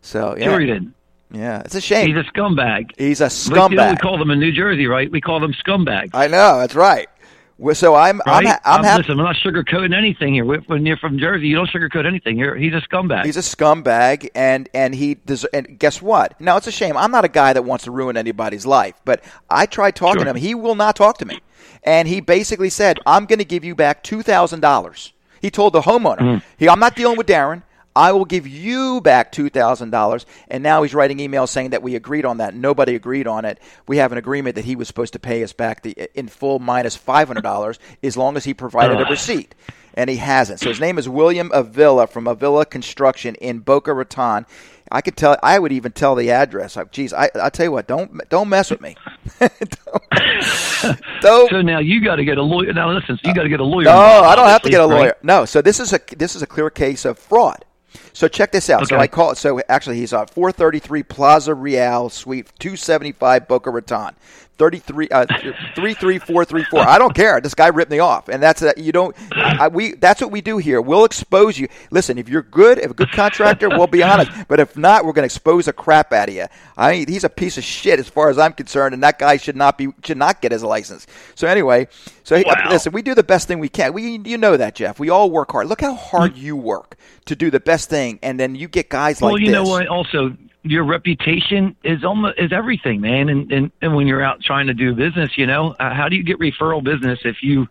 So 0.00 0.34
yeah, 0.38 0.44
Sure 0.44 0.60
he 0.60 0.66
didn't. 0.66 0.94
yeah, 1.30 1.60
it's 1.64 1.74
a 1.74 1.80
shame. 1.82 2.06
He's 2.08 2.16
a 2.16 2.24
scumbag. 2.30 2.92
He's 2.96 3.20
a 3.20 3.28
know, 3.50 3.90
we 3.90 3.96
call 3.96 4.16
them 4.18 4.30
in 4.30 4.38
New 4.40 4.52
Jersey, 4.52 4.86
right? 4.86 5.10
We 5.10 5.20
call 5.20 5.40
them 5.40 5.52
scumbags. 5.52 6.10
I 6.14 6.28
know 6.28 6.58
that's 6.60 6.74
right. 6.74 7.08
Well, 7.56 7.74
So 7.74 7.94
I'm 7.94 8.20
I'm 8.26 8.44
Right? 8.44 8.46
ha- 8.48 8.60
I'm 8.64 8.80
Um, 8.80 8.84
happy. 8.84 9.02
Listen, 9.02 9.20
I'm 9.20 9.24
not 9.26 9.36
sugarcoating 9.36 9.96
anything 9.96 10.34
here. 10.34 10.44
When 10.44 10.84
you're 10.84 10.96
from 10.96 11.18
Jersey, 11.18 11.46
you 11.46 11.54
don't 11.56 11.70
sugarcoat 11.70 12.04
anything. 12.06 12.36
You're, 12.36 12.56
he's 12.56 12.72
a 12.74 12.80
scumbag. 12.80 13.24
He's 13.24 13.36
a 13.36 13.40
scumbag, 13.40 14.28
and 14.34 14.68
and 14.74 14.94
he 14.94 15.14
des- 15.14 15.46
and 15.52 15.78
guess 15.78 16.02
what? 16.02 16.40
Now 16.40 16.56
it's 16.56 16.66
a 16.66 16.72
shame. 16.72 16.96
I'm 16.96 17.12
not 17.12 17.24
a 17.24 17.28
guy 17.28 17.52
that 17.52 17.62
wants 17.62 17.84
to 17.84 17.92
ruin 17.92 18.16
anybody's 18.16 18.66
life, 18.66 18.94
but 19.04 19.22
I 19.48 19.66
tried 19.66 19.94
talking 19.94 20.18
Sure. 20.22 20.24
to 20.24 20.30
him. 20.30 20.36
He 20.36 20.54
will 20.54 20.74
not 20.74 20.96
talk 20.96 21.18
to 21.18 21.24
me, 21.24 21.38
and 21.84 22.08
he 22.08 22.20
basically 22.20 22.70
said, 22.70 22.98
"I'm 23.06 23.24
going 23.26 23.38
to 23.38 23.44
give 23.44 23.64
you 23.64 23.74
back 23.76 24.02
two 24.02 24.22
thousand 24.22 24.60
dollars." 24.60 25.12
He 25.40 25.50
told 25.50 25.74
the 25.74 25.82
homeowner, 25.82 26.18
Hmm. 26.20 26.38
"He, 26.58 26.68
I'm 26.68 26.80
not 26.80 26.96
dealing 26.96 27.16
with 27.16 27.28
Darren. 27.28 27.62
I 27.96 28.12
will 28.12 28.24
give 28.24 28.46
you 28.46 29.00
back 29.00 29.32
two 29.32 29.48
thousand 29.50 29.90
dollars." 29.90 30.26
And 30.48 30.62
now 30.62 30.82
he's 30.82 30.94
writing 30.94 31.18
emails 31.18 31.48
saying 31.48 31.70
that 31.70 31.82
we 31.82 31.96
agreed 31.96 32.24
on 32.24 32.36
that. 32.38 32.54
Nobody 32.54 32.94
agreed 32.94 33.26
on 33.26 33.44
it. 33.44 33.58
We 33.88 33.96
have 33.96 34.12
an 34.12 34.18
agreement 34.18 34.54
that 34.56 34.64
he 34.64 34.76
was 34.76 34.86
supposed 34.86 35.14
to 35.14 35.18
pay 35.18 35.42
us 35.42 35.52
back 35.52 35.82
the 35.82 36.08
in 36.18 36.28
full 36.28 36.58
minus 36.58 36.84
minus 36.84 36.96
five 36.96 37.28
hundred 37.28 37.42
dollars 37.42 37.78
as 38.02 38.16
long 38.16 38.36
as 38.36 38.44
he 38.44 38.54
provided 38.54 39.00
a 39.00 39.04
receipt 39.04 39.54
and 39.94 40.10
he 40.10 40.16
hasn't. 40.16 40.60
So 40.60 40.68
his 40.68 40.80
name 40.80 40.98
is 40.98 41.08
William 41.08 41.50
Avila 41.54 42.06
from 42.06 42.26
Avila 42.26 42.66
Construction 42.66 43.34
in 43.36 43.60
Boca 43.60 43.94
Raton. 43.94 44.44
I 44.92 45.00
could 45.00 45.16
tell. 45.16 45.36
I 45.42 45.58
would 45.58 45.72
even 45.72 45.92
tell 45.92 46.14
the 46.14 46.30
address. 46.30 46.76
Like, 46.76 46.90
geez, 46.92 47.12
I 47.12 47.30
I 47.40 47.48
tell 47.48 47.64
you 47.64 47.72
what, 47.72 47.86
don't 47.86 48.28
don't 48.28 48.48
mess 48.48 48.70
with 48.70 48.80
me. 48.80 48.96
don't. 49.40 50.02
don't 51.22 51.50
so 51.50 51.62
now 51.62 51.78
you 51.78 52.04
got 52.04 52.16
to 52.16 52.24
get 52.24 52.38
a 52.38 52.42
lawyer. 52.42 52.72
Now 52.72 52.92
listen, 52.92 53.16
so 53.16 53.22
you 53.24 53.30
uh, 53.30 53.34
got 53.34 53.42
to 53.44 53.48
get 53.48 53.60
a 53.60 53.64
lawyer. 53.64 53.84
no, 53.84 53.92
I 53.92 54.36
don't 54.36 54.48
have 54.48 54.62
to 54.62 54.70
get 54.70 54.80
a 54.80 54.86
right? 54.86 54.98
lawyer. 54.98 55.16
No. 55.22 55.46
So 55.46 55.62
this 55.62 55.80
is 55.80 55.92
a 55.92 56.00
this 56.16 56.36
is 56.36 56.42
a 56.42 56.46
clear 56.46 56.70
case 56.70 57.04
of 57.04 57.18
fraud. 57.18 57.64
So 58.12 58.28
check 58.28 58.52
this 58.52 58.70
out. 58.70 58.88
So 58.88 58.98
I 58.98 59.06
call 59.06 59.32
it. 59.32 59.38
So 59.38 59.60
actually, 59.68 59.96
he's 59.96 60.12
on 60.12 60.26
433 60.28 61.02
Plaza 61.02 61.54
Real 61.54 62.08
Suite 62.08 62.50
275 62.58 63.48
Boca 63.48 63.70
Raton. 63.70 64.14
33 64.56 65.08
uh, 65.08 65.26
33434. 65.26 66.80
I 66.80 66.98
don't 66.98 67.14
care. 67.14 67.40
This 67.40 67.54
guy 67.54 67.68
ripped 67.68 67.90
me 67.90 67.98
off, 67.98 68.28
and 68.28 68.42
that's 68.42 68.60
that. 68.60 68.78
You 68.78 68.92
don't. 68.92 69.16
I, 69.34 69.68
we 69.68 69.94
that's 69.94 70.20
what 70.20 70.30
we 70.30 70.40
do 70.40 70.58
here. 70.58 70.80
We'll 70.80 71.04
expose 71.04 71.58
you. 71.58 71.68
Listen, 71.90 72.18
if 72.18 72.28
you're 72.28 72.42
good, 72.42 72.78
if 72.78 72.90
a 72.90 72.94
good 72.94 73.10
contractor, 73.10 73.68
we'll 73.68 73.88
be 73.88 74.02
honest. 74.02 74.30
But 74.46 74.60
if 74.60 74.76
not, 74.76 75.04
we're 75.04 75.12
going 75.12 75.28
to 75.28 75.34
expose 75.34 75.64
the 75.64 75.72
crap 75.72 76.12
out 76.12 76.28
of 76.28 76.34
you. 76.34 76.46
I 76.76 76.92
mean, 76.92 77.08
he's 77.08 77.24
a 77.24 77.28
piece 77.28 77.58
of 77.58 77.64
shit 77.64 77.98
as 77.98 78.08
far 78.08 78.30
as 78.30 78.38
I'm 78.38 78.52
concerned, 78.52 78.94
and 78.94 79.02
that 79.02 79.18
guy 79.18 79.38
should 79.38 79.56
not 79.56 79.76
be 79.76 79.88
should 80.04 80.18
not 80.18 80.40
get 80.40 80.52
his 80.52 80.62
license. 80.62 81.06
So 81.34 81.48
anyway, 81.48 81.88
so 82.24 82.36
he- 82.36 82.44
Wow. 82.44 82.66
listen, 82.70 82.92
we 82.92 83.02
do 83.02 83.14
the 83.14 83.22
best 83.22 83.46
thing 83.46 83.60
we 83.60 83.68
can. 83.68 83.92
We 83.92 84.18
you 84.24 84.36
know 84.36 84.56
that, 84.56 84.74
Jeff. 84.74 84.98
We 84.98 85.08
all 85.10 85.30
work 85.30 85.52
hard. 85.52 85.68
Look 85.68 85.80
how 85.80 85.94
hard 85.94 86.36
you 86.36 86.56
work 86.56 86.96
to 87.26 87.36
do 87.36 87.50
the 87.50 87.60
best 87.60 87.88
thing, 87.88 88.18
and 88.22 88.40
then 88.40 88.56
you 88.56 88.66
get 88.66 88.88
guys 88.88 89.20
Well, 89.20 89.30
like 89.30 89.34
Well, 89.34 89.40
you 89.42 89.46
this. 89.48 89.54
know 89.54 89.70
what? 89.70 89.86
Also, 89.86 90.36
your 90.64 90.82
reputation 90.84 91.76
is 91.84 92.02
almost 92.04 92.38
is 92.38 92.52
everything, 92.52 93.00
man. 93.00 93.28
And 93.28 93.52
and 93.52 93.70
and 93.82 93.94
when 93.94 94.06
you're 94.08 94.22
out 94.22 94.40
trying 94.42 94.66
to 94.66 94.74
do 94.74 94.94
business, 94.94 95.36
you 95.36 95.46
know, 95.46 95.76
uh, 95.78 95.94
how 95.94 96.08
do 96.08 96.16
you 96.16 96.22
get 96.24 96.38
referral 96.40 96.82
business 96.82 97.20
if 97.24 97.42
you, 97.42 97.68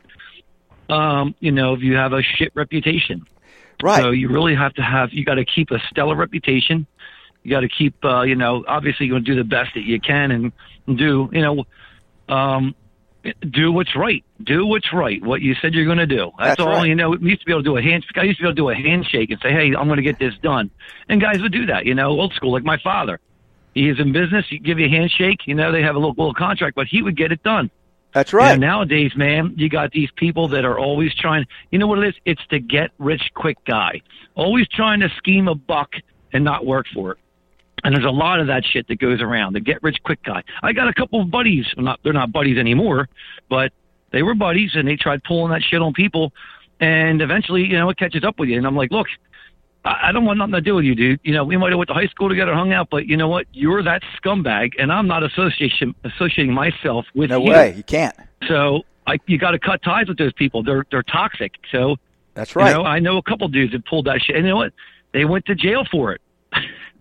um, 0.90 1.36
you 1.40 1.52
know, 1.52 1.74
if 1.74 1.82
you 1.82 1.96
have 1.96 2.14
a 2.14 2.22
shit 2.22 2.52
reputation? 2.56 3.26
Right. 3.82 4.02
So 4.02 4.12
you 4.12 4.30
really 4.30 4.56
have 4.56 4.74
to 4.76 4.82
have 4.82 5.12
you 5.12 5.26
got 5.26 5.36
to 5.36 5.46
keep 5.46 5.72
a 5.72 5.80
stellar 5.90 6.16
reputation. 6.16 6.86
You 7.44 7.50
got 7.52 7.62
to 7.62 7.68
keep, 7.68 7.96
uh, 8.06 8.22
you 8.22 8.36
know, 8.36 8.64
obviously 8.68 9.08
you're 9.08 9.16
going 9.16 9.26
to 9.26 9.32
do 9.32 9.36
the 9.38 9.44
best 9.44 9.74
that 9.74 9.84
you 9.84 10.00
can 10.00 10.32
and 10.32 10.98
do, 10.98 11.30
you 11.34 11.42
know, 11.42 11.66
um, 12.34 12.74
do 13.50 13.72
what's 13.72 13.96
right. 13.96 14.24
Do 14.44 14.66
what's 14.66 14.92
right. 14.94 15.24
What 15.24 15.42
you 15.42 15.56
said 15.62 15.74
you're 15.74 15.86
going 15.86 15.98
to 15.98 16.08
do. 16.08 16.32
That's, 16.38 16.58
That's 16.58 16.60
all. 16.62 16.68
right. 16.68 16.88
You 16.88 16.96
know, 16.96 17.12
we 17.12 17.30
used 17.30 17.42
to 17.42 17.46
be 17.46 17.52
able 17.52 17.64
to 17.64 17.70
do 17.70 17.78
a 17.78 17.82
hand. 17.82 18.06
I 18.16 18.24
used 18.24 18.40
to 18.40 18.44
be 18.44 18.48
able 18.48 18.56
to 18.56 18.62
do 18.62 18.70
a 18.70 18.76
handshake 18.76 19.30
and 19.30 19.40
say, 19.42 19.52
"Hey, 19.52 19.74
I'm 19.78 19.88
going 19.88 19.98
to 19.98 20.04
get 20.04 20.20
this 20.20 20.34
done," 20.42 20.70
and 21.10 21.22
guys 21.22 21.42
would 21.42 21.52
do 21.52 21.68
that. 21.68 21.86
You 21.86 21.96
know, 21.96 22.10
old 22.10 22.34
school, 22.34 22.52
like 22.52 22.64
my 22.64 22.78
father. 22.84 23.20
He 23.74 23.90
is 23.90 24.00
in 24.00 24.14
business. 24.14 24.46
He 24.50 24.60
give 24.60 24.78
you 24.78 24.86
a 24.86 24.90
handshake. 24.90 25.40
You 25.48 25.56
know, 25.56 25.72
they 25.72 25.82
have 25.82 25.96
a 25.96 25.98
little, 25.98 26.14
little 26.16 26.34
contract, 26.34 26.76
but 26.76 26.86
he 26.88 27.02
would 27.02 27.18
get 27.18 27.32
it 27.32 27.42
done. 27.42 27.72
That's 28.14 28.32
right. 28.32 28.52
And 28.52 28.62
nowadays, 28.62 29.12
man, 29.16 29.56
you 29.58 29.70
got 29.70 29.92
these 29.92 30.10
people 30.16 30.50
that 30.50 30.66
are 30.66 30.78
always 30.78 31.14
trying. 31.16 31.46
You 31.72 31.80
know 31.80 31.88
what 31.88 32.00
it 32.00 32.10
is? 32.10 32.16
It's 32.26 32.42
the 32.52 32.60
get 32.60 32.92
rich 33.00 33.24
quick 33.34 33.58
guy, 33.66 34.02
always 34.36 34.68
trying 34.68 35.00
to 35.00 35.10
scheme 35.18 35.48
a 35.48 35.56
buck 35.56 35.90
and 36.32 36.44
not 36.44 36.66
work 36.66 36.86
for 36.94 37.14
it. 37.14 37.18
And 37.84 37.94
there's 37.94 38.06
a 38.06 38.10
lot 38.12 38.40
of 38.40 38.48
that 38.48 38.64
shit 38.66 38.88
that 38.88 39.00
goes 39.00 39.22
around. 39.22 39.54
The 39.54 39.60
get 39.60 39.84
rich 39.84 39.98
quick 40.04 40.24
guy. 40.24 40.44
I 40.62 40.72
got 40.74 40.88
a 40.88 40.94
couple 40.94 41.22
of 41.22 41.30
buddies. 41.30 41.66
well, 41.76 41.86
Not 41.86 42.00
they're 42.04 42.14
not 42.14 42.32
buddies 42.32 42.58
anymore, 42.58 43.10
but 43.50 43.74
they 44.12 44.24
were 44.24 44.36
buddies, 44.36 44.72
and 44.76 44.88
they 44.88 44.96
tried 44.96 45.24
pulling 45.24 45.52
that 45.52 45.62
shit 45.64 45.82
on 45.82 45.92
people. 45.94 46.32
And 46.80 47.22
eventually, 47.22 47.64
you 47.64 47.78
know, 47.78 47.90
it 47.90 47.98
catches 47.98 48.24
up 48.24 48.40
with 48.40 48.50
you. 48.50 48.58
And 48.58 48.66
I'm 48.66 48.76
like, 48.76 48.92
look, 48.92 49.08
I 49.84 50.10
I 50.10 50.12
don't 50.12 50.26
want 50.26 50.40
nothing 50.40 50.54
to 50.54 50.62
do 50.62 50.76
with 50.76 50.86
you, 50.86 50.96
dude. 50.96 51.20
You 51.24 51.34
know, 51.34 51.44
we 51.44 51.58
might 51.58 51.72
have 51.72 51.78
went 51.78 51.90
to 51.90 51.94
high 51.94 52.08
school 52.08 52.30
together, 52.30 52.54
hung 52.54 52.72
out, 52.72 52.90
but 52.90 53.06
you 53.08 53.18
know 53.18 53.28
what? 53.28 53.48
You're 53.54 53.84
that 53.84 54.02
scumbag, 54.22 54.72
and 54.80 54.92
I'm 54.92 55.08
not 55.08 55.24
association 55.24 55.94
associating 56.06 56.54
myself 56.54 57.06
with 57.14 57.32
no 57.32 57.40
you. 57.44 57.50
way. 57.52 57.74
You 57.76 57.84
can't. 57.84 58.16
So 58.48 58.84
I, 59.08 59.18
you 59.28 59.38
got 59.38 59.52
to 59.52 59.60
cut 59.60 59.84
ties 59.84 60.08
with 60.08 60.18
those 60.18 60.34
people. 60.34 60.64
They're 60.64 60.86
they're 60.90 61.04
toxic. 61.04 61.54
So 61.72 61.98
That's 62.34 62.56
right. 62.56 62.70
you 62.70 62.74
know, 62.76 62.84
I 62.86 63.00
know 63.00 63.18
a 63.18 63.24
couple 63.24 63.48
dudes 63.50 63.74
that 63.74 63.86
pulled 63.86 64.06
that 64.06 64.22
shit, 64.22 64.36
and 64.38 64.46
you 64.46 64.52
know 64.52 64.58
what? 64.58 64.74
They 65.12 65.26
went 65.26 65.46
to 65.46 65.56
jail 65.56 65.84
for 65.92 66.14
it. 66.14 66.22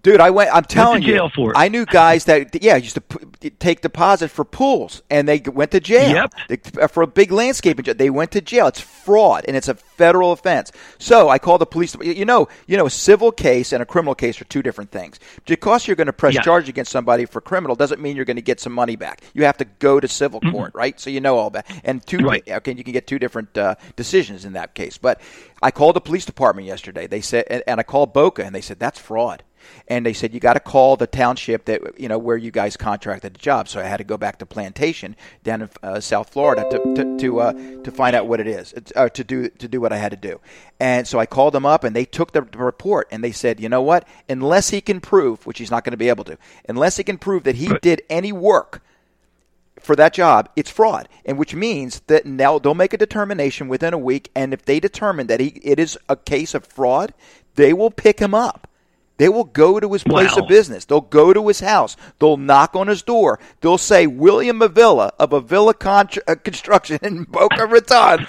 Dude, 0.03 0.21
I 0.21 0.31
went. 0.31 0.51
I'm 0.53 0.65
telling 0.65 1.03
jail 1.03 1.31
you. 1.37 1.53
I 1.55 1.69
knew 1.69 1.87
guys 1.87 2.25
that 2.25 2.61
yeah 2.63 2.75
used 2.75 2.95
to 2.97 3.01
p- 3.01 3.51
take 3.51 3.83
deposit 3.83 4.29
for 4.33 4.45
pools, 4.45 5.01
and 5.09 5.29
they 5.29 5.39
went 5.39 5.71
to 5.71 5.81
jail. 5.81 6.11
Yep. 6.11 6.35
They- 6.49 6.87
for 6.89 7.05
a 7.05 7.07
big 7.07 7.31
landscaping 7.31 7.85
they 7.97 8.11
went 8.11 8.33
to 8.33 8.41
jail. 8.41 8.67
It's 8.67 8.81
fraud, 8.81 9.45
and 9.47 9.57
it's 9.57 9.69
a 9.69 9.75
federal 9.75 10.33
offense. 10.33 10.73
So 10.99 11.29
I 11.29 11.39
called 11.39 11.61
the 11.61 11.67
police. 11.67 11.95
You 12.03 12.25
know, 12.25 12.49
you 12.67 12.77
know, 12.77 12.87
a 12.87 12.91
civil 12.91 13.31
case 13.31 13.73
and 13.73 13.81
a 13.81 13.87
criminal 13.87 14.17
case 14.17 14.41
are 14.41 14.45
two 14.47 14.61
different 14.63 14.91
things. 14.91 15.21
Because 15.47 15.87
you're 15.87 15.95
going 15.97 16.09
to 16.09 16.13
press 16.13 16.35
Yeah. 16.35 16.41
charge 16.43 16.69
against 16.69 16.91
somebody 16.91 17.25
for 17.25 17.41
criminal 17.41 17.77
doesn't 17.77 18.01
mean 18.01 18.17
you're 18.17 18.25
going 18.25 18.37
to 18.37 18.43
get 18.43 18.59
some 18.59 18.73
money 18.73 18.97
back. 18.97 19.21
You 19.35 19.45
have 19.45 19.59
to 19.59 19.65
go 19.65 20.01
to 20.01 20.09
civil 20.09 20.41
court, 20.41 20.73
right? 20.75 20.99
So 20.99 21.11
you 21.11 21.21
know 21.21 21.37
all 21.37 21.51
that. 21.51 21.67
And 21.85 22.05
two, 22.05 22.19
Right. 22.19 22.43
okay, 22.49 22.73
you 22.75 22.83
can 22.83 22.93
get 22.93 23.07
two 23.07 23.21
different 23.21 23.57
uh, 23.57 23.77
decisions 23.95 24.45
in 24.45 24.55
that 24.55 24.75
case. 24.75 24.99
But 24.99 25.21
I 25.63 25.71
called 25.71 25.95
the 25.95 26.01
police 26.01 26.25
department 26.25 26.67
yesterday. 26.67 27.07
They 27.07 27.21
said, 27.21 27.45
and, 27.49 27.63
and 27.69 27.79
I 27.79 27.85
called 27.85 28.13
Boca, 28.13 28.45
and 28.45 28.53
they 28.53 28.61
said 28.61 28.81
that's 28.81 28.99
fraud. 28.99 29.45
And 29.89 30.05
they 30.05 30.13
said 30.13 30.35
you 30.35 30.41
got 30.41 30.55
to 30.55 30.61
call 30.61 30.97
the 30.97 31.07
township 31.07 31.65
that 31.67 31.99
you 31.99 32.09
know 32.09 32.19
where 32.19 32.37
you 32.37 32.51
guys 32.51 32.77
contracted 32.77 33.35
the 33.35 33.39
job. 33.39 33.69
So 33.69 33.81
I 33.81 33.85
had 33.85 33.99
to 33.99 34.05
go 34.05 34.17
back 34.17 34.39
to 34.39 34.47
Plantation 34.47 35.17
down 35.43 35.63
in 35.63 35.71
uh, 35.83 36.01
South 36.01 36.31
Florida 36.31 36.67
to 36.71 36.95
to 36.95 37.19
to, 37.19 37.41
uh, 37.41 37.53
to 37.83 37.91
find 37.91 38.17
out 38.17 38.27
what 38.27 38.41
it 38.41 38.47
is 38.47 38.73
It's, 38.73 38.93
uh, 38.97 39.09
to 39.11 39.25
do 39.25 39.49
to 39.49 39.69
do 39.69 39.81
what 39.81 39.93
I 39.93 39.97
had 39.97 40.11
to 40.11 40.17
do. 40.17 40.41
And 40.81 41.07
so 41.07 41.19
I 41.19 41.27
called 41.27 41.55
them 41.55 41.67
up, 41.67 41.85
and 41.85 41.95
they 41.95 42.05
took 42.05 42.33
the 42.33 42.43
report, 42.43 43.09
and 43.13 43.23
they 43.23 43.33
said, 43.33 43.61
you 43.61 43.69
know 43.69 43.83
what? 43.83 44.07
Unless 44.29 44.71
he 44.71 44.81
can 44.81 45.01
prove, 45.01 45.47
which 45.47 45.59
he's 45.59 45.71
not 45.71 45.85
going 45.85 45.93
to 45.93 45.97
be 45.97 46.09
able 46.09 46.25
to, 46.25 46.39
unless 46.69 46.97
he 46.97 47.05
can 47.05 47.19
prove 47.19 47.45
that 47.45 47.57
he 47.57 47.69
did 47.81 48.03
any 48.11 48.33
work 48.33 48.83
for 49.81 49.97
that 49.97 50.15
job, 50.15 50.49
it's 50.57 50.71
fraud, 50.71 51.09
and 51.25 51.39
which 51.39 51.55
means 51.55 52.01
that 52.07 52.25
now 52.25 52.59
they'll 52.59 52.75
make 52.75 52.93
a 52.93 52.99
determination 52.99 53.69
within 53.69 53.93
a 53.93 53.99
week, 53.99 54.31
and 54.35 54.53
if 54.53 54.65
they 54.65 54.81
determine 54.81 55.27
that 55.27 55.41
he 55.41 55.49
it 55.63 55.79
is 55.79 55.99
a 56.09 56.17
case 56.17 56.55
of 56.55 56.67
fraud, 56.67 57.13
they 57.57 57.73
will 57.73 57.91
pick 57.91 58.21
him 58.21 58.35
up. 58.35 58.69
They 59.23 59.29
will 59.29 59.45
go 59.45 59.79
to 59.79 59.93
his 59.93 60.03
place 60.03 60.35
Wow. 60.35 60.43
of 60.43 60.49
business. 60.49 60.85
They'll 60.85 61.01
go 61.01 61.33
to 61.33 61.47
his 61.47 61.61
house. 61.61 61.97
They'll 62.19 62.37
knock 62.37 62.75
on 62.75 62.89
his 62.89 63.03
door. 63.03 63.39
They'll 63.61 63.79
say, 63.79 64.09
William 64.09 64.61
Avila 64.61 65.13
of 65.17 65.33
Avila 65.33 65.75
Contra- 65.75 66.25
uh, 66.27 66.35
Construction 66.35 66.99
in 67.03 67.23
Boca 67.31 67.67
Raton, 67.69 68.27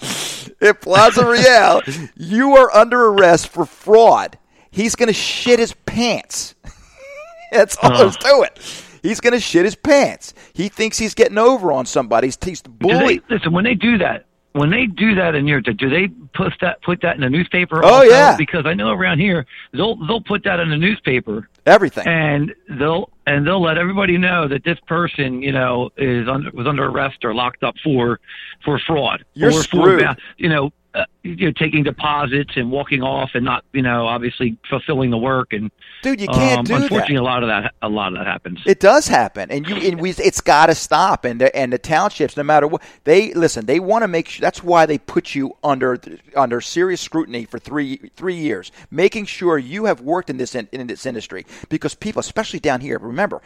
in 0.62 0.74
Plaza 0.76 1.26
Real, 1.28 1.82
you 2.16 2.56
are 2.58 2.72
under 2.76 3.06
arrest 3.08 3.48
for 3.48 3.66
fraud. 3.66 4.38
He's 4.70 4.94
going 4.94 5.08
to 5.08 5.14
shit 5.14 5.58
his 5.58 5.74
pants. 5.88 6.54
That's 7.52 7.76
all 7.82 7.98
there's 7.98 8.16
to 8.18 8.42
it. 8.44 8.60
He's 9.02 9.20
going 9.20 9.34
to 9.34 9.40
shit 9.40 9.66
his 9.66 9.74
pants. 9.76 10.36
He 10.54 10.70
thinks 10.70 11.00
he's 11.00 11.16
getting 11.16 11.40
over 11.40 11.72
on 11.72 11.88
somebody. 11.88 12.28
He's, 12.28 12.38
he's 12.40 12.62
Do 12.62 12.72
they, 12.88 13.20
listen, 13.32 13.52
when 13.52 13.64
they 13.64 13.74
do 13.74 13.98
that, 13.98 14.28
when 14.54 14.70
they 14.70 14.86
do 14.86 15.16
that 15.16 15.36
in 15.36 15.48
your, 15.48 15.62
do 15.62 15.89
they 15.89 16.08
put 16.34 16.54
that 16.62 16.82
put 16.82 17.02
that 17.02 17.16
in 17.16 17.22
the 17.22 17.30
newspaper? 17.30 17.84
Oh, 17.84 17.96
also? 17.96 18.04
yeah. 18.10 18.36
because 18.38 18.66
I 18.66 18.74
know 18.74 18.89
around 18.92 19.20
here 19.20 19.46
they'll 19.74 19.96
they'll 20.08 20.22
put 20.22 20.44
that 20.46 20.60
in 20.60 20.70
the 20.70 20.78
newspaper 20.78 21.50
Everything. 21.66 22.08
and 22.08 22.54
they'll 22.70 23.10
and 23.26 23.48
they'll 23.48 23.62
let 23.62 23.78
everybody 23.78 24.18
know 24.18 24.48
that 24.48 24.64
this 24.64 24.80
person, 24.88 25.42
you 25.42 25.52
know, 25.52 25.90
is 25.98 26.28
under 26.28 26.52
was 26.52 26.68
under 26.68 26.86
arrest 26.86 27.24
or 27.24 27.34
locked 27.34 27.64
up 27.64 27.76
for 27.84 28.20
for 28.64 28.80
fraud 28.80 29.24
You're 29.34 29.52
or 29.52 29.64
screwed. 29.64 30.02
for 30.02 30.16
you 30.38 30.50
know. 30.50 30.72
Uh, 30.96 31.06
you 31.24 31.48
know, 31.48 31.52
taking 31.58 31.82
deposits 31.82 32.52
and 32.56 32.70
walking 32.70 33.02
off 33.02 33.32
and 33.34 33.44
not, 33.44 33.66
you 33.74 33.82
know, 33.82 34.06
obviously 34.06 34.56
fulfilling 34.70 35.10
the 35.10 35.18
work 35.18 35.52
and 35.52 35.72
Dude, 36.04 36.20
you 36.20 36.28
can't 36.28 36.60
um, 36.60 36.66
do 36.66 36.74
that. 36.74 36.84
Unfortunately, 36.84 37.16
a 37.16 37.24
lot 37.24 37.44
of 37.44 37.50
that, 37.50 37.74
a 37.82 37.88
lot 37.88 38.12
of 38.12 38.20
that 38.20 38.28
happens. 38.28 38.60
It 38.66 38.82
does 38.82 39.08
happen, 39.08 39.50
and 39.50 39.66
you 39.66 39.78
and 39.78 40.02
we, 40.02 40.10
it's 40.10 40.42
got 40.42 40.66
to 40.66 40.76
stop. 40.76 41.24
And 41.24 41.40
the, 41.40 41.56
and 41.56 41.72
the 41.72 41.78
townships, 41.78 42.36
no 42.36 42.44
matter 42.44 42.68
what 42.68 42.82
they 43.06 43.34
listen, 43.34 43.66
they 43.68 43.80
want 43.80 44.04
to 44.04 44.10
make 44.10 44.28
sure. 44.28 44.42
That's 44.42 44.62
why 44.62 44.86
they 44.86 44.98
put 44.98 45.34
you 45.34 45.56
under 45.64 45.98
under 46.36 46.60
serious 46.60 47.00
scrutiny 47.00 47.46
for 47.46 47.58
three 47.58 48.12
three 48.18 48.36
years, 48.36 48.70
making 48.92 49.26
sure 49.26 49.58
you 49.58 49.86
have 49.86 50.02
worked 50.02 50.30
in 50.30 50.36
this 50.36 50.56
in, 50.56 50.68
in 50.74 50.86
this 50.88 51.06
industry. 51.06 51.46
Because 51.70 51.96
people, 51.96 52.20
especially 52.20 52.60
down 52.60 52.82
here, 52.82 53.00
remember, 53.13 53.41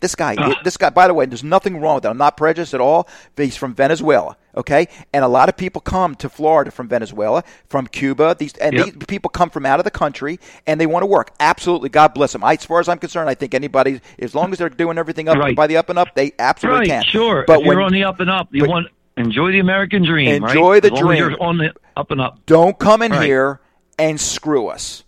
this 0.00 0.14
guy, 0.14 0.34
uh-huh. 0.34 0.54
this 0.64 0.76
guy. 0.76 0.90
By 0.90 1.06
the 1.06 1.14
way, 1.14 1.26
there's 1.26 1.44
nothing 1.44 1.80
wrong 1.80 1.94
with 1.96 2.02
that. 2.04 2.10
I'm 2.10 2.18
not 2.18 2.36
prejudiced 2.36 2.74
at 2.74 2.80
all. 2.80 3.08
He's 3.36 3.56
from 3.56 3.74
Venezuela. 3.74 4.36
Okay, 4.56 4.88
and 5.12 5.24
a 5.24 5.28
lot 5.28 5.48
of 5.48 5.56
people 5.56 5.80
come 5.80 6.16
to 6.16 6.28
Florida 6.28 6.72
from 6.72 6.88
Venezuela, 6.88 7.44
from 7.68 7.86
Cuba. 7.86 8.34
These 8.36 8.54
and 8.54 8.74
Yep. 8.74 8.84
these 8.84 8.94
people 9.06 9.30
come 9.30 9.48
from 9.48 9.64
out 9.64 9.78
of 9.78 9.84
the 9.84 9.92
country 9.92 10.40
and 10.66 10.80
they 10.80 10.86
want 10.86 11.04
to 11.04 11.06
work. 11.06 11.30
Absolutely, 11.38 11.88
God 11.88 12.14
bless 12.14 12.32
them. 12.32 12.42
I, 12.42 12.54
as 12.54 12.64
far 12.64 12.80
as 12.80 12.88
I'm 12.88 12.98
concerned, 12.98 13.30
I 13.30 13.34
think 13.34 13.54
anybody, 13.54 14.00
as 14.18 14.34
long 14.34 14.50
as 14.50 14.58
they're 14.58 14.68
doing 14.68 14.98
everything 14.98 15.28
up 15.28 15.38
Right. 15.38 15.54
by 15.54 15.68
the 15.68 15.76
up 15.76 15.88
and 15.88 16.00
up, 16.00 16.08
they 16.16 16.32
absolutely 16.40 16.80
right, 16.80 16.88
can. 16.88 17.04
sure. 17.04 17.44
But 17.46 17.60
if 17.60 17.66
when 17.68 17.76
you're 17.76 17.82
on 17.82 17.92
the 17.92 18.02
up 18.02 18.18
and 18.18 18.28
up, 18.28 18.48
you 18.50 18.62
but- 18.62 18.70
want 18.70 18.86
enjoy 19.16 19.52
the 19.52 19.60
American 19.60 20.02
dream. 20.04 20.42
right? 20.42 20.50
Enjoy 20.50 20.80
the 20.80 20.92
As 20.92 20.98
dream. 20.98 21.18
You're 21.18 21.40
on 21.42 21.58
the 21.58 21.72
up 21.96 22.10
and 22.10 22.20
up. 22.20 22.40
don't 22.46 22.76
come 22.76 23.02
in 23.02 23.12
Right. 23.12 23.26
here 23.26 23.60
and 24.00 24.18
screw 24.20 24.66
us. 24.66 25.04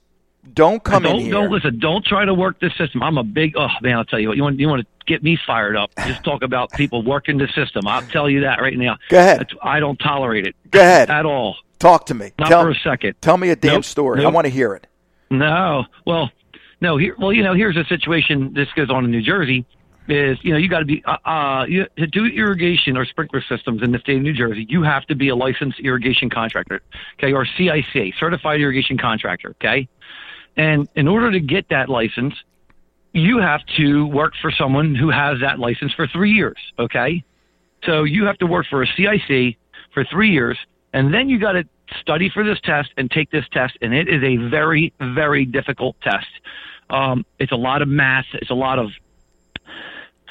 Don't 0.55 0.83
come 0.83 1.05
don't 1.05 1.17
in 1.17 1.21
here. 1.21 1.33
don't 1.33 1.51
listen. 1.51 1.79
Don't 1.79 2.05
try 2.05 2.25
to 2.25 2.35
work 2.35 2.59
this 2.61 2.77
system. 2.77 3.03
I'm 3.03 3.17
a 3.17 3.23
big 3.23 3.55
oh 3.57 3.69
man. 3.81 3.97
I'll 3.97 4.05
tell 4.05 4.19
you 4.19 4.29
what. 4.29 4.37
You 4.37 4.43
want 4.43 4.59
you 4.59 4.69
want 4.69 4.83
to 4.83 5.05
get 5.07 5.23
me 5.23 5.39
fired 5.47 5.77
up. 5.77 5.91
Just 6.07 6.25
talk 6.25 6.43
about 6.43 6.73
people 6.73 7.03
working 7.03 7.39
the 7.39 7.47
system. 7.55 7.87
I'll 7.87 8.03
tell 8.03 8.29
you 8.29 8.41
that 8.41 8.61
right 8.61 8.77
now. 8.77 8.97
Go 9.09 9.19
ahead. 9.19 9.41
That's- 9.41 9.57
I 9.63 9.79
don't 9.79 9.97
tolerate 9.99 10.47
it. 10.47 10.57
Go 10.71 10.81
ahead. 10.81 11.11
At 11.11 11.27
all. 11.27 11.57
Talk 11.79 12.07
to 12.07 12.15
me. 12.15 12.33
Not 12.39 12.49
tell, 12.49 12.63
for 12.63 12.71
a 12.71 12.75
second. 12.75 13.15
Tell 13.21 13.37
me 13.37 13.51
a 13.51 13.57
damn 13.57 13.75
Nope. 13.75 13.85
story. 13.85 14.25
I 14.25 14.29
want 14.29 14.47
to 14.47 14.51
hear 14.51 14.75
it. 14.75 14.87
No. 15.31 15.85
Well, 16.07 16.31
no. 16.81 16.97
Here. 16.97 17.15
Well, 17.19 17.33
you 17.33 17.43
know, 17.43 17.55
here's 17.55 17.77
a 17.77 17.85
situation. 17.85 18.53
This 18.53 18.69
goes 18.75 18.91
on 18.91 19.05
in 19.05 19.11
New 19.11 19.23
Jersey. 19.23 19.65
Is 20.09 20.37
you 20.43 20.51
know 20.53 20.59
you 20.59 20.69
got 20.69 20.81
to 20.81 20.85
be 20.85 21.05
uh, 21.05 21.17
uh 21.25 21.65
you, 21.69 21.87
to 21.97 22.09
do 22.09 22.27
irrigation 22.27 22.97
or 22.97 23.05
sprinkler 23.05 23.41
systems 23.49 23.83
in 23.85 23.93
the 23.93 24.01
state 24.01 24.17
of 24.17 24.23
New 24.23 24.33
Jersey. 24.33 24.67
You 24.69 24.83
have 24.83 25.07
to 25.07 25.15
be 25.15 25.29
a 25.29 25.37
licensed 25.37 25.79
irrigation 25.79 26.29
contractor, 26.29 26.83
okay, 27.21 27.33
or 27.33 27.47
CIC, 27.47 28.15
certified 28.19 28.61
irrigation 28.61 28.99
contractor, 28.99 29.51
okay. 29.51 29.89
And 30.57 30.88
in 30.95 31.09
order 31.09 31.31
to 31.33 31.41
get 31.41 31.69
that 31.71 31.88
license, 31.88 32.35
you 33.12 33.38
have 33.38 33.61
to 33.77 34.07
work 34.07 34.33
for 34.41 34.51
someone 34.51 34.95
who 34.95 35.11
has 35.11 35.38
that 35.41 35.59
license 35.59 35.93
for 35.95 36.07
three 36.07 36.33
years, 36.33 36.57
okay. 36.79 37.23
So 37.85 38.05
you 38.05 38.25
have 38.25 38.38
to 38.38 38.47
work 38.47 38.67
for 38.71 38.83
a 38.83 38.87
CIC 38.87 39.57
for 39.93 40.05
three 40.05 40.31
years, 40.31 40.59
and 40.93 41.12
then 41.12 41.29
you 41.29 41.38
got 41.38 41.53
to 41.53 41.65
study 42.01 42.31
for 42.33 42.45
this 42.45 42.59
test 42.65 42.91
and 42.97 43.11
take 43.11 43.31
this 43.31 43.45
test, 43.53 43.77
and 43.83 43.93
it 43.93 44.09
is 44.09 44.23
a 44.23 44.37
very, 44.49 44.93
very 44.99 45.45
difficult 45.45 45.97
test. 46.03 46.27
Um, 46.91 47.25
it's 47.38 47.53
a 47.53 47.57
lot 47.57 47.83
of 47.83 47.88
math. 47.88 48.27
It's 48.35 48.51
a 48.51 48.55
lot 48.55 48.79
of 48.79 48.91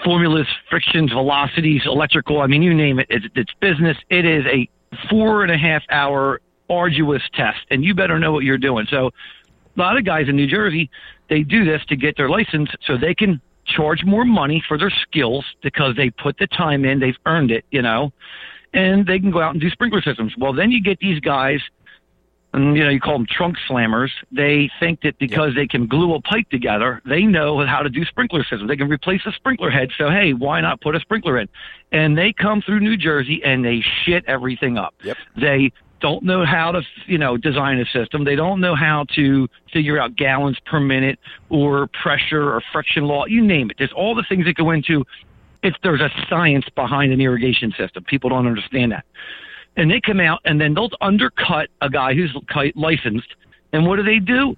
formulas, 0.03 0.47
frictions, 0.69 1.12
velocities, 1.12 1.84
electrical. 1.86 2.41
I 2.41 2.47
mean, 2.47 2.62
you 2.62 2.73
name 2.73 2.99
it. 2.99 3.07
It's, 3.10 3.25
it's 3.36 3.53
business. 3.60 3.97
It 4.10 4.25
is 4.25 4.45
a 4.45 4.69
four 5.10 5.43
and 5.43 5.51
a 5.51 5.57
half 5.57 5.84
hour 5.89 6.41
arduous 6.69 7.21
test, 7.34 7.60
and 7.69 7.84
you 7.84 7.93
better 7.93 8.17
know 8.17 8.31
what 8.31 8.43
you're 8.43 8.57
doing. 8.57 8.88
So, 8.89 9.12
a 9.75 9.79
lot 9.79 9.97
of 9.97 10.05
guys 10.05 10.27
in 10.27 10.36
New 10.36 10.47
Jersey, 10.47 10.89
they 11.29 11.43
do 11.43 11.65
this 11.65 11.81
to 11.86 11.95
get 11.95 12.17
their 12.17 12.29
license 12.29 12.69
so 12.86 12.97
they 12.97 13.15
can 13.15 13.41
charge 13.65 14.03
more 14.03 14.25
money 14.25 14.63
for 14.67 14.77
their 14.77 14.89
skills 14.89 15.45
because 15.62 15.95
they 15.95 16.10
put 16.10 16.38
the 16.38 16.47
time 16.47 16.86
in, 16.86 16.99
they've 16.99 17.17
earned 17.25 17.51
it, 17.51 17.65
you 17.71 17.81
know, 17.81 18.12
and 18.73 19.05
they 19.05 19.19
can 19.19 19.31
go 19.31 19.41
out 19.41 19.51
and 19.51 19.62
do 19.62 19.69
sprinkler 19.69 20.01
systems. 20.01 20.34
Well, 20.38 20.53
then 20.53 20.71
you 20.71 20.81
get 20.81 20.99
these 20.99 21.19
guys, 21.19 21.60
and 22.53 22.75
you 22.75 22.84
know, 22.84 22.89
you 22.89 22.99
call 22.99 23.13
them 23.13 23.27
trunk 23.29 23.57
slammers. 23.69 24.10
They 24.31 24.69
think 24.79 25.01
that 25.01 25.17
because 25.19 25.55
they 25.55 25.67
can 25.67 25.88
glue 25.88 26.13
a 26.15 26.21
pipe 26.21 26.49
together, 26.49 27.01
they 27.05 27.23
know 27.23 27.65
how 27.65 27.81
to 27.81 27.89
do 27.89 28.03
sprinkler 28.03 28.43
systems. 28.43 28.67
They 28.67 28.75
can 28.75 28.89
replace 28.89 29.21
a 29.25 29.31
sprinkler 29.31 29.69
head. 29.69 29.89
So 29.97 30.10
hey, 30.10 30.34
why 30.34 30.60
not 30.60 30.81
put 30.81 30.95
a 30.95 30.99
sprinkler 30.99 31.38
in? 31.39 31.47
And 31.91 32.17
they 32.17 32.34
come 32.34 32.62
through 32.62 32.81
New 32.81 32.97
Jersey 32.97 33.41
and 33.43 33.63
they 33.63 33.81
shit 34.03 34.25
everything 34.27 34.77
up. 34.77 34.95
Yep. 35.03 35.17
They 35.38 35.71
don't 36.01 36.23
know 36.23 36.45
how 36.45 36.71
to, 36.71 36.81
you 37.05 37.17
know, 37.17 37.37
design 37.37 37.79
a 37.79 37.85
system. 37.85 38.25
They 38.25 38.35
don't 38.35 38.59
know 38.59 38.75
how 38.75 39.05
to 39.15 39.47
figure 39.71 39.99
out 39.99 40.15
gallons 40.15 40.57
per 40.65 40.79
minute 40.79 41.19
or 41.49 41.87
pressure 42.01 42.51
or 42.53 42.61
friction 42.71 43.05
loss. 43.05 43.29
You 43.29 43.45
name 43.45 43.69
it. 43.69 43.77
There's 43.77 43.93
all 43.95 44.15
the 44.15 44.25
things 44.27 44.45
that 44.45 44.55
go 44.55 44.71
into 44.71 45.05
it's 45.63 45.77
there's 45.83 46.01
a 46.01 46.09
science 46.29 46.65
behind 46.75 47.13
an 47.13 47.21
irrigation 47.21 47.71
system. 47.77 48.03
People 48.05 48.29
don't 48.29 48.47
understand 48.47 48.91
that, 48.91 49.05
and 49.77 49.91
they 49.91 50.01
come 50.01 50.19
out 50.19 50.39
and 50.45 50.59
then 50.59 50.73
they'll 50.73 50.89
undercut 51.01 51.69
a 51.81 51.89
guy 51.89 52.13
who's 52.13 52.35
licensed. 52.75 53.35
And 53.73 53.85
what 53.85 53.97
do 53.97 54.03
they 54.03 54.19
do? 54.19 54.55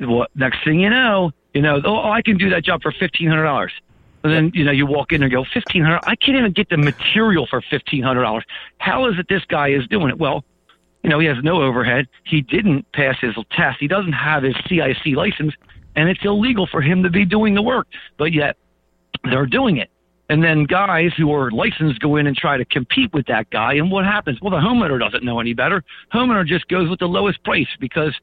Well, 0.00 0.26
next 0.34 0.64
thing 0.64 0.80
you 0.80 0.88
know, 0.88 1.32
you 1.52 1.62
know, 1.62 1.80
oh, 1.84 2.10
I 2.10 2.22
can 2.22 2.38
do 2.38 2.48
that 2.50 2.64
job 2.64 2.80
for 2.82 2.92
fifteen 2.92 3.28
hundred 3.28 3.44
dollars. 3.44 3.72
And 4.24 4.32
then 4.32 4.50
you 4.54 4.64
know 4.64 4.72
you 4.72 4.86
walk 4.86 5.12
in 5.12 5.22
and 5.22 5.30
go 5.30 5.44
fifteen 5.44 5.84
hundred. 5.84 6.00
I 6.04 6.16
can't 6.16 6.38
even 6.38 6.52
get 6.52 6.70
the 6.70 6.78
material 6.78 7.46
for 7.46 7.60
fifteen 7.60 8.02
hundred 8.02 8.22
dollars. 8.22 8.44
How 8.78 9.06
is 9.08 9.18
it 9.18 9.26
this 9.28 9.44
guy 9.44 9.68
is 9.68 9.86
doing 9.86 10.08
it? 10.08 10.18
Well, 10.18 10.44
you 11.02 11.10
know 11.10 11.18
he 11.18 11.26
has 11.26 11.36
no 11.44 11.62
overhead. 11.62 12.08
He 12.24 12.40
didn't 12.40 12.90
pass 12.92 13.16
his 13.20 13.34
test. 13.52 13.76
He 13.80 13.86
doesn't 13.86 14.14
have 14.14 14.42
his 14.42 14.56
CIC 14.66 15.14
license, 15.14 15.52
and 15.94 16.08
it's 16.08 16.24
illegal 16.24 16.66
for 16.66 16.80
him 16.80 17.02
to 17.02 17.10
be 17.10 17.26
doing 17.26 17.54
the 17.54 17.62
work. 17.62 17.86
But 18.16 18.32
yet 18.32 18.56
they're 19.24 19.46
doing 19.46 19.76
it. 19.76 19.90
And 20.30 20.42
then 20.42 20.64
guys 20.64 21.12
who 21.16 21.30
are 21.34 21.50
licensed 21.50 22.00
go 22.00 22.16
in 22.16 22.26
and 22.26 22.34
try 22.34 22.56
to 22.56 22.64
compete 22.64 23.12
with 23.12 23.26
that 23.26 23.50
guy. 23.50 23.74
And 23.74 23.90
what 23.90 24.06
happens? 24.06 24.40
Well, 24.40 24.50
the 24.50 24.56
homeowner 24.56 24.98
doesn't 24.98 25.22
know 25.22 25.38
any 25.38 25.52
better. 25.52 25.84
Homeowner 26.14 26.46
just 26.46 26.66
goes 26.68 26.88
with 26.88 26.98
the 26.98 27.08
lowest 27.08 27.44
price 27.44 27.68
because 27.78 28.14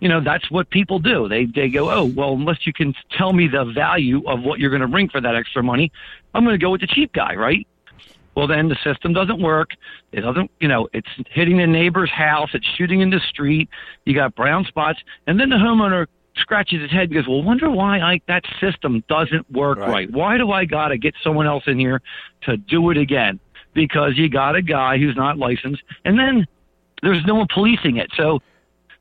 you 0.00 0.08
know 0.08 0.20
that's 0.22 0.50
what 0.50 0.70
people 0.70 0.98
do. 0.98 1.28
They 1.28 1.46
they 1.46 1.68
go 1.68 1.90
oh 1.90 2.04
well 2.04 2.32
unless 2.34 2.66
you 2.66 2.72
can 2.72 2.94
tell 3.16 3.32
me 3.32 3.48
the 3.48 3.64
value 3.64 4.22
of 4.28 4.42
what 4.42 4.60
you're 4.60 4.70
going 4.70 4.82
to 4.82 4.88
bring 4.88 5.08
for 5.08 5.20
that 5.20 5.34
extra 5.34 5.62
money 5.62 5.90
i'm 6.34 6.44
going 6.44 6.58
to 6.58 6.64
go 6.64 6.70
with 6.70 6.80
the 6.80 6.86
cheap 6.86 7.12
guy 7.12 7.34
right? 7.34 7.66
Well 8.36 8.46
then 8.46 8.68
the 8.68 8.76
system 8.84 9.12
doesn't 9.12 9.42
work. 9.42 9.70
It 10.12 10.20
doesn't 10.20 10.50
you 10.60 10.68
know 10.68 10.88
it's 10.92 11.08
hitting 11.30 11.56
the 11.58 11.66
neighbor's 11.66 12.10
house 12.10 12.50
it's 12.54 12.66
shooting 12.76 13.00
in 13.00 13.10
the 13.10 13.20
street 13.28 13.68
you 14.04 14.14
got 14.14 14.34
brown 14.36 14.64
spots 14.64 15.00
and 15.26 15.40
then 15.40 15.48
the 15.50 15.56
homeowner 15.56 16.06
scratches 16.36 16.80
his 16.80 16.90
head 16.92 17.04
and 17.10 17.14
goes 17.14 17.26
well 17.26 17.42
wonder 17.42 17.68
why 17.68 17.98
I, 17.98 18.20
that 18.28 18.44
system 18.60 19.02
doesn't 19.08 19.50
work 19.50 19.78
Right. 19.78 19.88
right. 19.90 20.10
Why 20.12 20.38
do 20.38 20.52
i 20.52 20.64
got 20.64 20.88
to 20.88 20.98
get 20.98 21.14
someone 21.24 21.48
else 21.48 21.64
in 21.66 21.78
here 21.80 22.00
to 22.42 22.56
do 22.56 22.90
it 22.90 22.96
again? 22.96 23.40
Because 23.74 24.12
you 24.16 24.28
got 24.30 24.54
a 24.54 24.62
guy 24.62 24.98
who's 24.98 25.16
not 25.16 25.36
licensed 25.38 25.82
and 26.04 26.16
then 26.16 26.46
there's 27.02 27.24
no 27.26 27.34
one 27.34 27.46
policing 27.52 27.96
it. 27.96 28.10
So 28.16 28.40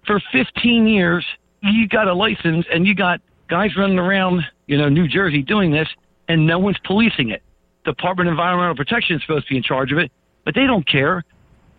for 0.07 0.21
15 0.31 0.87
years, 0.87 1.25
you 1.61 1.87
got 1.87 2.07
a 2.07 2.13
license 2.13 2.65
and 2.73 2.87
you 2.87 2.95
got 2.95 3.21
guys 3.49 3.75
running 3.77 3.99
around, 3.99 4.43
you 4.65 4.77
know, 4.77 4.89
New 4.89 5.07
Jersey 5.07 5.41
doing 5.43 5.71
this, 5.71 5.87
and 6.27 6.47
no 6.47 6.57
one's 6.57 6.77
policing 6.83 7.29
it. 7.29 7.43
Department 7.85 8.27
of 8.27 8.33
Environmental 8.33 8.75
Protection 8.75 9.15
is 9.15 9.21
supposed 9.21 9.47
to 9.47 9.53
be 9.53 9.57
in 9.57 9.63
charge 9.63 9.91
of 9.91 9.97
it, 9.97 10.11
but 10.43 10.55
they 10.55 10.65
don't 10.65 10.87
care. 10.87 11.23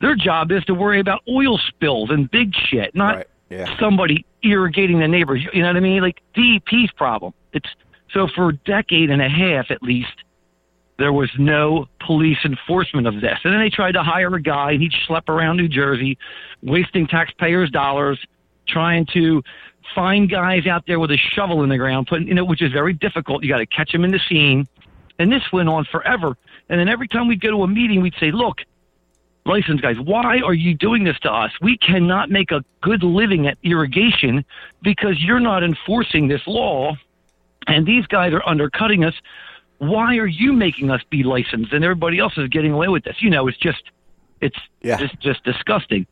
Their 0.00 0.14
job 0.14 0.52
is 0.52 0.64
to 0.66 0.74
worry 0.74 1.00
about 1.00 1.22
oil 1.28 1.58
spills 1.58 2.10
and 2.10 2.30
big 2.30 2.54
shit, 2.54 2.94
not 2.94 3.16
Right, 3.16 3.26
yeah. 3.50 3.78
somebody 3.78 4.24
irrigating 4.42 5.00
the 5.00 5.08
neighbors. 5.08 5.42
You 5.52 5.62
know 5.62 5.68
what 5.68 5.76
I 5.76 5.80
mean? 5.80 6.00
Like 6.02 6.20
DEP's 6.34 6.92
problem. 6.96 7.34
It's 7.52 7.68
so 8.12 8.28
for 8.34 8.50
a 8.50 8.52
decade 8.52 9.10
and 9.10 9.20
a 9.20 9.28
half 9.28 9.70
at 9.70 9.82
least, 9.82 10.14
there 10.98 11.12
was 11.12 11.30
no 11.38 11.86
police 12.04 12.38
enforcement 12.44 13.06
of 13.06 13.20
this. 13.20 13.38
And 13.44 13.52
then 13.52 13.60
they 13.60 13.70
tried 13.70 13.92
to 13.92 14.02
hire 14.02 14.34
a 14.34 14.42
guy, 14.42 14.72
and 14.72 14.82
he'd 14.82 14.92
schlep 14.92 15.28
around 15.28 15.56
New 15.56 15.68
Jersey, 15.68 16.18
wasting 16.62 17.06
taxpayers' 17.06 17.70
dollars, 17.70 18.18
trying 18.66 19.06
to 19.14 19.42
find 19.94 20.28
guys 20.28 20.66
out 20.66 20.84
there 20.86 20.98
with 20.98 21.10
a 21.10 21.16
shovel 21.16 21.62
in 21.62 21.68
the 21.68 21.78
ground, 21.78 22.08
putting, 22.08 22.26
you 22.28 22.34
know, 22.34 22.44
which 22.44 22.62
is 22.62 22.72
very 22.72 22.92
difficult. 22.92 23.42
You 23.42 23.48
got 23.48 23.58
to 23.58 23.66
catch 23.66 23.92
them 23.92 24.04
in 24.04 24.10
the 24.10 24.20
scene. 24.28 24.66
And 25.20 25.32
this 25.32 25.42
went 25.52 25.68
on 25.68 25.84
forever. 25.84 26.36
And 26.68 26.78
then 26.78 26.88
every 26.88 27.08
time 27.08 27.28
we'd 27.28 27.40
go 27.40 27.50
to 27.50 27.62
a 27.62 27.68
meeting, 27.68 28.02
we'd 28.02 28.14
say, 28.20 28.30
look, 28.30 28.58
license 29.46 29.80
guys, 29.80 29.96
why 29.98 30.40
are 30.40 30.54
you 30.54 30.74
doing 30.74 31.04
this 31.04 31.18
to 31.20 31.32
us? 31.32 31.50
We 31.62 31.78
cannot 31.78 32.30
make 32.30 32.50
a 32.50 32.62
good 32.82 33.02
living 33.02 33.46
at 33.46 33.56
irrigation 33.62 34.44
because 34.82 35.20
you're 35.20 35.40
not 35.40 35.64
enforcing 35.64 36.28
this 36.28 36.42
law 36.46 36.96
and 37.66 37.86
these 37.86 38.06
guys 38.06 38.32
are 38.32 38.42
undercutting 38.46 39.04
us. 39.04 39.14
Why 39.78 40.16
are 40.16 40.26
you 40.26 40.52
making 40.52 40.90
us 40.90 41.02
be 41.10 41.22
licensed 41.22 41.72
and 41.72 41.84
everybody 41.84 42.18
else 42.18 42.36
is 42.36 42.48
getting 42.48 42.72
away 42.72 42.88
with 42.88 43.04
this? 43.04 43.16
You 43.20 43.30
know, 43.30 43.48
it's 43.48 43.58
just 43.58 43.82
it's 44.40 44.58
Yeah. 44.82 44.96
just 44.98 45.18
just 45.20 45.42
disgusting. 45.44 46.06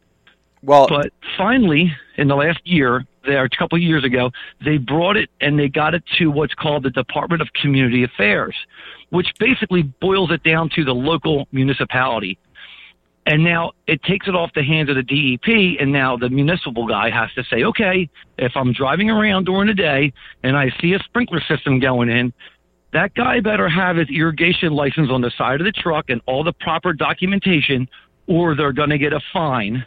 Well, 0.62 0.88
But 0.88 1.12
finally, 1.36 1.94
in 2.16 2.28
the 2.28 2.34
last 2.36 2.60
year, 2.64 3.06
there 3.24 3.44
a 3.44 3.48
couple 3.48 3.76
of 3.76 3.82
years 3.82 4.04
ago, 4.04 4.32
they 4.64 4.78
brought 4.78 5.16
it 5.16 5.30
and 5.40 5.58
they 5.58 5.68
got 5.68 5.94
it 5.94 6.02
to 6.18 6.30
what's 6.30 6.54
called 6.54 6.82
the 6.82 6.90
Department 6.90 7.42
of 7.42 7.52
Community 7.52 8.02
Affairs, 8.02 8.54
which 9.10 9.32
basically 9.38 9.82
boils 9.82 10.30
it 10.30 10.42
down 10.42 10.70
to 10.70 10.84
the 10.84 10.94
local 10.94 11.46
municipality. 11.52 12.38
And 13.26 13.42
now 13.42 13.72
it 13.88 14.02
takes 14.04 14.28
it 14.28 14.36
off 14.36 14.52
the 14.54 14.62
hands 14.62 14.88
of 14.88 14.94
the 14.94 15.02
DEP, 15.02 15.80
and 15.80 15.90
now 15.90 16.16
the 16.16 16.30
municipal 16.30 16.86
guy 16.86 17.10
has 17.10 17.32
to 17.34 17.42
say, 17.42 17.64
okay, 17.64 18.08
if 18.38 18.56
I'm 18.56 18.72
driving 18.72 19.10
around 19.10 19.46
during 19.46 19.66
the 19.66 19.74
day 19.74 20.12
and 20.44 20.56
I 20.56 20.72
see 20.80 20.94
a 20.94 21.00
sprinkler 21.00 21.40
system 21.40 21.80
going 21.80 22.08
in, 22.08 22.32
that 22.96 23.14
guy 23.14 23.40
better 23.40 23.68
have 23.68 23.96
his 23.96 24.08
irrigation 24.08 24.72
license 24.72 25.10
on 25.10 25.20
the 25.20 25.30
side 25.36 25.60
of 25.60 25.66
the 25.66 25.72
truck 25.72 26.06
and 26.08 26.22
all 26.24 26.42
the 26.42 26.54
proper 26.54 26.94
documentation, 26.94 27.86
or 28.26 28.56
they're 28.56 28.72
going 28.72 28.88
to 28.88 28.96
get 28.96 29.12
a 29.12 29.20
fine 29.34 29.84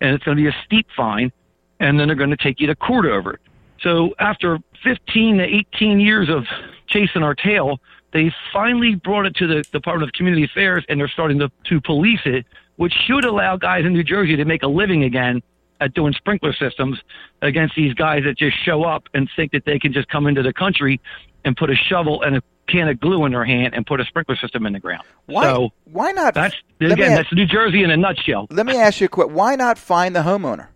and 0.00 0.14
it's 0.14 0.22
going 0.22 0.36
to 0.36 0.42
be 0.42 0.48
a 0.48 0.56
steep 0.64 0.86
fine, 0.96 1.32
and 1.80 1.98
then 1.98 2.06
they're 2.06 2.16
going 2.16 2.30
to 2.30 2.36
take 2.36 2.60
you 2.60 2.68
to 2.68 2.76
court 2.76 3.06
over 3.06 3.32
it. 3.32 3.40
So 3.80 4.14
after 4.20 4.60
15 4.84 5.38
to 5.38 5.44
18 5.74 5.98
years 5.98 6.28
of 6.28 6.44
chasing 6.86 7.24
our 7.24 7.34
tail, 7.34 7.80
they 8.12 8.32
finally 8.52 8.94
brought 8.94 9.26
it 9.26 9.34
to 9.36 9.48
the 9.48 9.64
Department 9.72 10.08
of 10.08 10.12
Community 10.12 10.44
Affairs, 10.44 10.84
and 10.88 11.00
they're 11.00 11.08
starting 11.08 11.40
to, 11.40 11.50
to 11.64 11.80
police 11.80 12.20
it, 12.24 12.46
which 12.76 12.92
should 13.06 13.24
allow 13.24 13.56
guys 13.56 13.84
in 13.84 13.92
New 13.92 14.04
Jersey 14.04 14.36
to 14.36 14.44
make 14.44 14.62
a 14.62 14.68
living 14.68 15.02
again 15.02 15.42
at 15.80 15.94
doing 15.94 16.12
sprinkler 16.12 16.52
systems 16.52 16.98
against 17.42 17.74
these 17.74 17.94
guys 17.94 18.22
that 18.24 18.36
just 18.36 18.56
show 18.64 18.84
up 18.84 19.04
and 19.14 19.28
think 19.36 19.52
that 19.52 19.64
they 19.64 19.78
can 19.78 19.92
just 19.92 20.08
come 20.08 20.26
into 20.28 20.42
the 20.42 20.52
country 20.52 21.00
and 21.48 21.56
put 21.56 21.70
a 21.70 21.74
shovel 21.74 22.22
and 22.22 22.36
a 22.36 22.42
can 22.68 22.86
of 22.88 23.00
glue 23.00 23.24
in 23.24 23.32
their 23.32 23.44
hand 23.46 23.74
and 23.74 23.86
put 23.86 23.98
a 24.00 24.04
sprinkler 24.04 24.36
system 24.36 24.66
in 24.66 24.74
the 24.74 24.78
ground. 24.78 25.02
why 25.26 25.42
So 25.44 25.70
why 25.90 26.12
not? 26.12 26.34
that's 26.34 26.54
again, 26.80 27.12
a- 27.12 27.16
that's 27.16 27.32
New 27.32 27.46
Jersey 27.46 27.82
in 27.82 27.90
a 27.90 27.96
nutshell. 27.96 28.46
let 28.50 28.66
me 28.66 28.76
ask 28.76 29.00
you 29.00 29.06
a 29.06 29.08
quick. 29.08 29.28
Why 29.30 29.56
not 29.56 29.78
find 29.78 30.14
the 30.14 30.20
homeowner? 30.20 30.68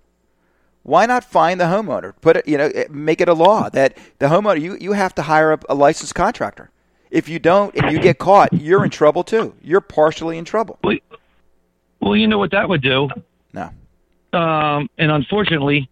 Why 0.85 1.07
not 1.07 1.23
find 1.23 1.61
the 1.61 1.67
homeowner? 1.67 2.15
Put 2.21 2.39
it, 2.39 2.49
you 2.49 2.59
know, 2.59 2.67
eh, 2.75 2.87
make 2.91 3.21
it 3.21 3.29
a 3.29 3.35
law 3.35 3.69
that 3.71 3.97
the 4.19 4.27
homeowner 4.27 4.61
you 4.61 4.77
you 4.81 4.93
have 4.95 5.15
to 5.17 5.23
hire 5.23 5.53
a, 5.53 5.59
a 5.69 5.75
licensed 5.75 6.15
contractor. 6.17 6.71
If 7.11 7.29
you 7.29 7.39
don't 7.39 7.77
and 7.77 7.93
you 7.93 8.01
get 8.01 8.17
caught, 8.19 8.53
you're 8.55 8.83
in 8.85 8.91
trouble 8.91 9.23
too. 9.23 9.55
You're 9.63 9.83
partially 9.83 10.39
in 10.39 10.45
trouble. 10.47 10.79
Well, 10.83 10.97
well, 12.01 12.17
you 12.17 12.27
know 12.27 12.39
what 12.39 12.51
that 12.53 12.69
would 12.71 12.81
do, 12.83 13.09
No. 13.53 13.69
um, 14.33 14.89
and 14.99 15.13
unfortunately, 15.13 15.89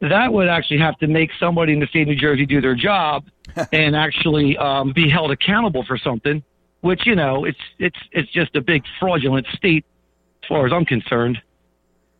that 0.00 0.32
would 0.32 0.48
actually 0.48 0.78
have 0.78 0.96
to 0.98 1.06
make 1.06 1.30
somebody 1.40 1.72
in 1.72 1.80
the 1.80 1.86
state 1.86 2.02
of 2.02 2.08
New 2.08 2.16
Jersey 2.16 2.46
do 2.46 2.60
their 2.60 2.74
job 2.74 3.24
and 3.72 3.96
actually 3.96 4.56
um, 4.56 4.92
be 4.92 5.08
held 5.08 5.30
accountable 5.30 5.84
for 5.84 5.98
something. 5.98 6.42
Which 6.80 7.06
you 7.06 7.16
know, 7.16 7.44
it's 7.44 7.58
it's 7.78 7.98
it's 8.12 8.30
just 8.30 8.54
a 8.54 8.60
big 8.60 8.84
fraudulent 9.00 9.46
state, 9.48 9.84
as 10.44 10.48
far 10.48 10.64
as 10.66 10.72
I'm 10.72 10.84
concerned. 10.84 11.42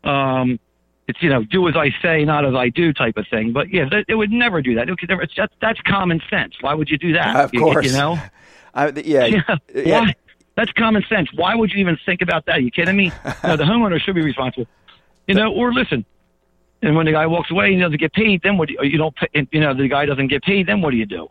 Um, 0.04 0.58
it's 1.06 1.22
you 1.22 1.30
know, 1.30 1.44
do 1.44 1.68
as 1.68 1.76
I 1.76 1.90
say, 2.02 2.24
not 2.24 2.44
as 2.44 2.54
I 2.54 2.68
do, 2.68 2.92
type 2.92 3.16
of 3.16 3.26
thing. 3.28 3.52
But 3.52 3.70
yeah, 3.72 3.88
that, 3.88 4.04
it 4.08 4.14
would 4.16 4.30
never 4.32 4.60
do 4.60 4.74
that. 4.74 4.88
It 4.88 4.98
could 4.98 5.08
never, 5.08 5.22
it's 5.22 5.32
just, 5.34 5.52
that's 5.60 5.80
common 5.82 6.20
sense. 6.28 6.54
Why 6.60 6.74
would 6.74 6.90
you 6.90 6.98
do 6.98 7.12
that? 7.14 7.36
Of 7.36 7.54
You- 7.54 7.60
course. 7.60 7.86
you 7.86 7.92
know. 7.92 8.18
I, 8.74 8.88
yeah. 8.90 9.26
Yeah. 9.26 9.56
yeah. 9.74 10.00
Why? 10.00 10.14
That's 10.56 10.72
common 10.72 11.04
sense. 11.08 11.28
Why 11.32 11.54
would 11.54 11.70
you 11.72 11.78
even 11.78 11.96
think 12.04 12.20
about 12.20 12.44
that? 12.46 12.56
Are 12.56 12.60
you 12.60 12.70
kidding 12.72 12.96
me? 12.96 13.12
no, 13.44 13.56
the 13.56 13.62
homeowner 13.64 14.00
should 14.00 14.16
be 14.16 14.22
responsible. 14.22 14.66
You 15.28 15.34
know, 15.36 15.52
or 15.54 15.72
listen. 15.72 16.04
And 16.82 16.94
when 16.94 17.06
the 17.06 17.12
guy 17.12 17.26
walks 17.26 17.50
away 17.50 17.66
and 17.66 17.74
he 17.74 17.80
doesn't 17.80 17.98
get 17.98 18.12
paid, 18.12 18.42
then 18.42 18.56
what? 18.56 18.68
Do 18.68 18.74
you, 18.74 18.90
you 18.90 18.98
don't. 18.98 19.14
Pay, 19.16 19.48
you 19.50 19.60
know, 19.60 19.74
the 19.74 19.88
guy 19.88 20.06
doesn't 20.06 20.28
get 20.28 20.42
paid. 20.42 20.66
Then 20.66 20.80
what 20.80 20.90
do 20.90 20.96
you 20.96 21.06
do? 21.06 21.28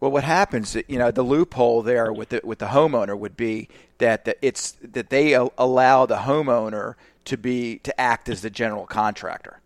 Well, 0.00 0.10
what 0.10 0.24
happens, 0.24 0.76
you 0.86 0.98
know, 0.98 1.10
the 1.10 1.22
loophole 1.22 1.80
there 1.80 2.12
with 2.12 2.30
the 2.30 2.40
with 2.44 2.58
the 2.58 2.66
homeowner 2.66 3.18
would 3.18 3.36
be 3.36 3.68
that 3.98 4.24
the, 4.24 4.36
it's 4.44 4.72
that 4.82 5.08
they 5.08 5.32
allow 5.32 6.06
the 6.06 6.16
homeowner 6.16 6.94
to 7.24 7.38
be 7.38 7.78
to 7.78 8.00
act 8.00 8.28
as 8.28 8.42
the 8.42 8.50
general 8.50 8.86
contractor. 8.86 9.60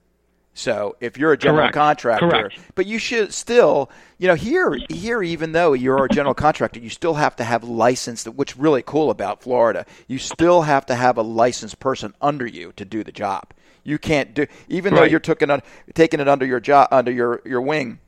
So 0.54 0.96
if 1.00 1.16
you're 1.16 1.32
a 1.32 1.38
general 1.38 1.62
Correct. 1.62 1.74
contractor, 1.74 2.28
Correct. 2.28 2.58
but 2.74 2.86
you 2.86 2.98
should 2.98 3.32
still, 3.32 3.90
you 4.18 4.26
know, 4.26 4.34
here 4.34 4.78
here 4.88 5.22
even 5.22 5.52
though 5.52 5.72
you're 5.72 6.04
a 6.04 6.08
general 6.08 6.34
contractor, 6.34 6.80
you 6.80 6.90
still 6.90 7.14
have 7.14 7.36
to 7.36 7.44
have 7.44 7.64
license. 7.64 8.24
What's 8.24 8.56
really 8.56 8.82
cool 8.82 9.10
about 9.10 9.42
Florida, 9.42 9.86
you 10.08 10.18
still 10.18 10.62
have 10.62 10.84
to 10.86 10.94
have 10.94 11.16
a 11.16 11.22
licensed 11.22 11.80
person 11.80 12.14
under 12.20 12.46
you 12.46 12.72
to 12.76 12.84
do 12.84 13.02
the 13.02 13.12
job. 13.12 13.54
You 13.88 13.98
can't 13.98 14.34
do 14.34 14.46
even 14.68 14.94
though 14.94 15.04
you're 15.04 15.18
taking 15.18 15.50
it 15.50 15.64
taking 15.94 16.20
it 16.20 16.28
under 16.28 16.44
your 16.44 16.60
job 16.60 16.88
under 16.90 17.10
your 17.10 17.40
your 17.44 17.62
wing 17.62 18.00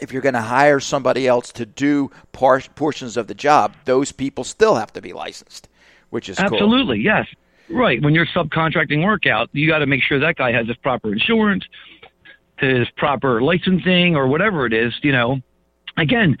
if 0.00 0.12
you're 0.12 0.22
going 0.22 0.34
to 0.34 0.40
hire 0.40 0.80
somebody 0.80 1.26
else 1.26 1.52
to 1.52 1.66
do 1.66 2.10
par- 2.32 2.62
portions 2.74 3.16
of 3.16 3.26
the 3.26 3.34
job, 3.34 3.76
those 3.84 4.12
people 4.12 4.44
still 4.44 4.76
have 4.76 4.92
to 4.94 5.02
be 5.02 5.12
licensed, 5.12 5.68
which 6.08 6.28
is 6.28 6.38
cool. 6.38 6.46
Absolutely, 6.46 7.00
yes. 7.00 7.26
Right. 7.68 8.02
When 8.02 8.14
you're 8.14 8.26
subcontracting 8.26 9.04
work 9.04 9.26
out, 9.26 9.48
you 9.52 9.68
got 9.68 9.78
to 9.78 9.86
make 9.86 10.02
sure 10.02 10.18
that 10.18 10.36
guy 10.36 10.52
has 10.52 10.66
his 10.66 10.76
proper 10.78 11.12
insurance, 11.12 11.64
his 12.58 12.88
proper 12.96 13.42
licensing, 13.42 14.16
or 14.16 14.26
whatever 14.26 14.66
it 14.66 14.72
is. 14.72 14.94
You 15.02 15.12
know, 15.12 15.40
again, 15.96 16.36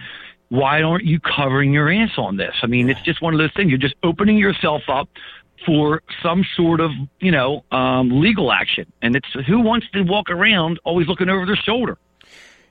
why 0.48 0.82
aren't 0.82 1.04
you 1.04 1.20
covering 1.20 1.72
your 1.72 1.92
ass 1.92 2.12
on 2.16 2.36
this? 2.36 2.54
I 2.62 2.66
mean, 2.66 2.88
it's 2.88 3.02
just 3.02 3.22
one 3.22 3.32
of 3.32 3.38
those 3.38 3.52
things. 3.54 3.68
You're 3.70 3.78
just 3.78 3.94
opening 4.02 4.36
yourself 4.36 4.82
up 4.88 5.08
for 5.66 6.02
some 6.22 6.44
sort 6.56 6.80
of, 6.80 6.90
you 7.20 7.30
know, 7.30 7.64
um, 7.70 8.20
legal 8.20 8.52
action. 8.52 8.90
And 9.02 9.16
it's 9.16 9.28
who 9.46 9.60
wants 9.60 9.86
to 9.92 10.02
walk 10.02 10.30
around 10.30 10.80
always 10.84 11.06
looking 11.06 11.28
over 11.28 11.46
their 11.46 11.56
shoulder. 11.56 11.98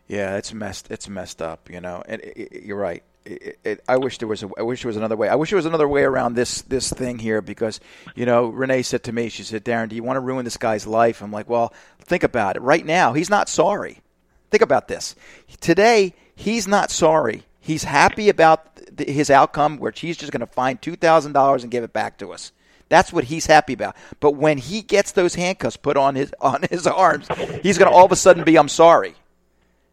Yeah, 0.07 0.37
it's 0.37 0.53
messed. 0.53 0.89
It's 0.89 1.07
messed 1.07 1.41
up, 1.41 1.69
you 1.69 1.81
know. 1.81 2.01
And 2.07 2.21
i 2.25 2.41
i 2.41 2.47
you're 2.63 2.77
right. 2.77 3.03
it, 3.25 3.59
it, 3.63 3.83
I 3.87 3.97
wish 3.97 4.17
there 4.17 4.27
was 4.27 4.43
a, 4.43 4.49
I 4.57 4.63
wish 4.63 4.81
there 4.81 4.89
was 4.89 4.97
another 4.97 5.15
way. 5.15 5.29
I 5.29 5.35
wish 5.35 5.49
there 5.51 5.57
was 5.57 5.65
another 5.65 5.87
way 5.87 6.03
around 6.03 6.33
this 6.35 6.61
this 6.63 6.91
thing 6.91 7.19
here 7.19 7.41
because 7.41 7.79
you 8.15 8.25
know 8.25 8.47
Renee 8.47 8.81
said 8.81 9.03
to 9.03 9.11
me, 9.11 9.29
she 9.29 9.43
said, 9.43 9.63
Darren, 9.63 9.89
do 9.89 9.95
you 9.95 10.03
want 10.03 10.17
to 10.17 10.21
ruin 10.21 10.45
this 10.45 10.57
guy's 10.57 10.87
life? 10.87 11.21
I'm 11.21 11.31
like, 11.31 11.49
well, 11.49 11.73
think 11.99 12.23
about 12.23 12.55
it. 12.55 12.61
Right 12.61 12.85
now, 12.85 13.13
he's 13.13 13.29
not 13.29 13.49
sorry. 13.49 14.01
Think 14.49 14.63
about 14.63 14.87
this. 14.87 15.15
Today, 15.61 16.13
he's 16.35 16.67
not 16.67 16.89
sorry. 16.89 17.43
He's 17.59 17.83
happy 17.83 18.29
about 18.29 18.65
his 18.97 19.29
outcome, 19.29 19.77
where 19.77 19.91
he's 19.91 20.17
just 20.17 20.31
going 20.31 20.39
to 20.41 20.47
find 20.47 20.81
two 20.81 20.95
thousand 20.95 21.33
dollars 21.33 21.63
and 21.63 21.71
give 21.71 21.83
it 21.83 21.93
back 21.93 22.17
to 22.19 22.33
us. 22.33 22.51
That's 22.89 23.13
what 23.13 23.23
he's 23.25 23.45
happy 23.45 23.73
about. 23.73 23.95
But 24.19 24.31
when 24.31 24.57
he 24.57 24.81
gets 24.81 25.11
those 25.13 25.35
handcuffs 25.35 25.77
put 25.77 25.95
on 25.97 26.15
his 26.15 26.33
on 26.41 26.63
his 26.69 26.85
arms, 26.87 27.27
he's 27.63 27.77
going 27.77 27.89
to 27.91 27.95
all 27.95 28.05
of 28.05 28.11
a 28.11 28.15
sudden 28.15 28.43
be, 28.43 28.57
"I'm 28.57 28.69
sorry." 28.69 29.15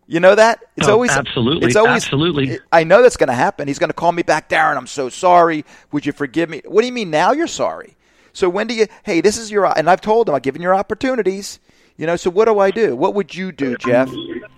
You 0.09 0.21
know 0.21 0.35
that? 0.37 0.61
It's 0.77 0.87
Oh, 0.87 0.93
always 0.93 1.11
absolutely, 1.11 1.67
It's 1.67 1.75
always 1.75 2.05
absolutely. 2.05 2.61
I 2.71 2.85
know 2.85 3.03
that's 3.03 3.17
going 3.17 3.27
to 3.27 3.35
happen. 3.35 3.67
He's 3.67 3.81
going 3.81 3.89
to 3.91 3.95
call 3.95 4.13
me 4.13 4.23
back, 4.23 4.49
Darren. 4.49 4.77
I'm 4.77 4.87
so 4.87 5.09
sorry. 5.09 5.65
Would 5.91 6.07
you 6.07 6.13
forgive 6.13 6.49
me? 6.49 6.63
What 6.65 6.83
do 6.83 6.87
you 6.87 6.93
mean 6.93 7.11
now? 7.11 7.33
You're 7.33 7.49
sorry. 7.49 7.97
So 8.33 8.49
when 8.49 8.69
do 8.69 8.75
you? 8.75 8.87
Hey, 9.03 9.21
this 9.21 9.37
is 9.37 9.51
your. 9.51 9.67
And 9.77 9.91
I've 9.91 10.01
told 10.01 10.29
him 10.29 10.35
I've 10.37 10.43
given 10.43 10.63
your 10.63 10.75
opportunities. 10.75 11.59
You 11.97 12.07
know. 12.07 12.15
So 12.17 12.31
what 12.31 12.45
do 12.45 12.59
I 12.61 12.71
do? 12.71 12.95
What 12.95 13.15
would 13.15 13.35
you 13.35 13.51
do, 13.51 13.77
Jeff? 13.79 14.11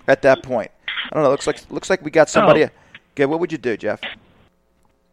At 0.06 0.22
that 0.22 0.42
point, 0.42 0.70
I 1.10 1.14
don't 1.14 1.22
know. 1.22 1.30
Looks 1.30 1.46
like 1.46 1.60
looks 1.70 1.88
like 1.88 2.02
we 2.02 2.10
got 2.10 2.28
somebody. 2.28 2.64
Oh. 2.64 2.68
Okay, 3.14 3.24
what 3.26 3.40
would 3.40 3.50
you 3.50 3.58
do, 3.58 3.76
Jeff? 3.76 4.00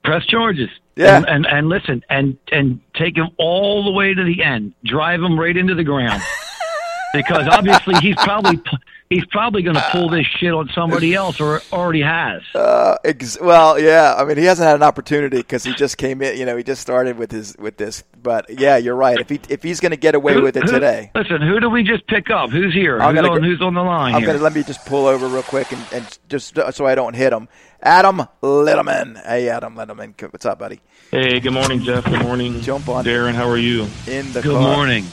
Press 0.06 0.26
charges. 0.26 0.70
Yeah. 0.96 1.18
And, 1.18 1.28
and 1.28 1.46
and 1.46 1.70
listen 1.70 2.04
and 2.10 2.38
and 2.52 2.80
take 2.94 3.18
him 3.18 3.30
all 3.38 3.84
the 3.84 3.92
way 3.92 4.14
to 4.14 4.24
the 4.24 4.42
end. 4.42 4.74
Drive 4.86 5.22
him 5.22 5.38
right 5.38 5.56
into 5.56 5.76
the 5.76 5.84
ground. 5.84 6.22
because 7.14 7.48
obviously 7.48 7.96
he's 7.96 8.16
probably 8.18 8.62
he's 9.10 9.26
probably 9.26 9.62
going 9.62 9.76
to 9.76 9.88
pull 9.92 10.10
this 10.10 10.26
shit 10.26 10.52
on 10.54 10.70
somebody 10.74 11.14
else 11.14 11.40
or 11.40 11.62
already 11.72 12.02
has. 12.02 12.42
Uh, 12.54 12.98
ex- 13.04 13.40
well, 13.40 13.80
yeah. 13.80 14.16
I 14.18 14.26
mean, 14.26 14.38
he 14.38 14.46
hasn't 14.46 14.66
had 14.66 14.76
an 14.76 14.84
opportunity 14.84 15.38
because 15.38 15.64
he 15.64 15.74
just 15.74 15.98
came 15.98 16.22
in. 16.22 16.38
You 16.38 16.46
know, 16.46 16.58
he 16.58 16.64
just 16.64 16.82
started 16.82 17.18
with 17.18 17.32
his 17.32 17.56
with 17.58 17.78
this. 17.78 18.04
But 18.22 18.50
yeah, 18.50 18.78
you're 18.78 18.96
right. 18.96 19.20
If 19.20 19.30
he 19.30 19.40
if 19.50 19.62
he's 19.64 19.80
going 19.80 19.92
to 19.92 19.98
get 19.98 20.16
away 20.16 20.40
with 20.40 20.58
it 20.58 20.64
Who- 20.64 20.72
today, 20.72 21.12
Listen, 21.16 21.42
who 21.42 21.60
do 21.60 21.70
we 21.70 21.84
just 21.84 22.08
pick 22.08 22.30
up? 22.30 22.50
Who's 22.50 22.74
here? 22.74 23.00
I'm 23.00 23.16
Who's 23.16 23.22
gonna 23.24 23.36
on, 23.36 23.44
who's 23.44 23.62
on 23.62 23.74
the 23.76 23.84
line 23.84 24.16
I'm 24.16 24.24
gonna 24.24 24.40
let 24.40 24.54
me 24.54 24.64
just 24.64 24.86
pull 24.86 25.06
over 25.06 25.28
real 25.28 25.44
quick 25.44 25.72
and, 25.72 25.82
and 25.94 26.20
just 26.30 26.58
so 26.74 26.86
I 26.86 26.96
don't 26.96 27.14
hit 27.14 27.32
him. 27.32 27.48
Adam 27.82 28.24
Linneman. 28.42 29.24
Hey, 29.26 29.48
Adam 29.50 29.76
Linneman. 29.76 30.20
What's 30.34 30.46
up, 30.46 30.58
buddy? 30.58 30.80
Hey, 31.12 31.40
good 31.40 31.54
morning, 31.54 31.82
Jeff. 31.84 32.04
Good 32.06 32.24
morning, 32.24 32.60
Jump 32.62 32.90
on. 32.90 33.06
Darren. 33.06 33.34
How 33.34 33.48
are 33.48 33.58
you? 33.60 33.84
In 34.08 34.32
the 34.34 34.42
Good 34.42 34.54
car. 34.54 34.76
morning. 34.76 35.06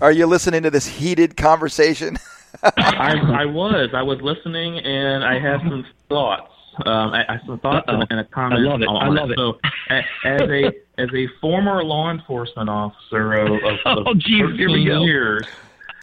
Are 0.00 0.10
you 0.10 0.26
listening 0.26 0.64
to 0.64 0.70
this 0.70 0.86
heated 0.86 1.36
conversation? 1.36 2.16
I, 2.62 3.42
I 3.42 3.44
was. 3.44 3.90
I 3.94 4.02
was 4.02 4.20
listening, 4.22 4.78
and 4.78 5.24
I 5.24 5.38
had 5.38 5.60
some 5.60 5.84
thoughts. 6.08 6.50
Um, 6.84 7.12
I, 7.14 7.24
I 7.28 7.40
some 7.46 7.58
thoughts 7.60 7.86
and, 7.88 8.06
and 8.10 8.20
a 8.20 8.24
comment. 8.24 8.66
I 8.66 8.70
love 8.70 8.82
it. 8.82 8.88
I 8.88 9.08
love 9.08 9.30
it. 9.30 9.38
So, 9.38 9.58
as 9.90 10.40
a 10.42 10.66
as 10.98 11.08
a 11.14 11.26
former 11.40 11.82
law 11.82 12.10
enforcement 12.10 12.68
officer 12.68 13.32
of, 13.34 13.52
of, 13.52 13.62
of 13.86 13.98
Oh, 14.08 14.14
geez, 14.14 14.42
13 14.42 14.86
go. 14.86 15.02
years, 15.04 15.46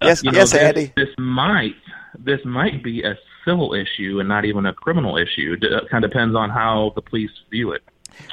uh, 0.01 0.07
yes, 0.07 0.23
you 0.23 0.31
know, 0.31 0.39
yes, 0.39 0.51
this, 0.51 0.61
Andy. 0.61 0.93
This 0.95 1.09
might 1.19 1.75
this 2.17 2.39
might 2.43 2.83
be 2.83 3.03
a 3.03 3.15
civil 3.45 3.73
issue 3.73 4.19
and 4.19 4.27
not 4.27 4.45
even 4.45 4.65
a 4.65 4.73
criminal 4.73 5.17
issue. 5.17 5.57
It 5.61 5.71
uh, 5.71 5.81
kind 5.89 6.03
of 6.03 6.09
depends 6.11 6.35
on 6.35 6.49
how 6.49 6.91
the 6.95 7.01
police 7.01 7.31
view 7.51 7.71
it. 7.73 7.83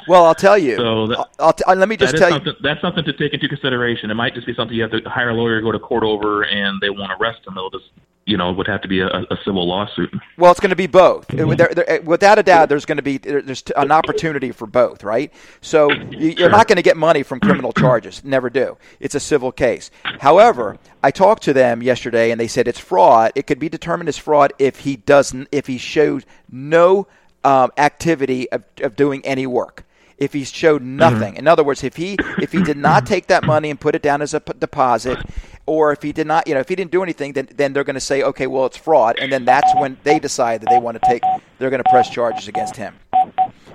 Well, 0.07 0.25
I'll 0.25 0.35
tell 0.35 0.57
you. 0.57 0.77
So 0.77 1.07
that- 1.07 1.17
I'll, 1.19 1.29
I'll 1.39 1.53
t- 1.53 1.63
uh, 1.67 1.75
let 1.75 1.89
me 1.89 1.97
just 1.97 2.11
That 2.13 2.15
is 2.15 2.21
tell 2.21 2.29
you. 2.29 2.35
something, 2.37 2.53
that's 2.63 2.81
something 2.81 3.03
to 3.03 3.13
take 3.13 3.33
into 3.33 3.47
consideration. 3.47 4.09
It 4.11 4.13
might 4.15 4.33
just 4.33 4.45
be 4.47 4.53
something 4.53 4.75
you 4.75 4.83
have 4.83 4.91
to 4.91 5.01
hire 5.09 5.29
a 5.29 5.33
lawyer, 5.33 5.59
go 5.61 5.71
to 5.71 5.79
court 5.79 6.03
over, 6.03 6.43
and 6.43 6.79
they 6.81 6.89
won't 6.89 7.11
arrest 7.19 7.45
him. 7.47 7.55
They'll 7.55 7.69
just, 7.71 7.85
you 8.25 8.37
know, 8.37 8.51
it 8.51 8.57
would 8.57 8.67
have 8.67 8.81
to 8.81 8.87
be 8.87 8.99
a, 8.99 9.07
a 9.07 9.37
civil 9.43 9.67
lawsuit. 9.67 10.13
Well, 10.37 10.51
it's 10.51 10.59
going 10.59 10.69
to 10.69 10.75
be 10.75 10.87
both. 10.87 11.27
There, 11.27 11.45
there, 11.73 12.01
without 12.03 12.37
a 12.37 12.43
doubt, 12.43 12.69
there's 12.69 12.85
going 12.85 12.97
to 12.97 13.01
be 13.01 13.17
there- 13.17 13.41
there's 13.41 13.63
an 13.75 13.91
opportunity 13.91 14.51
for 14.51 14.67
both, 14.67 15.03
right? 15.03 15.33
So 15.61 15.91
you, 15.91 16.29
you're 16.29 16.49
not 16.49 16.67
going 16.67 16.75
to 16.77 16.83
get 16.83 16.97
money 16.97 17.23
from 17.23 17.39
criminal 17.39 17.73
charges. 17.73 18.23
Never 18.23 18.49
do. 18.49 18.77
It's 18.99 19.15
a 19.15 19.19
civil 19.19 19.51
case. 19.51 19.89
However, 20.19 20.77
I 21.01 21.11
talked 21.11 21.43
to 21.43 21.53
them 21.53 21.81
yesterday, 21.81 22.31
and 22.31 22.39
they 22.39 22.47
said 22.47 22.67
it's 22.67 22.79
fraud. 22.79 23.31
It 23.35 23.47
could 23.47 23.59
be 23.59 23.69
determined 23.69 24.07
as 24.09 24.17
fraud 24.17 24.53
if 24.59 24.79
he 24.79 24.97
doesn't, 24.97 25.47
if 25.51 25.67
he 25.67 25.77
showed 25.79 26.25
no 26.51 27.07
um, 27.43 27.71
activity 27.77 28.51
of, 28.51 28.63
of 28.81 28.95
doing 28.95 29.25
any 29.25 29.47
work. 29.47 29.83
If 30.21 30.33
he 30.33 30.43
showed 30.45 30.83
nothing, 30.83 31.35
in 31.35 31.47
other 31.47 31.63
words, 31.63 31.83
if 31.83 31.95
he 31.95 32.15
if 32.39 32.51
he 32.51 32.61
did 32.61 32.77
not 32.77 33.07
take 33.07 33.25
that 33.27 33.43
money 33.43 33.71
and 33.71 33.79
put 33.79 33.95
it 33.95 34.03
down 34.03 34.21
as 34.21 34.35
a 34.35 34.39
p- 34.39 34.53
deposit, 34.59 35.17
or 35.65 35.91
if 35.91 36.03
he 36.03 36.11
did 36.11 36.27
not, 36.27 36.47
you 36.47 36.53
know, 36.53 36.59
if 36.59 36.69
he 36.69 36.75
didn't 36.75 36.91
do 36.91 37.01
anything, 37.01 37.33
then 37.33 37.49
then 37.55 37.73
they're 37.73 37.83
going 37.83 37.95
to 37.95 37.99
say, 37.99 38.21
okay, 38.21 38.45
well, 38.45 38.67
it's 38.67 38.77
fraud, 38.77 39.17
and 39.19 39.31
then 39.33 39.45
that's 39.45 39.73
when 39.75 39.97
they 40.03 40.19
decide 40.19 40.61
that 40.61 40.69
they 40.69 40.77
want 40.77 41.01
to 41.01 41.09
take, 41.09 41.23
they're 41.57 41.71
going 41.71 41.83
to 41.83 41.89
press 41.89 42.07
charges 42.09 42.47
against 42.47 42.75
him. 42.75 42.93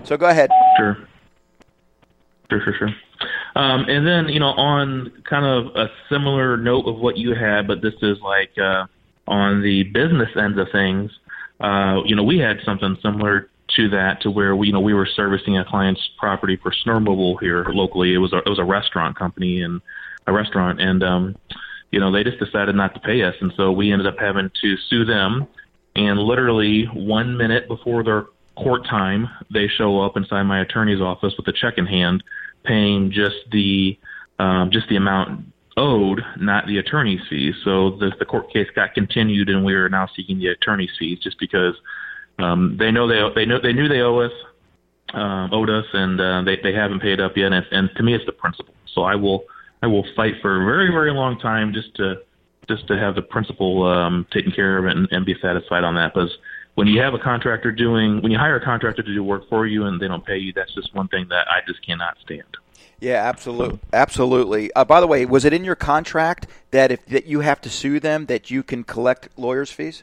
So 0.05 0.17
go 0.17 0.27
ahead. 0.27 0.51
Sure. 0.79 0.97
Sure, 2.49 2.61
sure, 2.63 2.75
sure. 2.79 2.95
Um, 3.57 3.87
and 3.89 4.07
then, 4.07 4.29
you 4.29 4.39
know, 4.39 4.51
on 4.51 5.11
kind 5.29 5.45
of 5.45 5.75
a 5.75 5.91
similar 6.09 6.57
note 6.57 6.87
of 6.87 6.99
what 6.99 7.17
you 7.17 7.35
had, 7.35 7.67
but 7.67 7.83
this 7.83 7.95
is 8.03 8.21
like 8.21 8.57
uh, 8.57 8.87
on 9.27 9.63
the 9.63 9.83
business 9.83 10.29
end 10.37 10.59
of 10.61 10.69
things, 10.71 11.11
uh, 11.61 12.03
you 12.05 12.15
know, 12.15 12.23
we 12.23 12.39
had 12.39 12.61
something 12.65 12.97
similar 13.03 13.49
to 13.77 13.89
that 13.91 14.21
to 14.23 14.31
where 14.31 14.57
we, 14.57 14.69
you 14.69 14.73
know, 14.73 14.81
we 14.81 14.95
were 14.95 15.07
servicing 15.07 15.59
a 15.59 15.65
client's 15.65 16.01
property 16.19 16.57
for 16.57 16.73
snow 16.73 16.95
removal 16.95 17.37
here 17.37 17.65
locally. 17.69 18.15
It 18.15 18.19
was 18.19 18.33
a, 18.33 18.39
it 18.39 18.49
was 18.49 18.59
a 18.59 18.65
restaurant 18.65 19.17
company 19.19 19.63
and 19.63 19.81
a 20.27 20.33
restaurant, 20.33 20.81
and 20.81 21.03
um, 21.03 21.37
you 21.91 22.01
know, 22.01 22.11
they 22.11 22.25
just 22.25 22.39
decided 22.39 22.75
not 22.75 22.95
to 22.95 23.01
pay 23.01 23.23
us, 23.23 23.35
and 23.41 23.53
so 23.57 23.73
we 23.73 23.93
ended 23.93 24.07
up 24.07 24.19
having 24.19 24.51
to 24.63 24.77
sue 24.89 25.05
them. 25.05 25.47
And 25.95 26.19
literally 26.19 26.85
one 26.93 27.37
minute 27.37 27.69
before 27.69 28.03
their 28.03 28.27
court 28.57 28.85
time, 28.87 29.29
they 29.53 29.69
show 29.69 30.01
up 30.01 30.17
inside 30.17 30.43
my 30.43 30.61
attorney's 30.61 31.01
office 31.01 31.35
with 31.37 31.47
a 31.49 31.53
check 31.53 31.75
in 31.79 31.87
hand, 31.87 32.23
paying 32.65 33.11
just 33.13 33.37
the 33.51 33.99
um, 34.39 34.71
just 34.71 34.89
the 34.89 34.97
amount 34.97 35.47
owed, 35.77 36.23
not 36.39 36.67
the 36.67 36.79
attorney's 36.79 37.21
fees. 37.29 37.55
So 37.65 37.91
the, 37.91 38.13
the 38.19 38.25
court 38.25 38.53
case 38.53 38.69
got 38.75 38.95
continued, 38.95 39.49
and 39.49 39.65
we 39.65 39.75
are 39.75 39.89
now 39.89 40.09
seeking 40.15 40.39
the 40.39 40.49
attorney's 40.49 40.91
fees 40.99 41.19
just 41.23 41.39
because 41.39 41.75
um, 42.39 42.77
they 42.79 42.91
know 42.91 43.07
they 43.09 43.35
they 43.35 43.47
know 43.47 43.59
they 43.61 43.73
knew 43.73 43.89
they 43.89 44.01
owe 44.01 44.19
us 44.19 44.33
um, 45.15 45.51
owed 45.53 45.71
us, 45.71 45.87
and 45.93 46.21
uh, 46.21 46.43
they 46.43 46.57
they 46.63 46.73
haven't 46.73 47.01
paid 47.01 47.21
up 47.21 47.37
yet. 47.37 47.53
And, 47.53 47.67
and 47.71 47.91
to 47.97 48.03
me, 48.03 48.15
it's 48.15 48.27
the 48.27 48.33
principle. 48.33 48.75
So 48.95 49.03
I 49.03 49.15
will 49.15 49.45
I 49.83 49.87
will 49.87 50.05
fight 50.15 50.35
for 50.43 50.63
a 50.63 50.65
very 50.65 50.91
very 50.91 51.13
long 51.13 51.39
time 51.39 51.73
just 51.73 51.95
to 51.97 52.23
just 52.69 52.87
to 52.89 52.99
have 52.99 53.15
the 53.15 53.23
principal 53.23 53.87
um, 53.87 54.27
taken 54.33 54.51
care 54.51 54.79
of 54.79 54.87
and, 54.87 55.09
and 55.13 55.25
be 55.25 55.37
satisfied 55.41 55.85
on 55.85 55.95
that. 55.95 56.13
Because 56.15 56.37
when 56.75 56.89
you 56.89 57.01
have 57.01 57.15
a 57.15 57.19
contractor 57.19 57.71
doing 57.71 58.21
when 58.23 58.33
you 58.33 58.39
hire 58.39 58.57
a 58.57 58.65
contractor 58.65 59.03
to 59.03 59.15
do 59.15 59.23
work 59.23 59.49
for 59.49 59.67
you 59.67 59.85
and 59.85 60.01
they 60.01 60.09
don't 60.09 60.25
pay 60.25 60.39
you, 60.39 60.53
that's 60.53 60.75
just 60.75 60.95
one 60.95 61.09
thing 61.09 61.27
that 61.31 61.47
I 61.49 61.61
just 61.67 61.85
cannot 61.87 62.17
stand. 62.23 62.57
Yeah, 62.99 63.23
absolutely, 63.25 63.79
absolutely. 63.93 64.73
Uh, 64.73 64.85
by 64.85 65.01
the 65.01 65.07
way, 65.07 65.27
was 65.27 65.45
it 65.45 65.53
in 65.53 65.65
your 65.65 65.75
contract 65.75 66.47
that 66.71 66.91
if 66.91 67.05
that 67.07 67.27
you 67.27 67.41
have 67.41 67.61
to 67.61 67.71
sue 67.71 68.01
them 68.01 68.27
that 68.27 68.51
you 68.51 68.63
can 68.63 68.85
collect 68.85 69.29
lawyers' 69.39 69.71
fees? 69.71 70.03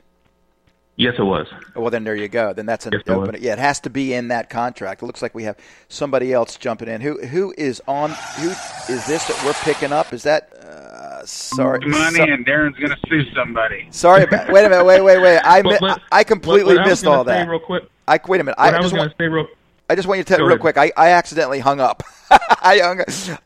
Yes, 0.95 1.15
it 1.17 1.23
was. 1.23 1.47
Well, 1.75 1.89
then 1.89 2.03
there 2.03 2.15
you 2.15 2.27
go. 2.27 2.53
Then 2.53 2.67
that's 2.67 2.85
an 2.85 2.93
Yes, 2.93 3.01
it 3.07 3.09
open. 3.09 3.35
Yeah, 3.39 3.53
it 3.53 3.59
has 3.59 3.79
to 3.81 3.89
be 3.89 4.13
in 4.13 4.27
that 4.27 4.49
contract. 4.51 5.01
It 5.01 5.05
looks 5.07 5.23
like 5.23 5.33
we 5.33 5.43
have 5.45 5.57
somebody 5.89 6.31
else 6.31 6.55
jumping 6.57 6.87
in. 6.87 7.01
Who 7.01 7.19
who 7.25 7.51
is 7.57 7.81
on? 7.87 8.11
Who 8.11 8.49
is 8.49 9.05
this 9.07 9.25
that 9.27 9.41
we're 9.43 9.53
picking 9.53 9.91
up? 9.91 10.13
Is 10.13 10.21
that? 10.23 10.53
Uh, 10.53 11.25
sorry, 11.25 11.79
money 11.87 12.17
so- 12.17 12.23
and 12.23 12.45
Darren's 12.45 12.77
going 12.77 12.91
to 12.91 12.97
sue 13.09 13.23
somebody. 13.33 13.87
sorry. 13.89 14.23
About, 14.23 14.51
wait 14.51 14.65
a 14.65 14.69
minute. 14.69 14.85
Wait, 14.85 15.01
wait, 15.01 15.19
wait. 15.19 15.39
I 15.43 15.61
mi- 15.63 15.69
But- 15.71 15.79
but- 15.79 16.01
I 16.11 16.23
completely 16.23 16.75
what 16.75 16.85
I 16.85 16.89
missed 16.89 17.03
gonna 17.05 17.17
all 17.17 17.25
say 17.25 17.31
that. 17.31 17.49
Real 17.49 17.59
quick, 17.59 17.83
I 18.07 18.19
wait 18.27 18.41
a 18.41 18.43
minute. 18.43 18.55
I, 18.59 18.69
I, 18.69 18.77
was 18.77 18.85
just 18.85 18.93
going 18.93 18.99
want, 19.07 19.17
to 19.17 19.23
say 19.23 19.27
real. 19.27 19.47
I 19.89 19.95
just 19.95 20.07
want 20.07 20.17
you 20.19 20.23
to 20.23 20.27
tell 20.27 20.37
Go 20.37 20.43
real 20.45 20.51
ahead. 20.53 20.61
quick. 20.61 20.77
I, 20.77 20.91
I 20.95 21.09
accidentally 21.09 21.59
hung 21.59 21.79
up. 21.79 22.03
I 22.29 22.79
hung. 22.83 22.99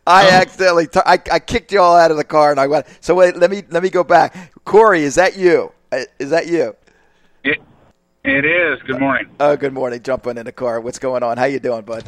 I 0.06 0.26
Oh. 0.28 0.30
accidentally. 0.32 0.88
T- 0.88 1.00
I, 1.06 1.14
I 1.32 1.40
kicked 1.40 1.72
you 1.72 1.80
all 1.80 1.96
out 1.96 2.12
of 2.12 2.18
the 2.18 2.24
car, 2.26 2.52
and 2.52 2.60
I 2.60 2.68
went. 2.68 2.88
So 3.00 3.16
wait. 3.16 3.38
Let 3.38 3.50
me 3.52 3.64
let 3.70 3.84
me 3.84 3.90
go 3.90 4.04
back. 4.04 4.52
Corey, 4.66 5.04
is 5.04 5.16
that 5.16 5.38
you? 5.38 5.72
Uh, 5.94 6.00
Is 6.20 6.30
that 6.32 6.48
you? 6.48 6.76
It, 8.28 8.44
is. 8.44 8.82
Good 8.84 9.00
morning. 9.00 9.30
Oh, 9.40 9.56
good 9.56 9.72
morning. 9.72 10.02
Jumping 10.04 10.38
in 10.38 10.46
the 10.46 10.52
car. 10.52 10.82
What's 10.82 11.00
going 11.00 11.24
on? 11.24 11.38
How 11.38 11.46
you 11.46 11.60
doing, 11.62 11.84
bud? 11.84 12.04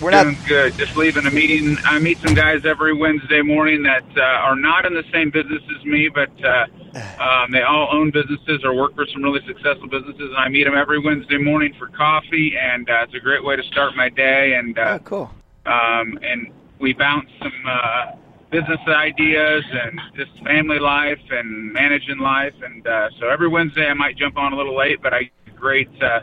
We're 0.00 0.10
not. 0.10 0.22
Doing 0.22 0.38
good. 0.46 0.74
Just 0.78 0.96
leaving 0.96 1.26
a 1.26 1.30
meeting. 1.30 1.76
I 1.84 1.98
meet 1.98 2.16
some 2.24 2.32
guys 2.34 2.64
every 2.64 2.94
Wednesday 2.94 3.42
morning 3.42 3.82
that 3.82 4.04
uh, 4.16 4.20
are 4.22 4.56
not 4.56 4.86
in 4.86 4.94
the 4.94 5.04
same 5.12 5.28
business 5.30 5.60
as 5.78 5.84
me, 5.84 6.08
but 6.08 6.30
uh, 6.42 6.64
um, 7.22 7.50
they 7.50 7.60
all 7.60 7.88
own 7.92 8.10
businesses 8.10 8.62
or 8.64 8.74
work 8.74 8.94
for 8.94 9.04
some 9.12 9.22
really 9.22 9.44
successful 9.46 9.86
businesses. 9.86 10.30
And 10.30 10.36
I 10.38 10.48
meet 10.48 10.64
them 10.64 10.74
every 10.74 10.98
Wednesday 10.98 11.36
morning 11.36 11.74
for 11.78 11.88
coffee, 11.88 12.56
and 12.58 12.88
uh, 12.88 13.02
it's 13.02 13.14
a 13.14 13.20
great 13.20 13.44
way 13.44 13.54
to 13.54 13.62
start 13.64 13.96
my 13.96 14.08
day. 14.08 14.54
And 14.54 14.78
Oh, 14.78 14.82
uh, 14.82 14.98
cool. 15.00 15.30
um, 15.66 16.18
and 16.22 16.50
we 16.78 16.94
bounce 16.94 17.28
some 17.42 17.52
uh, 17.68 18.12
business 18.50 18.80
ideas 18.88 19.64
and 19.70 20.00
just 20.16 20.30
family 20.44 20.78
life 20.78 21.20
and 21.30 21.72
managing 21.72 22.18
life. 22.18 22.54
And 22.62 22.86
uh, 22.86 23.08
so 23.20 23.28
every 23.28 23.48
Wednesday 23.48 23.86
I 23.86 23.94
might 23.94 24.16
jump 24.16 24.36
on 24.36 24.52
a 24.52 24.56
little 24.56 24.76
late, 24.76 25.02
but 25.02 25.12
I 25.12 25.24
get 25.24 25.32
a 25.48 25.50
great 25.58 26.02
uh, 26.02 26.20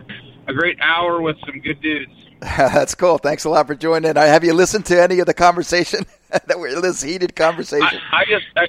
a 0.48 0.54
great 0.54 0.80
hour 0.82 1.22
with 1.22 1.38
some 1.46 1.60
good 1.60 1.82
dudes. 1.82 2.12
That's 2.42 2.96
cool. 2.96 3.18
Thanks 3.18 3.46
a 3.46 3.50
lot 3.50 3.68
for 3.68 3.76
joining 3.76 4.12
in. 4.12 4.18
Uh, 4.18 4.26
Have 4.26 4.44
you 4.44 4.54
listened 4.54 4.86
to 4.88 5.02
any 5.02 5.20
of 5.20 5.26
the 5.26 5.34
conversation 5.34 6.06
that 6.30 6.60
we're 6.60 6.80
this 6.82 7.02
heated 7.02 7.36
conversation? 7.36 8.00
I, 8.12 8.22
I 8.22 8.26
just. 8.26 8.46
I, 8.56 8.68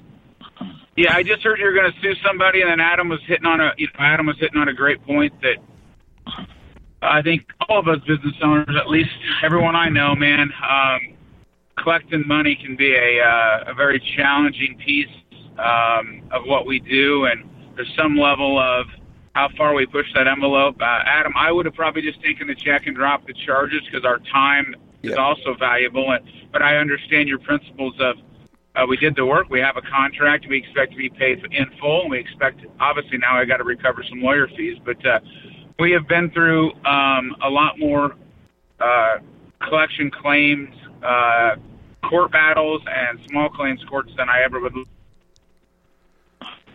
yeah, 0.97 1.15
I 1.15 1.23
just 1.23 1.43
heard 1.43 1.59
you're 1.59 1.75
going 1.75 1.93
to 1.93 2.01
sue 2.01 2.15
somebody, 2.27 2.63
and 2.63 2.71
then 2.71 2.81
Adam 2.81 3.11
was 3.11 3.21
hitting 3.27 3.45
on 3.45 3.61
a. 3.61 3.73
You 3.77 3.87
know, 3.89 4.05
Adam 4.05 4.27
was 4.27 4.39
hitting 4.39 4.59
on 4.59 4.69
a 4.69 4.73
great 4.73 5.03
point 5.05 5.35
that 5.43 5.57
I 7.03 7.23
think 7.23 7.47
all 7.69 7.79
of 7.79 7.89
us 7.89 7.99
business 8.07 8.35
owners, 8.43 8.75
at 8.79 8.89
least 8.89 9.11
everyone 9.43 9.77
I 9.77 9.89
know, 9.89 10.15
man, 10.15 10.53
um, 10.69 11.16
collecting 11.79 12.27
money 12.27 12.57
can 12.57 12.77
be 12.77 12.95
a, 12.95 13.21
uh, 13.23 13.71
a 13.73 13.75
very 13.75 14.01
challenging 14.17 14.77
piece 14.85 15.09
um, 15.59 16.23
of 16.31 16.43
what 16.45 16.67
we 16.67 16.81
do, 16.81 17.27
and 17.27 17.49
there's 17.77 17.93
some 17.97 18.17
level 18.17 18.59
of 18.59 18.87
how 19.35 19.49
far 19.57 19.75
we 19.75 19.87
push 19.87 20.07
that 20.15 20.27
envelope. 20.27 20.77
Uh, 20.81 21.03
Adam, 21.05 21.33
I 21.37 21.53
would 21.53 21.67
have 21.67 21.75
probably 21.75 22.03
just 22.03 22.23
taken 22.23 22.47
the 22.47 22.55
check 22.55 22.87
and 22.87 22.97
dropped 22.97 23.27
the 23.27 23.35
charges 23.45 23.83
because 23.85 24.05
our 24.05 24.19
time 24.33 24.75
is 25.03 25.17
also 25.19 25.55
valuable. 25.59 26.11
And, 26.11 26.27
but 26.53 26.63
I 26.63 26.77
understand 26.79 27.29
your 27.29 27.39
principles 27.39 27.95
of 28.01 28.17
uh, 28.75 28.85
we 28.87 28.97
did 28.99 29.17
the 29.17 29.25
work, 29.25 29.49
we 29.49 29.61
have 29.61 29.77
a 29.77 29.83
contract, 29.83 30.47
we 30.49 30.59
expect 30.59 30.93
to 30.93 30.99
be 30.99 31.09
paid 31.09 31.43
in 31.51 31.67
full, 31.81 32.03
and 32.03 32.11
we 32.11 32.19
expect 32.19 32.61
obviously 32.79 33.17
now 33.17 33.37
I 33.37 33.45
got 33.47 33.57
to 33.57 33.65
recover 33.65 34.05
some 34.07 34.21
lawyer 34.21 34.49
fees, 34.49 34.77
but 34.85 35.05
uh, 35.07 35.21
we 35.79 35.93
have 35.93 36.07
been 36.09 36.31
through 36.31 36.73
um, 36.85 37.35
a 37.43 37.49
lot 37.49 37.79
more 37.79 38.17
uh, 38.79 39.17
collection 39.67 40.11
claims, 40.11 40.75
uh, 41.03 41.57
court 42.09 42.33
battles, 42.33 42.83
and 42.87 43.19
small 43.29 43.49
claims 43.49 43.83
courts 43.85 44.13
than 44.17 44.29
I 44.29 44.43
ever 44.43 44.61
would. 44.61 44.73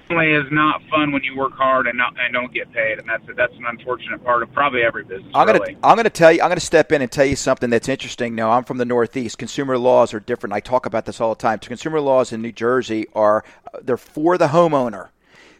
Family 0.08 0.32
is 0.32 0.46
not 0.52 0.82
fun 0.90 1.14
when 1.14 1.24
you 1.24 1.38
work 1.38 1.54
hard 1.54 1.88
and 1.88 1.98
not 1.98 2.14
and 2.20 2.34
don't 2.34 2.54
get 2.54 2.72
paid, 2.74 3.00
and 3.00 3.08
that's 3.08 3.24
that's 3.38 3.54
an 3.56 3.66
unfortunate 3.66 4.24
part 4.24 4.44
of 4.44 4.52
probably 4.52 4.82
every 4.82 5.04
business. 5.04 5.32
I'm 5.34 5.48
gonna 5.48 5.60
really. 5.60 5.78
I'm 5.84 5.96
gonna 5.96 6.10
tell 6.10 6.32
you 6.32 6.42
I'm 6.42 6.50
gonna 6.50 6.60
step 6.60 6.92
in 6.92 7.02
and 7.02 7.10
tell 7.10 7.26
you 7.26 7.38
something 7.38 7.70
that's 7.70 7.88
interesting. 7.88 8.36
Now 8.36 8.52
I'm 8.52 8.66
from 8.66 8.78
the 8.78 8.86
Northeast. 8.86 9.38
Consumer 9.38 9.78
laws 9.78 10.14
are 10.14 10.20
different. 10.20 10.54
I 10.54 10.60
talk 10.60 10.86
about 10.86 11.06
this 11.06 11.22
all 11.22 11.34
the 11.34 11.40
time. 11.40 11.60
Consumer 11.60 12.02
laws 12.02 12.34
in 12.34 12.42
New 12.42 12.52
Jersey 12.52 13.08
are 13.16 13.46
they're 13.82 13.96
for 13.96 14.38
the 14.38 14.48
homeowner. 14.48 15.10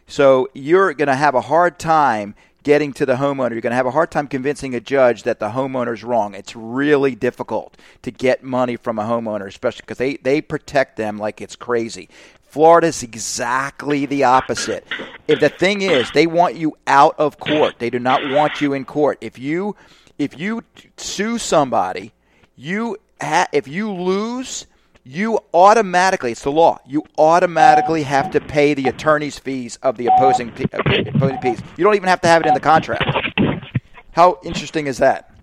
So 0.06 0.48
you're 0.52 0.92
gonna 0.92 1.16
have 1.16 1.34
a 1.34 1.40
hard 1.40 1.78
time 1.78 2.34
getting 2.62 2.92
to 2.94 3.06
the 3.06 3.14
homeowner. 3.14 3.52
You're 3.52 3.60
gonna 3.60 3.74
have 3.74 3.86
a 3.86 3.90
hard 3.90 4.10
time 4.10 4.28
convincing 4.28 4.74
a 4.74 4.80
judge 4.80 5.24
that 5.24 5.40
the 5.40 5.50
homeowner's 5.50 6.04
wrong. 6.04 6.34
It's 6.34 6.54
really 6.54 7.14
difficult 7.14 7.76
to 8.02 8.10
get 8.10 8.42
money 8.42 8.76
from 8.76 8.98
a 8.98 9.02
homeowner, 9.04 9.46
especially 9.46 9.82
because 9.82 9.98
they 9.98 10.16
they 10.16 10.40
protect 10.40 10.96
them 10.96 11.18
like 11.18 11.40
it's 11.40 11.56
crazy. 11.56 12.08
Florida's 12.42 13.02
exactly 13.02 14.04
the 14.04 14.24
opposite. 14.24 14.86
If 15.26 15.40
the 15.40 15.48
thing 15.48 15.80
is, 15.80 16.10
they 16.10 16.26
want 16.26 16.54
you 16.54 16.76
out 16.86 17.14
of 17.18 17.38
court. 17.38 17.76
They 17.78 17.88
do 17.88 17.98
not 17.98 18.28
want 18.30 18.60
you 18.60 18.74
in 18.74 18.84
court. 18.84 19.18
If 19.22 19.38
you 19.38 19.74
if 20.18 20.38
you 20.38 20.62
sue 20.96 21.38
somebody, 21.38 22.12
you 22.56 22.98
ha- 23.20 23.48
if 23.52 23.66
you 23.66 23.90
lose, 23.90 24.66
you 25.04 25.40
automatically 25.52 26.32
it's 26.32 26.42
the 26.42 26.52
law. 26.52 26.78
You 26.86 27.02
automatically 27.18 28.02
have 28.04 28.30
to 28.32 28.40
pay 28.40 28.74
the 28.74 28.88
attorney's 28.88 29.38
fees 29.38 29.76
of 29.82 29.96
the 29.96 30.06
opposing 30.06 30.50
uh, 30.50 30.78
opposing 31.14 31.38
piece. 31.38 31.60
You 31.76 31.84
don't 31.84 31.96
even 31.96 32.08
have 32.08 32.20
to 32.22 32.28
have 32.28 32.42
it 32.42 32.48
in 32.48 32.54
the 32.54 32.60
contract. 32.60 33.04
How 34.12 34.38
interesting 34.44 34.86
is 34.86 34.98
that? 34.98 35.34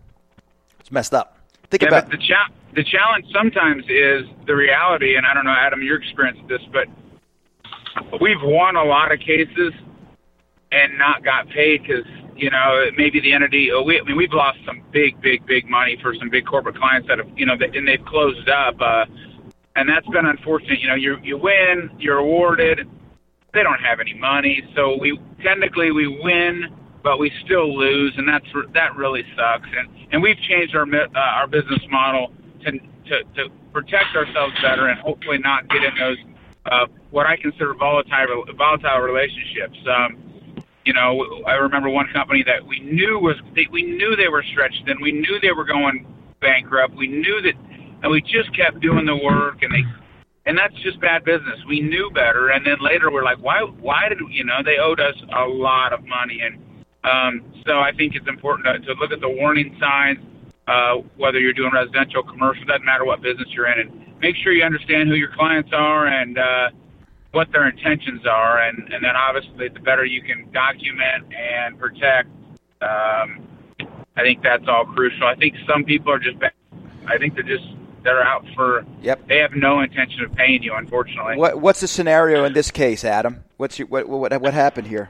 It's 0.79 0.91
messed 0.91 1.13
up. 1.13 1.37
Think 1.69 1.83
Yeah, 1.83 1.89
about 1.89 2.09
the 2.09 2.17
cha- 2.17 2.49
the 2.73 2.83
challenge 2.83 3.25
sometimes 3.33 3.83
is 3.89 4.25
the 4.45 4.55
reality, 4.55 5.15
and 5.15 5.25
I 5.25 5.33
don't 5.33 5.45
know, 5.45 5.55
Adam, 5.57 5.81
your 5.81 5.97
experience 6.01 6.37
with 6.39 6.49
this, 6.49 6.61
but 6.71 6.87
we've 8.21 8.41
won 8.41 8.75
a 8.75 8.83
lot 8.83 9.11
of 9.11 9.19
cases 9.19 9.73
and 10.71 10.97
not 10.97 11.23
got 11.23 11.49
paid 11.49 11.81
because 11.81 12.05
you 12.35 12.49
know 12.49 12.85
maybe 12.95 13.19
the 13.19 13.33
entity. 13.33 13.71
oh, 13.71 13.81
We, 13.83 13.99
I 13.99 14.03
mean, 14.03 14.15
we've 14.15 14.33
lost 14.33 14.59
some 14.65 14.81
big, 14.91 15.19
big, 15.21 15.45
big 15.45 15.67
money 15.67 15.97
for 16.01 16.15
some 16.15 16.29
big 16.29 16.45
corporate 16.45 16.77
clients 16.77 17.07
that 17.07 17.17
have 17.17 17.27
you 17.35 17.45
know, 17.45 17.53
and 17.59 17.87
they've 17.87 18.05
closed 18.05 18.47
up, 18.49 18.79
uh, 18.79 19.05
and 19.75 19.87
that's 19.87 20.07
been 20.07 20.25
unfortunate. 20.25 20.79
You 20.79 20.87
know, 20.87 20.95
you 20.95 21.17
you 21.23 21.37
win, 21.37 21.89
you're 21.97 22.17
awarded. 22.17 22.87
They 23.53 23.63
don't 23.63 23.79
have 23.79 23.99
any 23.99 24.13
money, 24.13 24.63
so 24.75 24.97
we 24.99 25.19
technically 25.41 25.91
we 25.91 26.07
win, 26.07 26.75
but 27.03 27.17
we 27.17 27.31
still 27.43 27.75
lose, 27.75 28.13
and 28.17 28.27
that's 28.27 28.45
that 28.73 28.95
really 28.95 29.23
sucks. 29.35 29.69
And 29.75 29.89
and 30.11 30.21
we've 30.21 30.39
changed 30.39 30.75
our 30.75 30.83
uh, 30.83 31.19
our 31.19 31.47
business 31.47 31.81
model 31.89 32.31
to, 32.65 32.71
to 32.71 33.23
to 33.35 33.49
protect 33.73 34.15
ourselves 34.15 34.53
better 34.61 34.87
and 34.87 34.99
hopefully 34.99 35.37
not 35.37 35.67
get 35.69 35.83
in 35.83 35.95
those 35.97 36.17
uh, 36.65 36.85
what 37.11 37.25
I 37.25 37.37
consider 37.37 37.73
volatile 37.73 38.45
volatile 38.57 38.99
relationships. 38.99 39.77
Um, 39.87 40.63
you 40.85 40.93
know, 40.93 41.43
I 41.45 41.53
remember 41.53 41.89
one 41.89 42.07
company 42.13 42.43
that 42.43 42.65
we 42.65 42.79
knew 42.79 43.19
was 43.19 43.35
they, 43.53 43.67
we 43.71 43.83
knew 43.83 44.15
they 44.15 44.27
were 44.27 44.43
stretched 44.43 44.85
thin. 44.85 44.97
We 45.01 45.11
knew 45.11 45.39
they 45.39 45.51
were 45.51 45.65
going 45.65 46.05
bankrupt. 46.39 46.95
We 46.95 47.07
knew 47.07 47.41
that, 47.41 47.53
and 48.01 48.11
we 48.11 48.21
just 48.21 48.55
kept 48.55 48.79
doing 48.79 49.05
the 49.05 49.15
work, 49.15 49.61
and 49.61 49.73
they 49.73 49.83
and 50.45 50.57
that's 50.57 50.73
just 50.81 50.99
bad 50.99 51.23
business. 51.25 51.59
We 51.67 51.81
knew 51.81 52.09
better, 52.11 52.49
and 52.49 52.65
then 52.65 52.77
later 52.81 53.11
we're 53.11 53.23
like, 53.23 53.37
why? 53.39 53.61
Why 53.61 54.09
did 54.09 54.19
you 54.31 54.43
know 54.43 54.63
they 54.63 54.77
owed 54.77 54.99
us 54.99 55.15
a 55.35 55.45
lot 55.45 55.93
of 55.93 56.05
money? 56.05 56.41
And 56.41 56.57
um, 57.03 57.53
so 57.67 57.79
I 57.79 57.91
think 57.91 58.15
it's 58.15 58.27
important 58.27 58.65
to, 58.65 58.93
to 58.93 58.99
look 58.99 59.11
at 59.11 59.21
the 59.21 59.29
warning 59.29 59.77
signs, 59.79 60.19
uh, 60.67 60.95
whether 61.17 61.39
you're 61.39 61.53
doing 61.53 61.71
residential, 61.73 62.23
commercial, 62.23 62.65
doesn't 62.65 62.85
matter 62.85 63.05
what 63.05 63.21
business 63.21 63.47
you're 63.51 63.67
in, 63.71 63.79
and 63.79 64.19
make 64.21 64.35
sure 64.37 64.51
you 64.51 64.63
understand 64.63 65.09
who 65.09 65.15
your 65.15 65.31
clients 65.35 65.69
are 65.73 66.07
and 66.07 66.37
uh, 66.37 66.69
what 67.31 67.51
their 67.51 67.67
intentions 67.67 68.25
are, 68.25 68.61
and 68.61 68.91
and 68.91 69.03
then 69.03 69.15
obviously 69.15 69.69
the 69.69 69.79
better 69.79 70.05
you 70.05 70.21
can 70.21 70.49
document 70.51 71.31
and 71.33 71.77
protect. 71.77 72.29
Um, 72.81 73.45
I 74.15 74.21
think 74.21 74.41
that's 74.41 74.67
all 74.67 74.85
crucial. 74.85 75.27
I 75.27 75.35
think 75.35 75.55
some 75.67 75.83
people 75.83 76.11
are 76.11 76.19
just. 76.19 76.37
I 77.07 77.17
think 77.17 77.33
they're 77.33 77.43
just 77.43 77.65
they're 78.09 78.23
out 78.25 78.45
for. 78.55 78.85
Yep. 79.01 79.27
They 79.27 79.37
have 79.37 79.53
no 79.53 79.81
intention 79.81 80.23
of 80.23 80.33
paying 80.33 80.63
you, 80.63 80.73
unfortunately. 80.73 81.37
what 81.37 81.61
what's 81.61 81.81
the 81.81 81.87
scenario 81.87 82.43
in 82.43 82.53
this 82.53 82.71
case, 82.71 83.05
Adam? 83.05 83.43
What's 83.57 83.77
your, 83.77 83.87
what 83.87 84.07
what 84.09 84.41
what 84.41 84.53
happened 84.53 84.87
here? 84.87 85.09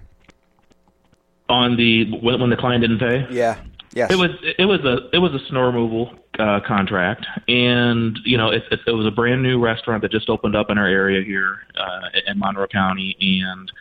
On 1.48 1.78
the 1.78 2.12
when, 2.20 2.40
when 2.40 2.50
the 2.50 2.58
client 2.58 2.82
didn't 2.82 3.00
pay, 3.00 3.26
Yeah. 3.32 3.60
Yes. 3.92 4.12
It 4.12 4.18
was 4.18 4.30
it 4.44 4.66
was 4.66 4.82
a 4.82 5.10
it 5.16 5.18
was 5.18 5.34
a 5.34 5.44
snow 5.48 5.62
removal 5.62 6.14
uh, 6.38 6.60
contract, 6.60 7.26
and 7.48 8.20
you 8.24 8.38
know 8.38 8.50
it, 8.50 8.64
it, 8.70 8.82
it 8.86 8.92
was 8.92 9.08
a 9.08 9.12
brand 9.12 9.42
new 9.42 9.60
restaurant 9.60 10.04
that 10.04 10.12
just 10.12 10.30
opened 10.30 10.56
up 10.56 10.70
in 10.70 10.78
our 10.78 10.86
area 10.86 11.24
here 11.26 11.58
uh, 11.76 12.10
in 12.28 12.38
Monroe 12.38 12.68
County, 12.68 13.18
and 13.20 13.72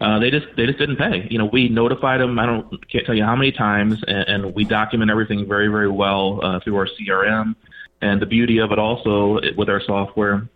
uh, 0.00 0.18
they 0.18 0.32
just 0.32 0.46
they 0.56 0.66
just 0.66 0.80
didn't 0.80 0.96
pay. 0.96 1.28
You 1.30 1.38
know, 1.38 1.44
we 1.44 1.68
notified 1.68 2.20
them. 2.20 2.40
I 2.40 2.46
don't 2.46 2.90
can't 2.90 3.06
tell 3.06 3.14
you 3.14 3.22
how 3.24 3.36
many 3.36 3.52
times, 3.52 4.02
and, 4.08 4.28
and 4.28 4.54
we 4.54 4.64
document 4.64 5.12
everything 5.12 5.46
very 5.46 5.68
very 5.68 5.88
well 5.88 6.44
uh, 6.44 6.58
through 6.58 6.74
our 6.74 6.88
CRM. 6.88 7.54
And 8.02 8.20
the 8.20 8.26
beauty 8.26 8.58
of 8.58 8.72
it 8.72 8.78
also 8.78 9.40
with 9.56 9.68
our 9.68 9.80
software 9.86 10.48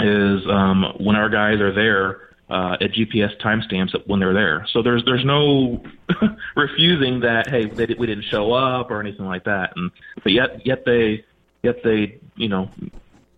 is 0.00 0.40
um, 0.48 0.94
when 0.98 1.16
our 1.16 1.28
guys 1.28 1.60
are 1.60 1.74
there, 1.74 2.32
uh, 2.52 2.76
at 2.82 2.92
GPS 2.92 3.30
timestamps 3.40 3.94
when 4.06 4.20
they're 4.20 4.34
there. 4.34 4.66
So 4.72 4.82
there's 4.82 5.02
there's 5.06 5.24
no 5.24 5.82
refusing 6.56 7.20
that 7.20 7.48
hey 7.48 7.64
they, 7.64 7.94
we 7.98 8.06
didn't 8.06 8.24
show 8.24 8.52
up 8.52 8.90
or 8.90 9.00
anything 9.00 9.24
like 9.24 9.44
that. 9.44 9.72
And 9.74 9.90
but 10.22 10.32
yet 10.32 10.66
yet 10.66 10.84
they 10.84 11.24
yet 11.62 11.76
they 11.82 12.20
you 12.36 12.48
know 12.48 12.68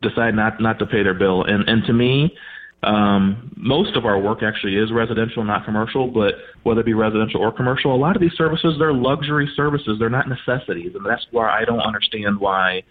decide 0.02 0.34
not 0.34 0.60
not 0.60 0.80
to 0.80 0.86
pay 0.86 1.04
their 1.04 1.14
bill. 1.14 1.44
And 1.44 1.68
and 1.68 1.84
to 1.84 1.92
me. 1.92 2.36
Um, 2.82 3.50
most 3.56 3.96
of 3.96 4.04
our 4.04 4.18
work 4.18 4.42
actually 4.42 4.76
is 4.76 4.92
residential, 4.92 5.42
not 5.42 5.64
commercial, 5.64 6.06
but 6.06 6.34
whether 6.64 6.82
it 6.82 6.84
be 6.84 6.92
residential 6.92 7.40
or 7.40 7.50
commercial, 7.50 7.94
a 7.94 7.96
lot 7.96 8.14
of 8.14 8.20
these 8.20 8.34
services, 8.34 8.74
they're 8.78 8.92
luxury 8.92 9.50
services. 9.56 9.96
They're 9.98 10.10
not 10.10 10.28
necessities. 10.28 10.94
And 10.94 11.06
that's 11.06 11.26
where 11.30 11.48
I 11.48 11.64
don't 11.64 11.80
understand 11.80 12.38
why 12.38 12.82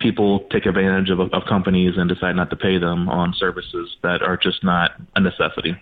people 0.00 0.40
take 0.50 0.66
advantage 0.66 1.10
of, 1.10 1.20
of 1.20 1.44
companies 1.48 1.94
and 1.96 2.08
decide 2.08 2.36
not 2.36 2.50
to 2.50 2.56
pay 2.56 2.78
them 2.78 3.08
on 3.08 3.34
services 3.34 3.96
that 4.02 4.22
are 4.22 4.36
just 4.36 4.62
not 4.62 4.92
a 5.16 5.20
necessity. 5.20 5.76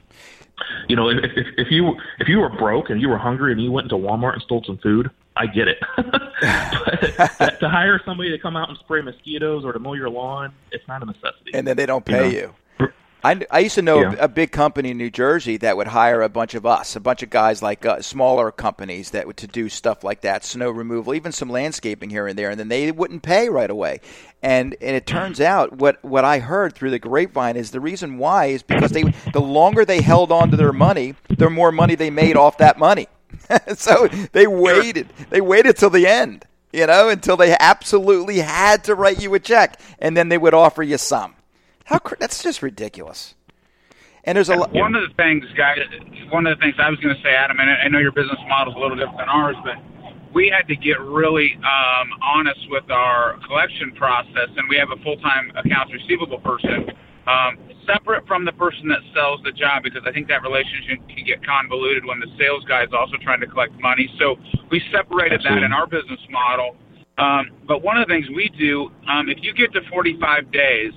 You 0.88 0.96
know, 0.96 1.10
if, 1.10 1.18
if, 1.36 1.46
if 1.58 1.70
you 1.70 1.96
if 2.18 2.28
you 2.28 2.38
were 2.38 2.48
broke 2.48 2.88
and 2.88 3.00
you 3.00 3.08
were 3.10 3.18
hungry 3.18 3.52
and 3.52 3.60
you 3.62 3.70
went 3.70 3.90
into 3.92 3.96
Walmart 3.96 4.32
and 4.34 4.42
stole 4.42 4.64
some 4.64 4.78
food, 4.78 5.10
I 5.36 5.46
get 5.46 5.68
it. 5.68 5.78
but 5.96 7.60
to 7.60 7.68
hire 7.68 8.00
somebody 8.06 8.30
to 8.30 8.38
come 8.38 8.56
out 8.56 8.70
and 8.70 8.78
spray 8.78 9.02
mosquitoes 9.02 9.64
or 9.66 9.72
to 9.74 9.78
mow 9.78 9.92
your 9.92 10.08
lawn, 10.08 10.52
it's 10.72 10.86
not 10.88 11.02
a 11.02 11.06
necessity. 11.06 11.50
and 11.52 11.66
then 11.66 11.76
they 11.76 11.84
don't 11.84 12.04
pay 12.06 12.30
You 12.30 12.38
you. 12.38 12.54
I, 13.26 13.46
I 13.50 13.58
used 13.60 13.74
to 13.74 13.82
know 13.82 14.00
Yeah. 14.02 14.12
a, 14.20 14.24
a 14.24 14.28
big 14.28 14.52
company 14.52 14.90
in 14.90 14.98
New 14.98 15.10
Jersey 15.10 15.56
that 15.58 15.76
would 15.76 15.88
hire 15.88 16.22
a 16.22 16.28
bunch 16.28 16.54
of 16.54 16.64
us, 16.64 16.96
a 16.96 17.00
bunch 17.00 17.22
of 17.22 17.30
guys 17.30 17.62
like 17.62 17.84
uh, 17.84 18.00
smaller 18.00 18.50
companies 18.52 19.10
that 19.10 19.26
would 19.26 19.36
to 19.38 19.46
do 19.46 19.68
stuff 19.68 20.04
like 20.04 20.20
that, 20.22 20.44
snow 20.44 20.70
removal, 20.70 21.14
even 21.14 21.32
some 21.32 21.48
landscaping 21.50 22.10
here 22.10 22.26
and 22.26 22.38
there, 22.38 22.50
and 22.50 22.58
then 22.60 22.68
they 22.68 22.92
wouldn't 22.92 23.22
pay 23.22 23.48
right 23.48 23.70
away. 23.70 24.00
And 24.42 24.76
and 24.80 24.94
it 24.94 25.06
turns 25.06 25.40
out 25.40 25.72
what 25.72 26.02
what 26.04 26.24
I 26.24 26.38
heard 26.38 26.74
through 26.74 26.90
the 26.90 26.98
grapevine 26.98 27.56
is 27.56 27.70
the 27.70 27.80
reason 27.80 28.18
why 28.18 28.46
is 28.46 28.62
because 28.62 28.92
they 28.92 29.02
the 29.32 29.40
longer 29.40 29.84
they 29.84 30.02
held 30.02 30.30
on 30.30 30.50
to 30.50 30.56
their 30.56 30.72
money, 30.72 31.14
the 31.28 31.50
more 31.50 31.72
money 31.72 31.94
they 31.94 32.10
made 32.10 32.36
off 32.36 32.58
that 32.58 32.78
money. 32.78 33.08
so 33.76 34.08
they 34.32 34.46
waited. 34.46 35.08
They 35.30 35.40
waited 35.40 35.76
till 35.76 35.90
the 35.90 36.06
end, 36.06 36.44
you 36.72 36.86
know, 36.86 37.08
until 37.08 37.36
they 37.36 37.56
absolutely 37.58 38.38
had 38.38 38.84
to 38.84 38.94
write 38.94 39.20
you 39.22 39.34
a 39.34 39.40
check, 39.40 39.80
and 39.98 40.16
then 40.16 40.28
they 40.28 40.38
would 40.38 40.54
offer 40.54 40.82
you 40.82 40.98
some. 40.98 41.34
How 41.86 41.98
cr- 41.98 42.16
that's 42.18 42.42
just 42.42 42.62
ridiculous. 42.62 43.34
And 44.24 44.34
there's 44.34 44.48
a 44.48 44.56
lot. 44.56 44.72
One 44.72 44.94
of 44.94 45.08
the 45.08 45.14
things, 45.14 45.44
guys, 45.56 45.78
one 46.30 46.46
of 46.46 46.58
the 46.58 46.60
things 46.60 46.74
I 46.78 46.90
was 46.90 46.98
going 46.98 47.14
to 47.14 47.22
say, 47.22 47.30
Adam, 47.30 47.58
and 47.60 47.70
I 47.70 47.86
know 47.88 47.98
your 47.98 48.12
business 48.12 48.38
model 48.48 48.74
is 48.74 48.76
a 48.76 48.80
little 48.80 48.96
different 48.96 49.18
than 49.18 49.28
ours, 49.28 49.54
but 49.62 49.78
we 50.34 50.50
had 50.50 50.66
to 50.66 50.74
get 50.74 50.98
really 51.00 51.54
um, 51.62 52.10
honest 52.20 52.58
with 52.68 52.90
our 52.90 53.38
collection 53.46 53.92
process, 53.94 54.50
and 54.56 54.68
we 54.68 54.76
have 54.76 54.90
a 54.90 55.00
full-time 55.02 55.52
accounts 55.54 55.94
receivable 55.94 56.40
person 56.40 56.90
um, 57.26 57.58
separate 57.86 58.26
from 58.26 58.44
the 58.44 58.52
person 58.52 58.88
that 58.88 58.98
sells 59.14 59.40
the 59.44 59.52
job 59.52 59.82
because 59.82 60.02
I 60.06 60.12
think 60.12 60.26
that 60.28 60.42
relationship 60.42 61.06
can 61.06 61.24
get 61.24 61.44
convoluted 61.46 62.04
when 62.04 62.18
the 62.18 62.26
sales 62.38 62.64
guy 62.66 62.82
is 62.82 62.90
also 62.92 63.14
trying 63.22 63.40
to 63.40 63.46
collect 63.46 63.78
money. 63.80 64.10
So 64.18 64.36
we 64.70 64.82
separated 64.90 65.40
that 65.44 65.62
in 65.62 65.72
our 65.72 65.86
business 65.86 66.20
model. 66.30 66.76
Um, 67.18 67.50
but 67.66 67.82
one 67.82 67.96
of 67.96 68.06
the 68.06 68.12
things 68.12 68.26
we 68.34 68.50
do, 68.58 68.90
um, 69.08 69.28
if 69.28 69.38
you 69.40 69.54
get 69.54 69.72
to 69.72 69.80
45 69.88 70.50
days, 70.50 70.92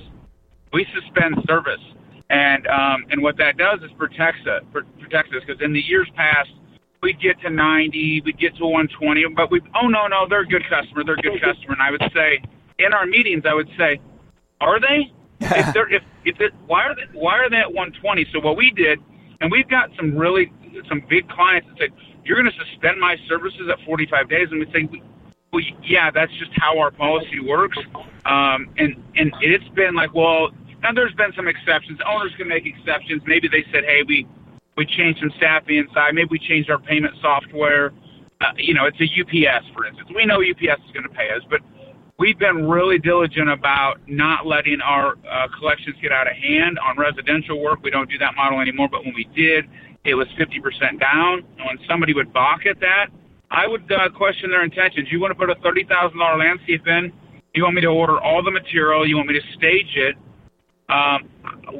we 0.74 0.86
suspend 0.93 1.36
service, 1.47 1.82
and 2.30 2.67
um, 2.67 3.05
and 3.09 3.22
what 3.22 3.38
that 3.38 3.57
does 3.57 3.80
is 3.82 3.91
protects 3.97 4.45
us, 4.47 4.63
protects 4.72 5.32
us 5.36 5.41
because 5.45 5.61
in 5.61 5.74
the 5.74 5.82
years 5.82 6.07
past 6.15 6.49
we'd 7.01 7.20
get 7.22 7.39
to 7.41 7.49
90, 7.49 8.22
we'd 8.26 8.38
get 8.38 8.55
to 8.57 8.65
120, 8.65 9.26
but 9.36 9.51
we 9.51 9.61
oh 9.82 9.88
no 9.88 10.07
no 10.07 10.28
they're 10.30 10.41
a 10.41 10.47
good 10.47 10.63
customer, 10.70 11.03
they're 11.03 11.15
a 11.15 11.22
good 11.22 11.41
customer, 11.41 11.74
and 11.74 11.82
I 11.82 11.91
would 11.91 12.03
say 12.13 12.41
in 12.80 12.93
our 12.93 13.05
meetings 13.05 13.43
I 13.47 13.53
would 13.53 13.70
say, 13.78 13.99
are 14.61 14.80
they? 14.80 15.11
if 15.41 15.74
they're 15.74 15.91
if 15.93 16.03
if 16.26 16.39
it, 16.39 16.53
why 16.67 16.84
are 16.84 16.95
they 16.95 17.07
why 17.17 17.38
are 17.38 17.49
they 17.49 17.57
at 17.57 17.74
120? 17.74 18.28
So 18.34 18.39
what 18.39 18.57
we 18.57 18.72
did, 18.72 18.99
and 19.41 19.51
we've 19.51 19.70
got 19.70 19.89
some 19.95 20.15
really 20.17 20.51
some 20.88 21.03
big 21.09 21.28
clients 21.30 21.67
that 21.70 21.78
said 21.80 21.89
you're 22.26 22.38
going 22.38 22.51
to 22.51 22.65
suspend 22.65 22.99
my 22.99 23.15
services 23.28 23.70
at 23.72 23.84
45 23.86 24.30
days, 24.30 24.47
and 24.51 24.59
we 24.59 24.67
say. 24.72 25.01
Well, 25.52 25.64
yeah, 25.84 26.12
that's 26.12 26.32
just 26.34 26.52
how 26.54 26.78
our 26.78 26.91
policy 26.91 27.39
works, 27.39 27.78
um, 28.26 28.70
and 28.78 28.95
and 29.16 29.34
it's 29.41 29.68
been 29.70 29.95
like, 29.95 30.14
well, 30.14 30.50
now 30.84 30.91
there's 30.93 31.14
been 31.14 31.34
some 31.36 31.47
exceptions. 31.47 32.00
Owners 32.06 32.32
can 32.38 32.47
make 32.47 32.66
exceptions. 32.68 33.24
Maybe 33.26 33.47
they 33.47 33.66
said, 33.72 33.84
hey, 33.84 34.04
we 34.08 34.28
we 34.78 34.86
changed 34.86 35.20
some 35.20 35.32
staffing 35.38 35.78
inside. 35.78 36.14
Maybe 36.14 36.30
we 36.32 36.39
changed 36.39 36.70
our 36.70 36.78
payment 36.78 37.16
software. 37.22 37.91
Uh, 38.41 38.52
you 38.58 38.74
know, 38.74 38.86
it's 38.86 39.00
a 39.02 39.04
UPS, 39.04 39.66
for 39.74 39.86
instance. 39.86 40.10
We 40.16 40.26
know 40.26 40.36
UPS 40.36 40.82
is 40.86 40.91
going 40.93 41.04
to 41.04 41.14
pay 41.14 41.32
us, 41.32 41.41
but 41.50 41.62
we've 42.18 42.39
been 42.39 42.70
really 42.70 43.00
diligent 43.00 43.50
about 43.50 44.00
not 44.08 44.45
letting 44.45 44.80
our 44.82 45.18
uh, 45.30 45.47
collections 45.58 45.95
get 46.02 46.12
out 46.12 46.28
of 46.28 46.38
hand 46.38 46.80
on 46.80 46.97
residential 46.97 47.60
work. 47.60 47.80
We 47.84 47.89
don't 47.89 48.10
do 48.10 48.18
that 48.20 48.36
model 48.36 48.62
anymore, 48.62 48.88
but 48.89 49.04
when 49.04 49.14
we 49.16 49.26
did, 49.36 49.66
it 50.06 50.14
was 50.14 50.28
50% 50.39 51.00
down. 51.00 51.39
And 51.58 51.66
when 51.66 51.80
somebody 51.88 52.14
would 52.14 52.32
balk 52.32 52.66
at 52.66 52.80
that, 52.80 53.08
I 53.52 53.68
would 53.68 53.91
uh, 53.91 54.10
question 54.16 54.52
their 54.52 54.64
intentions. 54.64 55.08
You 55.12 55.20
want 55.20 55.32
to 55.32 55.36
put 55.36 55.50
a 55.50 55.56
$30,000 55.56 56.39
landscape 56.39 56.88
in? 56.88 57.12
You 57.56 57.64
want 57.64 57.76
me 57.76 57.82
to 57.82 57.88
order 57.88 58.20
all 58.20 58.43
the 58.43 58.52
material? 58.52 59.08
You 59.08 59.18
want 59.18 59.30
me 59.30 59.34
to 59.34 59.58
stage 59.58 59.95
it? 59.95 60.16
Um, 60.89 61.30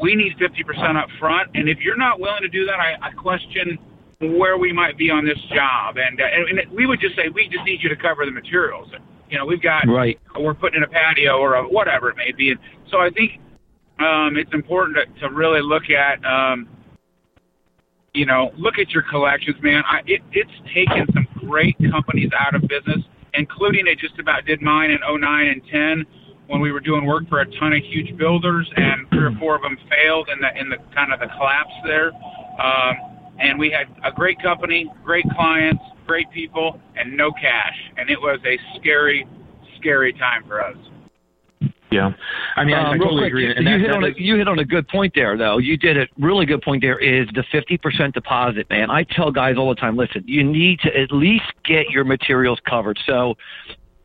we 0.02 0.16
need 0.16 0.34
50% 0.38 1.02
up 1.02 1.10
front. 1.20 1.50
And 1.54 1.70
if 1.70 1.80
you're 1.80 1.98
not 1.98 2.20
willing 2.20 2.42
to 2.42 2.50
do 2.50 2.66
that, 2.66 2.80
I, 2.80 2.96
I 3.02 3.12
question 3.12 3.78
where 4.20 4.58
we 4.58 4.74
might 4.74 4.98
be 4.98 5.10
on 5.10 5.26
this 5.26 5.38
job. 5.54 5.98
And, 5.98 6.20
uh, 6.20 6.26
and, 6.26 6.60
and 6.60 6.72
we 6.72 6.86
would 6.86 7.00
just 7.00 7.16
say, 7.16 7.30
we 7.34 7.48
just 7.50 7.66
need 7.66 7.82
you 7.82 7.90
to 7.90 7.96
cover 7.96 8.26
the 8.26 8.32
materials. 8.32 8.90
You 9.30 9.38
know, 9.38 9.46
we've 9.46 9.62
got 9.62 9.88
right. 9.88 10.20
We're 10.38 10.56
putting 10.56 10.78
in 10.78 10.84
a 10.84 10.88
patio 10.88 11.38
or 11.38 11.56
a, 11.56 11.64
whatever 11.64 12.10
it 12.10 12.18
may 12.18 12.32
be. 12.32 12.50
And 12.50 12.60
so 12.90 12.98
I 12.98 13.10
think 13.12 13.40
um, 14.00 14.38
it's 14.38 14.54
important 14.54 14.98
to, 14.98 15.20
to 15.22 15.34
really 15.34 15.62
look 15.62 15.84
at, 15.90 16.24
um, 16.26 16.68
you 18.14 18.26
know, 18.26 18.52
look 18.58 18.80
at 18.80 18.90
your 18.90 19.04
collections, 19.04 19.56
man. 19.62 19.84
I, 19.88 20.00
it, 20.08 20.22
it's 20.32 20.52
taken 20.74 21.06
some 21.14 21.28
great 21.50 21.76
companies 21.92 22.30
out 22.38 22.56
of 22.56 22.62
business, 22.62 23.04
including 23.34 23.88
it 23.88 23.98
just 23.98 24.20
about 24.20 24.46
did 24.46 24.62
mine 24.62 24.92
in 24.92 25.00
09 25.02 25.48
and 25.48 25.62
10 25.72 26.06
when 26.48 26.62
we 26.62 26.72
were 26.72 26.80
doing 26.80 27.06
work 27.06 27.28
for 27.30 27.42
a 27.42 27.60
ton 27.60 27.74
of 27.74 27.84
huge 27.84 28.18
builders, 28.18 28.70
and 28.76 29.08
three 29.10 29.26
or 29.26 29.36
four 29.40 29.56
of 29.56 29.62
them 29.62 29.78
failed 29.90 30.30
in 30.34 30.40
the 30.42 30.60
in 30.60 30.70
the 30.70 30.78
kind 30.96 31.14
of 31.14 31.20
the 31.20 31.28
collapse 31.38 31.74
there. 31.86 32.12
Um, 32.60 32.96
and 33.40 33.58
we 33.58 33.70
had 33.70 33.88
a 34.04 34.12
great 34.12 34.42
company, 34.42 34.92
great 35.04 35.26
clients, 35.36 35.82
great 36.06 36.30
people, 36.32 36.80
and 36.98 37.16
no 37.16 37.32
cash. 37.32 37.78
And 37.98 38.10
it 38.10 38.20
was 38.20 38.40
a 38.46 38.58
scary, 38.80 39.26
scary 39.78 40.12
time 40.14 40.44
for 40.48 40.62
us. 40.62 40.76
Yeah, 41.92 42.12
I 42.56 42.66
mean, 42.66 42.76
I, 42.76 42.82
I 42.84 42.92
Um, 42.92 43.00
totally 43.00 43.22
quick, 43.22 43.28
agree. 43.30 43.48
You, 43.48 43.72
you 43.72 43.80
hit 43.80 43.92
on 43.92 44.04
a, 44.04 44.10
you 44.16 44.38
hit 44.38 44.48
on 44.48 44.60
a 44.60 44.66
good 44.66 44.88
point 44.88 45.12
there, 45.16 45.36
though. 45.38 45.58
You 45.58 45.76
did 45.76 45.98
a 45.98 46.06
really 46.20 46.46
good 46.46 46.62
point 46.62 46.84
there. 46.84 47.00
Is 47.00 47.28
the 47.34 47.44
fifty 47.52 47.78
percent 47.80 48.14
deposit, 48.14 48.70
man? 48.70 48.92
I 48.92 49.04
tell 49.04 49.32
guys 49.32 49.56
all 49.58 49.70
the 49.70 49.76
time. 49.76 49.98
Listen, 49.98 50.24
you 50.28 50.44
need 50.44 50.80
to 50.82 50.96
at 50.96 51.12
least 51.12 51.52
get 51.66 51.90
your 51.90 52.04
materials 52.04 52.60
covered. 52.70 53.00
So 53.08 53.36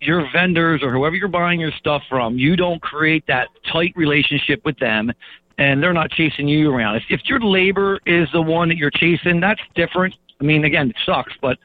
your 0.01 0.27
vendors 0.33 0.83
or 0.83 0.93
whoever 0.93 1.15
you're 1.15 1.29
buying 1.29 1.61
your 1.61 1.73
stuff 1.79 2.03
from, 2.09 2.39
you 2.39 2.57
don't 2.57 2.81
create 2.81 3.25
that 3.27 3.49
tight 3.71 3.93
relationship 3.97 4.63
with 4.65 4.79
them, 4.79 5.13
and 5.59 5.83
they're 5.83 5.93
not 5.93 6.11
chasing 6.11 6.49
you 6.49 6.71
around. 6.71 6.97
If, 6.97 7.05
if 7.11 7.21
your 7.27 7.41
labor 7.41 8.01
is 8.07 8.29
the 8.33 8.43
one 8.43 8.69
that 8.69 8.77
you're 8.77 8.91
chasing, 8.91 9.41
that's 9.41 9.61
different. 9.75 10.15
I 10.41 10.45
mean, 10.45 10.65
again, 10.65 10.91
it 10.91 10.97
sucks, 11.05 11.35
but 11.43 11.59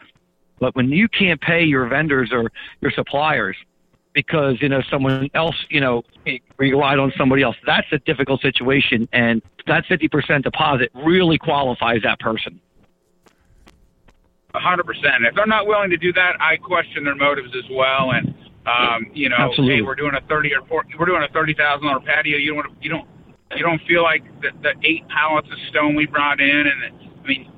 but 0.60 0.76
when 0.76 0.90
you 0.90 1.08
can't 1.08 1.40
pay 1.40 1.64
your 1.64 1.88
vendors 1.88 2.30
or 2.34 2.52
your 2.82 2.92
suppliers 2.92 3.56
because 4.14 4.62
you 4.62 4.70
know 4.70 4.82
someone 4.90 5.30
else, 5.34 5.56
you 5.70 5.82
know, 5.82 6.04
relied 6.58 7.00
on 7.00 7.14
somebody 7.18 7.44
else, 7.44 7.56
that's 7.66 7.88
a 7.92 8.00
difficult 8.00 8.42
situation, 8.42 9.08
and 9.14 9.42
that 9.68 9.86
50% 9.86 10.44
deposit 10.44 10.90
really 10.94 11.38
qualifies 11.38 12.02
that 12.04 12.20
person. 12.20 12.60
A 14.56 14.60
hundred 14.60 14.86
percent. 14.86 15.26
If 15.26 15.36
they're 15.36 15.46
not 15.46 15.68
willing 15.68 15.92
to 15.92 15.98
do 15.98 16.12
that, 16.14 16.34
I 16.40 16.58
question 16.58 17.04
their 17.04 17.16
motives 17.16 17.54
as 17.56 17.70
well. 17.72 18.12
And 18.12 18.34
um, 18.66 19.06
you 19.14 19.30
know, 19.30 19.38
Absolutely. 19.38 19.76
hey, 19.78 19.82
we're 19.84 19.96
doing 19.96 20.16
a 20.16 20.28
thirty 20.28 20.54
or 20.56 20.66
40, 20.68 20.90
we're 21.00 21.06
doing 21.06 21.24
a 21.24 21.32
thirty 21.32 21.54
thousand 21.54 21.86
dollar 21.86 22.00
patio. 22.00 22.38
You 22.38 22.50
don't 22.50 22.58
want 22.58 22.70
to, 22.70 22.84
you 22.84 22.90
don't 22.90 23.08
you 23.56 23.64
don't 23.64 23.82
feel 23.88 24.04
like 24.04 24.24
the, 24.42 24.50
the 24.62 24.74
eight 24.88 25.08
pallets 25.10 25.48
of 25.52 25.58
stone 25.70 25.96
we 25.96 26.08
brought 26.08 26.42
in, 26.42 26.66
and 26.68 27.10
I 27.24 27.28
mean, 27.28 27.52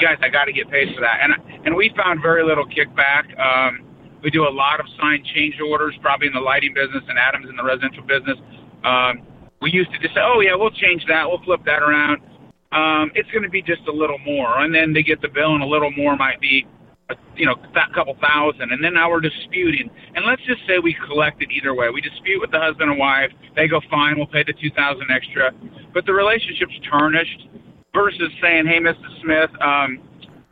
guys, 0.00 0.18
I 0.22 0.28
got 0.28 0.44
to 0.44 0.52
get 0.52 0.70
paid 0.70 0.94
for 0.94 1.00
that. 1.00 1.20
And 1.22 1.32
and 1.64 1.74
we 1.74 1.92
found 1.96 2.20
very 2.20 2.44
little 2.44 2.66
kickback. 2.66 3.24
Um, 3.40 3.91
we 4.22 4.30
do 4.30 4.46
a 4.46 4.50
lot 4.50 4.80
of 4.80 4.86
signed 5.00 5.24
change 5.34 5.60
orders, 5.60 5.94
probably 6.00 6.28
in 6.28 6.32
the 6.32 6.40
lighting 6.40 6.74
business, 6.74 7.02
and 7.08 7.18
Adams 7.18 7.46
in 7.48 7.56
the 7.56 7.64
residential 7.64 8.02
business. 8.04 8.38
Um, 8.84 9.22
we 9.60 9.70
used 9.70 9.92
to 9.92 9.98
just 9.98 10.14
say, 10.14 10.20
oh 10.22 10.40
yeah, 10.40 10.54
we'll 10.54 10.70
change 10.70 11.04
that, 11.08 11.28
we'll 11.28 11.42
flip 11.42 11.60
that 11.66 11.82
around. 11.82 12.22
Um, 12.72 13.12
it's 13.14 13.30
going 13.30 13.42
to 13.42 13.50
be 13.50 13.62
just 13.62 13.82
a 13.86 13.92
little 13.92 14.18
more, 14.18 14.60
and 14.60 14.74
then 14.74 14.92
they 14.92 15.02
get 15.02 15.20
the 15.20 15.28
bill, 15.28 15.54
and 15.54 15.62
a 15.62 15.66
little 15.66 15.92
more 15.92 16.16
might 16.16 16.40
be, 16.40 16.66
a, 17.10 17.14
you 17.36 17.44
know, 17.44 17.52
a 17.54 17.94
couple 17.94 18.16
thousand, 18.20 18.72
and 18.72 18.82
then 18.82 18.94
now 18.94 19.10
we're 19.10 19.20
disputing. 19.20 19.90
And 20.14 20.24
let's 20.24 20.42
just 20.46 20.60
say 20.66 20.78
we 20.78 20.96
collect 21.06 21.42
it 21.42 21.50
either 21.50 21.74
way. 21.74 21.90
We 21.90 22.00
dispute 22.00 22.40
with 22.40 22.50
the 22.50 22.58
husband 22.58 22.90
and 22.90 22.98
wife. 22.98 23.30
They 23.54 23.68
go, 23.68 23.80
fine, 23.90 24.16
we'll 24.16 24.26
pay 24.26 24.42
the 24.42 24.54
two 24.54 24.70
thousand 24.74 25.10
extra, 25.10 25.52
but 25.92 26.06
the 26.06 26.12
relationship's 26.12 26.78
tarnished. 26.88 27.48
Versus 27.94 28.32
saying, 28.40 28.64
hey, 28.64 28.80
Mrs. 28.80 29.20
Smith, 29.20 29.50
um, 29.60 30.00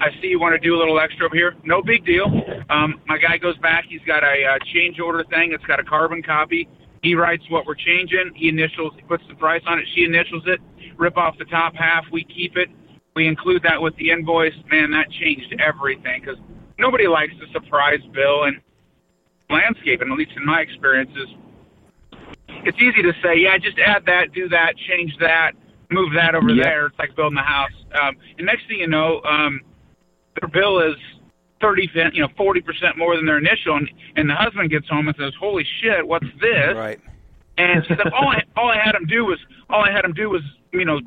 I 0.01 0.09
see 0.21 0.29
you 0.29 0.41
want 0.41 0.55
to 0.55 0.59
do 0.59 0.75
a 0.75 0.79
little 0.79 0.99
extra 0.99 1.27
over 1.27 1.37
here. 1.37 1.55
No 1.65 1.83
big 1.83 2.05
deal. 2.07 2.27
Um, 2.71 3.01
my 3.07 3.19
guy 3.19 3.37
goes 3.37 3.57
back. 3.59 3.85
He's 3.89 4.01
got 4.07 4.25
a 4.25 4.45
uh, 4.45 4.59
change 4.73 4.99
order 4.99 5.25
thing. 5.31 5.53
It's 5.53 5.65
got 5.65 5.79
a 5.79 5.85
carbon 5.85 6.23
copy. 6.23 6.69
He 7.03 7.15
writes 7.15 7.43
what 7.51 7.67
we're 7.67 7.75
changing. 7.75 8.33
He 8.35 8.49
initials. 8.49 8.93
He 8.97 9.03
puts 9.03 9.23
the 9.29 9.35
price 9.35 9.63
on 9.67 9.79
it. 9.79 9.85
She 9.95 10.05
initials 10.05 10.45
it. 10.47 10.61
Rip 10.99 11.17
off 11.17 11.37
the 11.39 11.45
top 11.47 11.75
half. 11.75 12.05
We 12.13 12.25
keep 12.25 12.57
it. 12.57 12.69
We 13.15 13.27
include 13.27 13.63
that 13.65 13.81
with 13.81 13.95
the 13.97 14.11
invoice. 14.11 14.55
Man, 14.71 14.91
that 14.93 15.11
changed 15.11 15.55
everything 15.61 16.21
because 16.21 16.39
nobody 16.79 17.07
likes 17.07 17.33
a 17.47 17.53
surprise 17.53 18.01
bill 18.15 18.45
and 18.45 18.61
landscaping. 19.51 20.11
At 20.11 20.17
least 20.17 20.33
in 20.37 20.47
my 20.47 20.61
experiences, 20.61 21.29
it's 22.65 22.79
easy 22.79 23.03
to 23.03 23.13
say, 23.23 23.39
yeah, 23.39 23.59
just 23.59 23.79
add 23.79 24.05
that, 24.07 24.33
do 24.33 24.49
that, 24.49 24.75
change 24.89 25.13
that, 25.21 25.53
move 25.91 26.13
that 26.15 26.35
over 26.35 26.51
Yep. 26.51 26.65
there. 26.65 26.87
It's 26.87 26.99
like 26.99 27.17
building 27.17 27.39
a 27.39 27.43
house. 27.43 27.73
Um, 28.01 28.17
and 28.39 28.47
next 28.47 28.67
thing 28.69 28.79
you 28.79 28.89
know, 28.89 29.21
um, 29.25 29.61
their 30.41 30.49
bill 30.49 30.81
is 30.81 30.97
thirty, 31.61 31.89
you 32.13 32.23
know, 32.23 32.29
forty 32.37 32.61
percent 32.61 32.97
more 32.97 33.17
than 33.17 33.27
their 33.27 33.39
initial, 33.39 33.77
and, 33.77 33.91
and 34.17 34.29
the 34.29 34.35
husband 34.35 34.71
gets 34.71 34.89
home 34.89 35.09
and 35.09 35.17
says, 35.19 35.33
"Holy 35.39 35.67
shit, 35.81 36.07
what's 36.07 36.27
this?" 36.41 36.75
Right. 36.75 37.01
And 37.59 37.85
said, 37.89 38.01
all 38.15 38.29
I 38.29 38.43
all 38.57 38.71
I 38.71 38.79
had 38.83 38.95
him 38.95 39.07
do 39.07 39.27
was 39.27 39.39
all 39.69 39.85
I 39.85 39.91
had 39.91 40.05
him 40.05 40.15
do 40.15 40.31
was 40.31 40.43
you 40.73 40.85
know 40.85 41.01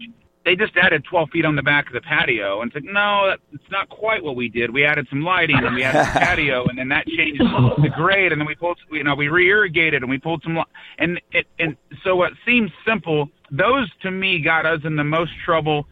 they 0.46 0.56
just 0.56 0.76
added 0.76 1.04
12 1.06 1.30
feet 1.30 1.46
on 1.46 1.56
the 1.56 1.64
back 1.64 1.88
of 1.88 1.94
the 1.94 2.02
patio 2.02 2.62
and 2.62 2.72
said, 2.74 2.84
no, 2.84 3.28
that, 3.30 3.40
it's 3.54 3.72
not 3.72 3.90
quite 3.90 4.24
what 4.24 4.36
we 4.36 4.50
did. 4.50 4.74
We 4.74 4.84
added 4.84 5.08
some 5.10 5.22
lighting 5.22 5.56
and 5.56 5.74
we 5.74 5.84
added 5.84 6.12
some 6.12 6.22
patio 6.22 6.66
and 6.66 6.78
then 6.78 6.90
that 6.90 7.08
changed 7.08 7.42
the 7.42 7.90
grade 7.96 8.32
and 8.32 8.42
then 8.42 8.48
we 8.48 8.56
pulled 8.56 8.78
you 8.92 9.04
know 9.04 9.16
we 9.16 9.30
re-irrigated 9.30 10.02
and 10.02 10.10
we 10.10 10.18
pulled 10.18 10.44
some 10.44 10.58
li- 10.58 10.64
and 10.98 11.22
it 11.32 11.48
and 11.60 11.78
so 12.04 12.16
what 12.16 12.34
seems 12.46 12.72
simple 12.86 13.30
those 13.52 13.90
to 14.02 14.12
me 14.12 14.42
got 14.42 14.66
us 14.66 14.82
in 14.84 14.96
the 14.96 15.04
most 15.04 15.32
trouble 15.46 15.88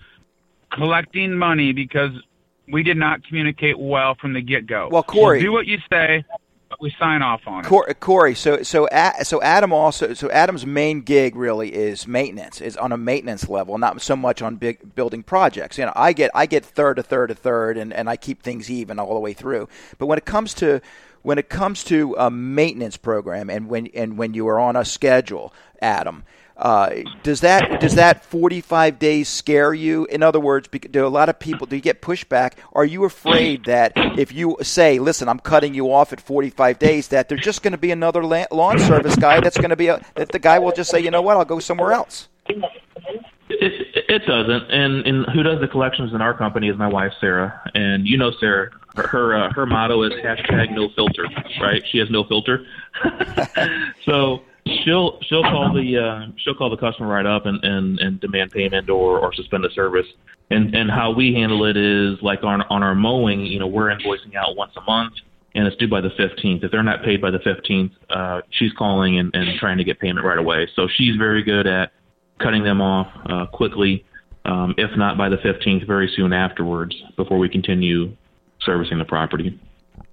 collecting 0.72 1.34
money 1.34 1.72
because 1.72 2.12
we 2.72 2.84
did 2.84 2.98
not 2.98 3.24
communicate 3.28 3.78
well 3.78 4.16
from 4.16 4.34
the 4.34 4.42
get-go. 4.42 4.90
Well, 4.92 5.04
Corey- 5.04 5.40
You 5.40 5.48
do 5.48 5.52
what 5.52 5.68
you 5.68 5.78
say, 5.92 6.24
but 6.70 6.82
we 6.82 6.96
sign 6.98 7.22
off 7.22 7.42
on 7.46 7.66
it. 7.66 8.00
Corey, 8.00 8.34
so 8.34 8.64
so 8.64 8.88
so 9.24 9.42
Adam 9.42 9.74
also 9.74 10.14
so 10.14 10.30
Adam's 10.32 10.66
main 10.66 11.02
gig 11.02 11.36
really 11.36 11.74
is 11.74 12.08
maintenance, 12.08 12.62
is 12.62 12.78
on 12.78 12.92
a 12.92 12.98
maintenance 12.98 13.50
level, 13.50 13.78
not 13.78 14.02
so 14.02 14.16
much 14.16 14.42
on 14.42 14.56
big 14.56 14.96
building 14.96 15.22
projects. 15.22 15.78
You 15.78 15.86
know, 15.86 15.94
I 15.96 16.14
get 16.14 16.32
I 16.34 16.46
get 16.46 16.64
third 16.66 16.96
to 16.96 17.04
third 17.04 17.28
to 17.28 17.36
third, 17.36 17.78
and, 17.78 17.92
and 17.94 18.10
I 18.10 18.16
keep 18.16 18.42
things 18.42 18.72
even 18.72 19.00
all 19.00 19.14
the 19.14 19.20
way 19.20 19.34
through. 19.34 19.68
But 19.98 20.06
when 20.06 20.18
it 20.18 20.26
comes 20.26 20.54
to 20.56 20.80
when 21.24 21.38
it 21.38 21.50
comes 21.50 21.84
to 21.86 22.16
a 22.18 22.32
maintenance 22.32 22.98
program, 22.98 23.50
and 23.50 23.68
when 23.68 23.88
and 23.88 24.18
when 24.18 24.34
you 24.34 24.48
are 24.48 24.60
on 24.60 24.76
a 24.76 24.86
schedule, 24.86 25.54
Adam. 25.82 26.24
Uh, 26.62 27.02
does 27.24 27.42
that 27.42 27.82
does 27.82 27.96
that 27.96 28.24
45 28.24 29.00
days 29.00 29.28
scare 29.28 29.74
you? 29.74 30.06
In 30.06 30.22
other 30.22 30.40
words, 30.40 30.68
do 30.68 31.06
a 31.06 31.10
lot 31.10 31.28
of 31.28 31.40
people 31.40 31.66
do 31.66 31.76
you 31.76 31.82
get 31.82 32.04
pushback? 32.04 32.54
Are 32.74 32.86
you 32.86 33.04
afraid 33.04 33.66
that 33.66 33.94
if 33.96 34.32
you 34.32 34.58
say, 34.62 35.00
"Listen, 35.00 35.28
I'm 35.28 35.40
cutting 35.40 35.74
you 35.74 35.92
off 35.92 36.14
at 36.14 36.22
45 36.22 36.78
days," 36.78 37.08
that 37.08 37.30
there's 37.30 37.42
just 37.42 37.64
going 37.64 37.72
to 37.72 37.80
be 37.80 37.90
another 37.90 38.24
lawn 38.24 38.78
service 38.78 39.16
guy 39.16 39.40
that's 39.40 39.58
going 39.58 39.72
to 39.72 39.76
be 39.76 39.88
a, 39.88 40.06
that 40.14 40.30
the 40.30 40.38
guy 40.38 40.60
will 40.60 40.72
just 40.72 40.92
say, 40.92 41.00
"You 41.00 41.10
know 41.10 41.24
what? 41.24 41.36
I'll 41.36 41.46
go 41.46 41.60
somewhere 41.60 41.94
else." 41.94 42.28
It, 43.50 44.06
it 44.08 44.26
doesn't, 44.28 44.72
and 44.72 45.06
and 45.08 45.26
who 45.34 45.42
does 45.42 45.60
the 45.62 45.68
collections 45.68 46.14
in 46.14 46.22
our 46.22 46.38
company 46.38 46.70
is 46.70 46.78
my 46.78 46.88
wife 46.88 47.12
Sarah, 47.20 47.60
and 47.74 48.08
you 48.08 48.20
know 48.20 48.32
Sarah, 48.40 48.70
her 48.96 49.08
her, 49.08 49.36
uh, 49.36 49.54
her 49.54 49.66
motto 49.66 50.04
is 50.04 50.14
hashtag 50.24 50.70
no 50.76 50.90
filter, 50.96 51.26
right? 51.60 51.82
She 51.92 51.98
has 51.98 52.10
no 52.12 52.24
filter, 52.24 52.68
so 54.06 54.44
she'll 54.66 55.20
she'll 55.24 55.44
call 55.44 55.74
the 55.74 55.98
uh, 55.98 56.32
she'll 56.38 56.56
call 56.56 56.70
the 56.70 56.78
customer 56.78 57.08
right 57.08 57.26
up 57.26 57.46
and, 57.46 57.64
and, 57.64 58.00
and 58.00 58.20
demand 58.20 58.52
payment 58.52 58.90
or, 58.90 59.20
or 59.20 59.34
suspend 59.34 59.64
the 59.64 59.70
service. 59.74 60.08
And 60.50 60.76
and 60.76 60.90
how 60.90 61.12
we 61.12 61.34
handle 61.34 61.66
it 61.66 61.78
is 61.78 62.22
like 62.22 62.44
on 62.44 62.62
on 62.64 62.84
our 62.84 62.96
mowing, 62.96 63.46
you 63.46 63.60
know, 63.60 63.68
we're 63.68 63.96
invoicing 63.96 64.36
out 64.36 64.56
once 64.56 64.74
a 64.76 64.82
month 64.82 65.14
and 65.56 65.68
it's 65.68 65.76
due 65.78 65.88
by 65.88 66.02
the 66.02 66.10
15th. 66.10 66.64
If 66.64 66.72
they're 66.72 66.84
not 66.84 67.04
paid 67.04 67.22
by 67.22 67.32
the 67.32 67.40
15th, 67.40 67.92
uh, 68.10 68.42
she's 68.52 68.72
calling 68.74 69.20
and, 69.20 69.36
and 69.36 69.60
trying 69.60 69.78
to 69.78 69.84
get 69.84 70.00
payment 70.00 70.26
right 70.26 70.38
away. 70.38 70.68
So 70.76 70.88
she's 70.96 71.16
very 71.18 71.44
good 71.44 71.68
at 71.68 71.92
cutting 72.40 72.64
them 72.64 72.82
off 72.82 73.08
uh, 73.30 73.46
quickly, 73.48 74.06
um, 74.46 74.74
if 74.78 74.90
not 74.98 75.18
by 75.18 75.30
the 75.30 75.38
15th, 75.38 75.86
very 75.86 76.12
soon 76.16 76.34
afterwards, 76.34 76.96
before 77.18 77.38
we 77.38 77.50
continue 77.50 78.16
servicing 78.62 78.98
the 78.98 79.06
property. 79.06 79.60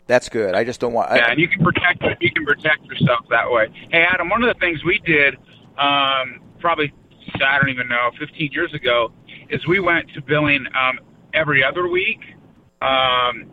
That's 0.09 0.31
good. 0.31 0.55
I 0.55 0.65
just 0.65 0.81
don't 0.81 0.95
want. 0.95 1.11
Yeah, 1.15 1.27
I, 1.27 1.31
and 1.33 1.39
you 1.39 1.47
can 1.47 1.63
protect 1.63 2.03
you 2.21 2.33
can 2.33 2.45
protect 2.45 2.85
yourself 2.87 3.27
that 3.29 3.49
way. 3.51 3.69
Hey, 3.93 4.05
Adam, 4.11 4.31
one 4.31 4.43
of 4.43 4.49
the 4.49 4.59
things 4.59 4.83
we 4.83 4.99
did, 5.05 5.37
um, 5.77 6.41
probably 6.59 6.93
I 7.35 7.59
don't 7.59 7.69
even 7.69 7.89
know, 7.89 8.11
15 8.19 8.51
years 8.51 8.73
ago, 8.73 9.13
is 9.51 9.67
we 9.67 9.81
went 9.81 10.11
to 10.15 10.23
billing 10.23 10.65
um, 10.69 10.99
every 11.35 11.63
other 11.63 11.89
week, 11.89 12.21
um, 12.81 13.51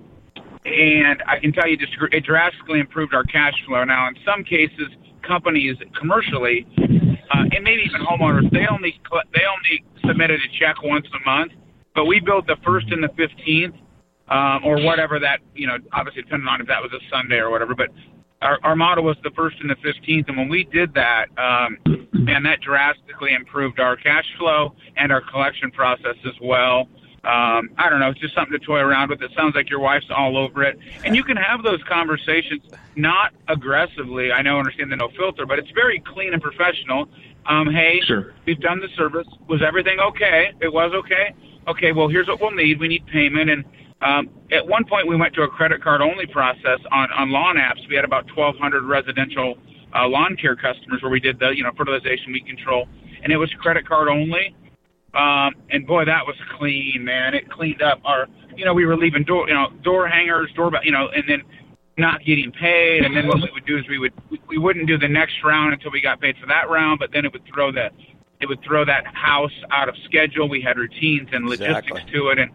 and 0.63 1.21
I 1.27 1.39
can 1.41 1.51
tell 1.51 1.67
you, 1.67 1.75
just 1.75 1.91
it 2.13 2.23
drastically 2.23 2.79
improved 2.79 3.13
our 3.13 3.25
cash 3.25 3.53
flow. 3.67 3.83
Now, 3.83 4.07
in 4.07 4.15
some 4.25 4.45
cases, 4.45 4.87
companies 5.27 5.75
commercially, 5.99 6.65
uh, 6.79 7.43
and 7.51 7.65
maybe 7.65 7.83
even 7.83 7.99
homeowners, 7.99 8.49
they 8.51 8.65
only 8.71 8.97
they 9.33 9.41
only 9.43 9.83
submitted 10.07 10.39
a 10.39 10.57
check 10.57 10.81
once 10.83 11.05
a 11.13 11.29
month, 11.29 11.51
but 11.93 12.05
we 12.05 12.21
billed 12.21 12.47
the 12.47 12.57
first 12.63 12.87
and 12.91 13.03
the 13.03 13.09
15th 13.09 13.77
um, 14.29 14.63
or 14.63 14.81
whatever 14.81 15.19
that 15.19 15.39
you 15.55 15.67
know, 15.67 15.77
obviously 15.93 16.23
depending 16.23 16.47
on 16.47 16.61
if 16.61 16.67
that 16.67 16.81
was 16.81 16.91
a 16.93 16.99
Sunday 17.09 17.37
or 17.37 17.49
whatever. 17.49 17.75
But 17.75 17.89
our, 18.41 18.59
our 18.63 18.75
model 18.75 19.03
was 19.03 19.17
the 19.23 19.31
first 19.31 19.57
and 19.61 19.69
the 19.69 19.75
fifteenth, 19.77 20.27
and 20.27 20.37
when 20.37 20.49
we 20.49 20.63
did 20.65 20.93
that, 20.95 21.27
um, 21.37 21.77
man, 22.13 22.43
that 22.43 22.61
drastically 22.61 23.33
improved 23.33 23.79
our 23.79 23.95
cash 23.95 24.25
flow 24.37 24.75
and 24.97 25.11
our 25.11 25.21
collection 25.21 25.71
process 25.71 26.15
as 26.25 26.33
well. 26.41 26.87
Um, 27.23 27.71
I 27.79 27.89
don't 27.89 27.99
know, 27.99 28.11
it's 28.11 28.19
just 28.19 28.35
something 28.35 28.51
to 28.57 28.63
toy 28.63 28.77
around 28.77 29.09
with. 29.09 29.19
It 29.23 29.31
sounds 29.35 29.55
like 29.55 29.67
your 29.67 29.79
wife's 29.79 30.05
all 30.15 30.37
over 30.37 30.63
it, 30.63 30.77
and 31.03 31.15
you 31.15 31.23
can 31.23 31.37
have 31.37 31.63
those 31.63 31.81
conversations 31.89 32.61
not 32.95 33.33
aggressively. 33.47 34.31
I 34.31 34.43
know, 34.43 34.59
understand 34.59 34.91
the 34.91 34.95
no 34.95 35.09
filter, 35.17 35.47
but 35.47 35.57
it's 35.57 35.71
very 35.71 35.99
clean 36.01 36.33
and 36.33 36.41
professional. 36.41 37.07
Um, 37.47 37.71
hey, 37.71 37.99
Sure. 38.05 38.33
we've 38.45 38.59
done 38.59 38.79
the 38.79 38.89
service. 38.95 39.27
Was 39.47 39.63
everything 39.63 39.99
okay? 39.99 40.51
It 40.61 40.71
was 40.71 40.91
okay. 40.93 41.33
Okay, 41.67 41.93
well, 41.93 42.07
here's 42.07 42.27
what 42.27 42.39
we'll 42.41 42.51
need. 42.51 42.79
We 42.79 42.87
need 42.87 43.07
payment, 43.07 43.49
and 43.49 43.65
um, 44.01 44.29
at 44.51 44.67
one 44.67 44.85
point, 44.85 45.07
we 45.07 45.15
went 45.15 45.33
to 45.35 45.43
a 45.43 45.47
credit 45.47 45.81
card 45.81 46.01
only 46.01 46.25
process 46.27 46.79
on, 46.91 47.09
on 47.11 47.31
lawn 47.31 47.55
apps. 47.55 47.87
We 47.89 47.95
had 47.95 48.05
about 48.05 48.25
1,200 48.35 48.83
residential 48.83 49.55
uh, 49.95 50.07
lawn 50.07 50.35
care 50.35 50.55
customers 50.55 51.01
where 51.01 51.11
we 51.11 51.19
did 51.19 51.39
the 51.39 51.49
you 51.55 51.63
know 51.63 51.71
fertilization 51.77 52.33
weed 52.33 52.45
control, 52.45 52.87
and 53.23 53.31
it 53.31 53.37
was 53.37 53.49
credit 53.59 53.87
card 53.87 54.09
only. 54.09 54.55
Um, 55.13 55.55
and 55.69 55.87
boy, 55.87 56.03
that 56.05 56.25
was 56.27 56.35
clean, 56.57 57.03
man. 57.05 57.33
It 57.33 57.49
cleaned 57.49 57.81
up 57.81 58.01
our, 58.03 58.27
you 58.57 58.65
know, 58.65 58.73
we 58.73 58.85
were 58.85 58.97
leaving 58.97 59.23
door, 59.23 59.47
you 59.47 59.53
know, 59.53 59.69
door 59.81 60.07
hangers, 60.07 60.51
door, 60.55 60.71
you 60.83 60.91
know, 60.91 61.07
and 61.15 61.23
then 61.25 61.41
not 61.97 62.25
getting 62.25 62.51
paid. 62.51 63.05
And 63.05 63.15
then 63.15 63.27
what 63.27 63.37
we 63.37 63.49
would 63.53 63.65
do 63.65 63.77
is 63.77 63.87
we 63.87 63.97
would 63.97 64.11
we, 64.49 64.57
wouldn't 64.57 64.87
do 64.87 64.97
the 64.97 65.07
next 65.07 65.35
round 65.43 65.73
until 65.73 65.91
we 65.91 66.01
got 66.01 66.19
paid 66.19 66.35
for 66.37 66.47
that 66.47 66.69
round. 66.69 66.99
But 66.99 67.11
then 67.13 67.23
it 67.23 67.31
would 67.31 67.45
throw 67.45 67.71
that 67.71 67.93
it 68.41 68.47
would 68.47 68.61
throw 68.61 68.83
that 68.83 69.05
house 69.07 69.53
out 69.71 69.87
of 69.87 69.95
schedule. 70.03 70.49
We 70.49 70.61
had 70.61 70.77
routines 70.77 71.29
and 71.31 71.45
logistics 71.45 71.87
Exactly. 71.87 72.11
to 72.11 72.27
it, 72.29 72.39
and 72.39 72.51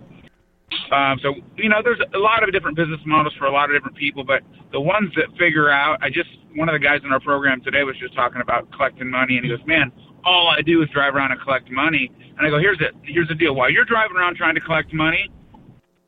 um, 0.93 1.19
so 1.23 1.35
you 1.57 1.69
know, 1.69 1.81
there's 1.83 2.01
a 2.15 2.19
lot 2.19 2.43
of 2.43 2.53
different 2.53 2.77
business 2.77 3.01
models 3.07 3.35
for 3.39 3.47
a 3.47 3.53
lot 3.53 3.71
of 3.71 3.77
different 3.77 3.97
people, 3.97 4.25
but 4.25 4.43
the 4.73 4.81
ones 4.81 5.11
that 5.17 5.27
figure 5.39 5.71
out, 5.71 5.99
I 6.03 6.11
just 6.11 6.31
one 6.55 6.69
of 6.69 6.73
the 6.73 6.79
guys 6.79 7.01
in 7.05 7.13
our 7.13 7.21
program 7.21 7.61
today 7.63 7.83
was 7.85 7.97
just 7.99 8.15
talking 8.15 8.41
about 8.41 8.71
collecting 8.73 9.11
money, 9.11 9.37
and 9.37 9.45
he 9.45 9.51
goes, 9.51 9.65
"Man, 9.67 9.93
all 10.25 10.49
I 10.49 10.63
do 10.63 10.83
is 10.83 10.89
drive 10.91 11.15
around 11.15 11.33
and 11.33 11.41
collect 11.41 11.71
money." 11.71 12.11
And 12.39 12.47
I 12.47 12.51
go, 12.51 12.59
"Here's 12.59 12.81
it. 12.81 12.95
Here's 13.03 13.29
the 13.29 13.35
deal. 13.35 13.55
While 13.55 13.71
you're 13.71 13.85
driving 13.85 14.17
around 14.17 14.37
trying 14.37 14.55
to 14.55 14.61
collect 14.61 14.93
money, 14.93 15.31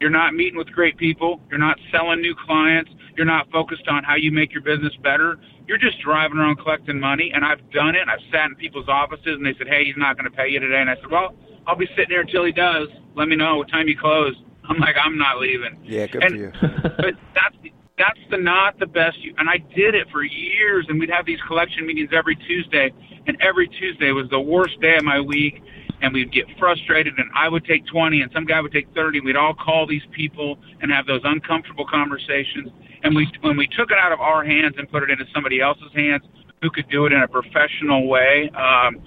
you're 0.02 0.10
not 0.10 0.34
meeting 0.34 0.58
with 0.58 0.66
great 0.72 0.96
people. 0.96 1.40
You're 1.48 1.60
not 1.60 1.78
selling 1.92 2.20
new 2.20 2.34
clients. 2.34 2.90
You're 3.16 3.24
not 3.26 3.48
focused 3.52 3.86
on 3.86 4.02
how 4.02 4.16
you 4.16 4.32
make 4.32 4.52
your 4.52 4.62
business 4.62 4.92
better. 5.02 5.38
You're 5.68 5.78
just 5.78 6.00
driving 6.00 6.38
around 6.38 6.56
collecting 6.56 6.98
money. 6.98 7.30
And 7.32 7.44
I've 7.44 7.70
done 7.70 7.94
it. 7.94 8.08
I've 8.08 8.18
sat 8.32 8.46
in 8.46 8.56
people's 8.56 8.88
offices 8.88 9.36
and 9.38 9.46
they 9.46 9.54
said, 9.56 9.68
hey, 9.68 9.84
he's 9.84 9.96
not 9.96 10.18
going 10.18 10.28
to 10.28 10.36
pay 10.36 10.48
you 10.48 10.58
today. 10.58 10.80
And 10.80 10.90
I 10.90 10.96
said, 10.96 11.08
well, 11.08 11.36
I'll 11.68 11.76
be 11.76 11.86
sitting 11.94 12.10
here 12.10 12.22
until 12.22 12.44
he 12.44 12.50
does. 12.50 12.88
Let 13.14 13.28
me 13.28 13.36
know 13.36 13.58
what 13.58 13.68
time 13.70 13.86
you 13.86 13.96
close. 13.96 14.34
I'm 14.68 14.78
like, 14.78 14.96
I'm 15.02 15.18
not 15.18 15.40
leaving. 15.40 15.78
yeah, 15.84 16.06
good 16.06 16.22
and, 16.22 16.32
for 16.32 16.36
you. 16.36 16.52
but 16.82 17.14
that's 17.34 17.56
that's 17.98 18.20
the 18.30 18.38
not 18.38 18.78
the 18.78 18.86
best. 18.86 19.18
You, 19.20 19.34
And 19.38 19.48
I 19.48 19.58
did 19.76 19.94
it 19.94 20.08
for 20.10 20.24
years, 20.24 20.86
and 20.88 20.98
we'd 20.98 21.10
have 21.10 21.26
these 21.26 21.40
collection 21.46 21.86
meetings 21.86 22.10
every 22.12 22.36
Tuesday, 22.36 22.92
and 23.26 23.36
every 23.40 23.68
Tuesday 23.68 24.10
was 24.12 24.28
the 24.30 24.40
worst 24.40 24.80
day 24.80 24.96
of 24.96 25.04
my 25.04 25.20
week. 25.20 25.62
And 26.00 26.12
we'd 26.12 26.32
get 26.32 26.46
frustrated, 26.58 27.14
and 27.16 27.30
I 27.32 27.48
would 27.48 27.64
take 27.64 27.86
20, 27.86 28.22
and 28.22 28.32
some 28.32 28.44
guy 28.44 28.60
would 28.60 28.72
take 28.72 28.92
30. 28.92 29.18
and 29.18 29.24
We'd 29.24 29.36
all 29.36 29.54
call 29.54 29.86
these 29.86 30.02
people 30.10 30.58
and 30.80 30.90
have 30.90 31.06
those 31.06 31.20
uncomfortable 31.22 31.86
conversations. 31.86 32.70
And 33.04 33.14
we, 33.14 33.30
when 33.42 33.56
we 33.56 33.68
took 33.68 33.92
it 33.92 33.98
out 33.98 34.10
of 34.10 34.20
our 34.20 34.42
hands 34.44 34.74
and 34.78 34.90
put 34.90 35.04
it 35.04 35.10
into 35.10 35.26
somebody 35.32 35.60
else's 35.60 35.92
hands, 35.94 36.24
who 36.60 36.70
could 36.70 36.88
do 36.88 37.06
it 37.06 37.12
in 37.12 37.22
a 37.22 37.28
professional 37.28 38.08
way, 38.08 38.50
um, 38.56 39.00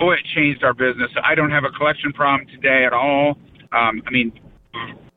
boy, 0.00 0.14
it 0.14 0.24
changed 0.34 0.64
our 0.64 0.74
business. 0.74 1.10
I 1.22 1.34
don't 1.34 1.50
have 1.50 1.64
a 1.64 1.70
collection 1.70 2.12
problem 2.12 2.48
today 2.48 2.84
at 2.84 2.92
all. 2.92 3.36
Um, 3.72 4.02
I 4.06 4.10
mean, 4.10 4.32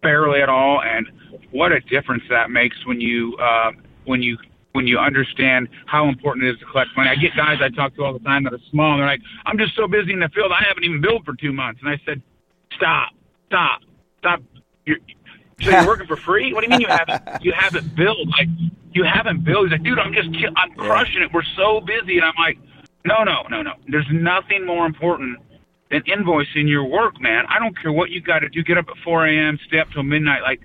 barely 0.02 0.42
at 0.42 0.50
all. 0.50 0.82
And 0.82 1.08
what 1.52 1.72
a 1.72 1.80
difference 1.82 2.24
that 2.30 2.52
makes 2.52 2.86
when 2.86 3.02
you 3.02 3.36
uh, 3.38 3.72
when 4.06 4.22
you 4.22 4.38
when 4.74 4.88
you 4.88 4.98
understand 4.98 5.70
how 5.86 6.08
important 6.08 6.46
it 6.46 6.54
is 6.54 6.60
to 6.60 6.66
collect 6.66 6.90
money. 6.98 7.10
I 7.10 7.16
get 7.16 7.36
guys 7.36 7.60
I 7.62 7.70
talk 7.70 7.96
to 7.96 8.04
all 8.04 8.14
the 8.14 8.20
time 8.20 8.44
that 8.44 8.54
are 8.54 8.60
small, 8.72 8.94
and 8.94 9.02
they're 9.02 9.08
like, 9.08 9.22
"I'm 9.46 9.58
just 9.58 9.76
so 9.76 9.88
busy 9.88 10.14
in 10.14 10.20
the 10.20 10.30
field, 10.30 10.52
I 10.52 10.64
haven't 10.68 10.84
even 10.84 11.02
billed 11.02 11.26
for 11.26 11.36
two 11.36 11.54
months." 11.54 11.80
And 11.84 11.90
I 11.90 12.00
said, 12.06 12.22
"Stop, 12.76 13.10
stop, 13.48 13.82
stop! 14.20 14.42
You're, 14.86 14.98
so 15.62 15.70
you're 15.70 15.88
working 15.88 16.08
for 16.08 16.18
free? 16.18 16.54
What 16.54 16.62
do 16.62 16.66
you 16.66 16.72
mean 16.72 16.82
you 16.82 16.88
haven't 16.88 17.44
you 17.44 17.54
haven't 17.54 17.96
billed? 17.96 18.28
Like 18.30 18.48
you 18.92 19.04
haven't 19.04 19.44
billed?" 19.44 19.66
He's 19.68 19.72
like, 19.74 19.84
"Dude, 19.84 20.00
I'm 20.00 20.14
just 20.14 20.32
ki- 20.34 20.50
I'm 20.56 20.74
crushing 20.74 21.22
it. 21.22 21.32
We're 21.32 21.44
so 21.56 21.80
busy." 21.80 22.18
And 22.18 22.26
I'm 22.26 22.36
like, 22.38 22.58
"No, 23.06 23.24
no, 23.24 23.44
no, 23.50 23.62
no. 23.62 23.74
There's 23.88 24.08
nothing 24.12 24.66
more 24.66 24.86
important." 24.86 25.38
Than 25.94 26.02
invoicing 26.04 26.68
your 26.68 26.84
work, 26.84 27.22
man. 27.22 27.46
I 27.48 27.60
don't 27.60 27.78
care 27.80 27.92
what 27.92 28.10
you 28.10 28.22
got 28.22 28.40
to 28.40 28.50
do. 28.50 28.64
Get 28.64 28.78
up 28.78 28.86
at 28.90 28.98
4 29.04 29.28
a.m., 29.28 29.60
stay 29.68 29.80
up 29.80 29.88
till 29.92 30.04
midnight. 30.04 30.42
Like, 30.42 30.60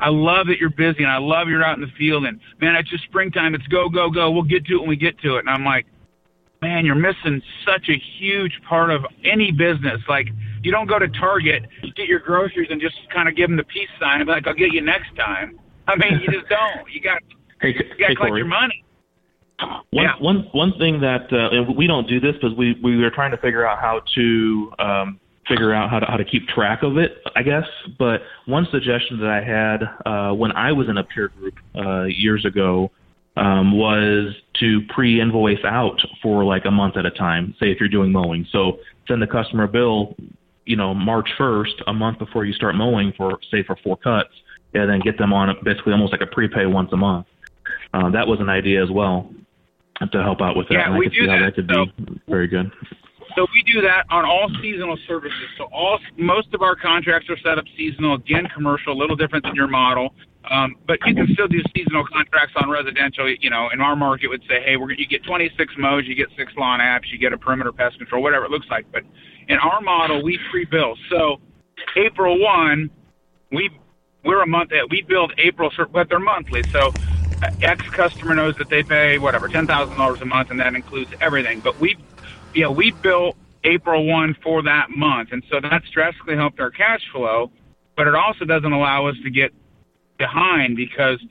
I 0.00 0.08
love 0.08 0.48
that 0.48 0.58
you're 0.58 0.70
busy 0.70 1.02
and 1.02 1.12
I 1.12 1.18
love 1.18 1.48
you're 1.48 1.62
out 1.64 1.76
in 1.76 1.82
the 1.82 1.92
field. 1.98 2.24
And 2.24 2.40
man, 2.60 2.74
it's 2.76 2.90
just 2.90 3.04
springtime. 3.04 3.54
It's 3.54 3.66
go, 3.68 3.88
go, 3.88 4.10
go. 4.10 4.30
We'll 4.30 4.42
get 4.42 4.64
to 4.66 4.74
it 4.76 4.80
when 4.80 4.88
we 4.88 4.96
get 4.96 5.18
to 5.20 5.36
it. 5.36 5.40
And 5.40 5.50
I'm 5.50 5.64
like, 5.64 5.86
man, 6.60 6.84
you're 6.84 6.94
missing 6.94 7.40
such 7.64 7.88
a 7.88 7.96
huge 8.18 8.60
part 8.68 8.90
of 8.90 9.04
any 9.24 9.52
business. 9.52 10.00
Like, 10.08 10.28
you 10.62 10.72
don't 10.72 10.86
go 10.86 10.98
to 10.98 11.08
Target, 11.08 11.64
get 11.94 12.08
your 12.08 12.18
groceries, 12.18 12.68
and 12.70 12.80
just 12.80 12.96
kind 13.14 13.28
of 13.28 13.36
give 13.36 13.48
them 13.48 13.56
the 13.56 13.64
peace 13.64 13.88
sign 14.00 14.20
and 14.20 14.26
be 14.26 14.32
like, 14.32 14.46
I'll 14.46 14.54
get 14.54 14.72
you 14.72 14.80
next 14.80 15.14
time. 15.16 15.60
I 15.86 15.96
mean, 15.96 16.20
you 16.20 16.26
just 16.26 16.48
don't. 16.50 16.90
You 16.90 17.00
got 17.00 17.22
Hey, 17.60 17.68
you 17.68 17.74
got 17.74 17.88
to 17.88 17.94
hey 17.96 18.14
collect 18.14 18.30
Corey. 18.30 18.40
your 18.40 18.48
money. 18.48 18.84
One, 19.58 20.04
Yeah. 20.04 20.12
one, 20.18 20.48
one 20.52 20.72
thing 20.78 21.00
that 21.00 21.32
uh, 21.32 21.72
we 21.72 21.86
don't 21.86 22.08
do 22.08 22.20
this 22.20 22.34
because 22.34 22.54
we, 22.56 22.78
we 22.82 23.02
are 23.04 23.10
trying 23.10 23.30
to 23.30 23.36
figure 23.38 23.66
out 23.66 23.78
how 23.78 24.02
to 24.14 24.72
um, 24.78 25.20
figure 25.48 25.72
out 25.72 25.90
how 25.90 26.00
to 26.00 26.06
how 26.06 26.16
to 26.16 26.24
keep 26.24 26.48
track 26.48 26.82
of 26.82 26.98
it, 26.98 27.22
I 27.34 27.42
guess. 27.42 27.64
But 27.98 28.22
one 28.46 28.66
suggestion 28.70 29.20
that 29.20 29.30
I 29.30 29.42
had 29.42 29.82
uh, 30.04 30.34
when 30.34 30.52
I 30.52 30.72
was 30.72 30.88
in 30.88 30.98
a 30.98 31.04
peer 31.04 31.28
group 31.28 31.54
uh, 31.74 32.04
years 32.04 32.44
ago 32.44 32.90
um, 33.36 33.78
was 33.78 34.34
to 34.60 34.80
pre-invoice 34.88 35.64
out 35.64 36.00
for 36.22 36.44
like 36.44 36.64
a 36.64 36.70
month 36.70 36.96
at 36.96 37.06
a 37.06 37.10
time. 37.10 37.54
Say 37.60 37.70
if 37.70 37.80
you're 37.80 37.88
doing 37.88 38.12
mowing, 38.12 38.46
so 38.50 38.78
send 39.06 39.22
the 39.22 39.26
customer 39.26 39.64
a 39.64 39.68
bill, 39.68 40.16
you 40.64 40.76
know, 40.76 40.94
March 40.94 41.28
1st, 41.38 41.82
a 41.86 41.92
month 41.92 42.18
before 42.18 42.44
you 42.44 42.52
start 42.52 42.74
mowing 42.74 43.12
for 43.16 43.38
say 43.50 43.62
for 43.62 43.76
four 43.84 43.96
cuts, 43.96 44.34
and 44.74 44.90
then 44.90 45.00
get 45.00 45.16
them 45.16 45.32
on 45.32 45.54
basically 45.64 45.92
almost 45.92 46.12
like 46.12 46.22
a 46.22 46.26
prepay 46.26 46.66
once 46.66 46.90
a 46.92 46.96
month. 46.96 47.26
Uh, 47.94 48.10
that 48.10 48.26
was 48.26 48.40
an 48.40 48.48
idea 48.48 48.82
as 48.82 48.90
well 48.90 49.30
to 50.12 50.22
help 50.22 50.40
out 50.40 50.56
with 50.56 50.68
that. 50.68 50.74
Yeah, 50.74 50.86
and 50.86 50.94
I 50.94 50.98
we 50.98 51.06
could 51.06 51.14
do 51.14 51.20
see 51.24 51.28
how 51.28 51.38
that. 51.38 51.44
that 51.44 51.54
could 51.54 51.70
So- 51.72 51.86
be 51.86 52.20
very 52.28 52.46
good. 52.48 52.70
So 53.34 53.46
we 53.52 53.62
do 53.70 53.82
that 53.82 54.06
on 54.08 54.24
all 54.24 54.48
seasonal 54.62 54.96
services. 55.06 55.48
So 55.58 55.64
all 55.64 55.98
most 56.16 56.54
of 56.54 56.62
our 56.62 56.74
contracts 56.74 57.28
are 57.28 57.36
set 57.38 57.58
up 57.58 57.66
seasonal. 57.76 58.14
Again, 58.14 58.48
commercial, 58.54 58.94
a 58.94 58.98
little 58.98 59.16
different 59.16 59.44
than 59.44 59.54
your 59.54 59.66
model. 59.66 60.14
Um, 60.50 60.76
but 60.86 60.98
you 61.04 61.14
can 61.14 61.26
still 61.34 61.48
do 61.48 61.60
seasonal 61.76 62.06
contracts 62.06 62.54
on 62.56 62.70
residential. 62.70 63.28
You 63.28 63.50
know, 63.50 63.68
in 63.74 63.80
our 63.80 63.94
market 63.96 64.28
would 64.28 64.42
say, 64.48 64.62
hey, 64.62 64.76
we're 64.76 64.92
you 64.92 65.06
get 65.06 65.22
26 65.24 65.74
mows, 65.76 66.06
you 66.06 66.14
get 66.14 66.28
six 66.36 66.52
lawn 66.56 66.80
apps, 66.80 67.10
you 67.12 67.18
get 67.18 67.32
a 67.32 67.36
perimeter 67.36 67.72
pest 67.72 67.98
control, 67.98 68.22
whatever 68.22 68.44
it 68.46 68.50
looks 68.50 68.68
like. 68.70 68.86
But 68.92 69.02
in 69.48 69.58
our 69.58 69.80
model, 69.82 70.22
we 70.22 70.38
pre-bill. 70.50 70.96
So 71.10 71.40
April 71.96 72.38
one, 72.40 72.88
we 73.52 73.70
we're 74.24 74.42
a 74.42 74.46
month. 74.46 74.70
That 74.70 74.88
we 74.88 75.02
build 75.02 75.32
April, 75.36 75.70
but 75.92 76.08
they're 76.08 76.18
monthly. 76.20 76.62
So 76.70 76.92
X 77.62 77.88
customer 77.90 78.34
knows 78.34 78.56
that 78.56 78.68
they 78.68 78.82
pay 78.82 79.18
whatever 79.18 79.48
ten 79.48 79.66
thousand 79.66 79.96
dollars 79.96 80.20
a 80.20 80.24
month, 80.24 80.50
and 80.50 80.60
that 80.60 80.74
includes 80.74 81.10
everything. 81.20 81.60
But 81.60 81.78
we 81.78 81.96
yeah, 82.54 82.68
we 82.68 82.90
bill 82.90 83.36
April 83.64 84.06
1 84.06 84.36
for 84.42 84.62
that 84.62 84.90
month. 84.90 85.30
And 85.32 85.42
so 85.50 85.60
that's 85.60 85.88
drastically 85.90 86.36
helped 86.36 86.60
our 86.60 86.70
cash 86.70 87.02
flow, 87.12 87.50
but 87.96 88.06
it 88.06 88.14
also 88.14 88.44
doesn't 88.44 88.72
allow 88.72 89.06
us 89.06 89.16
to 89.24 89.30
get 89.30 89.52
behind 90.18 90.76
because 90.76 91.22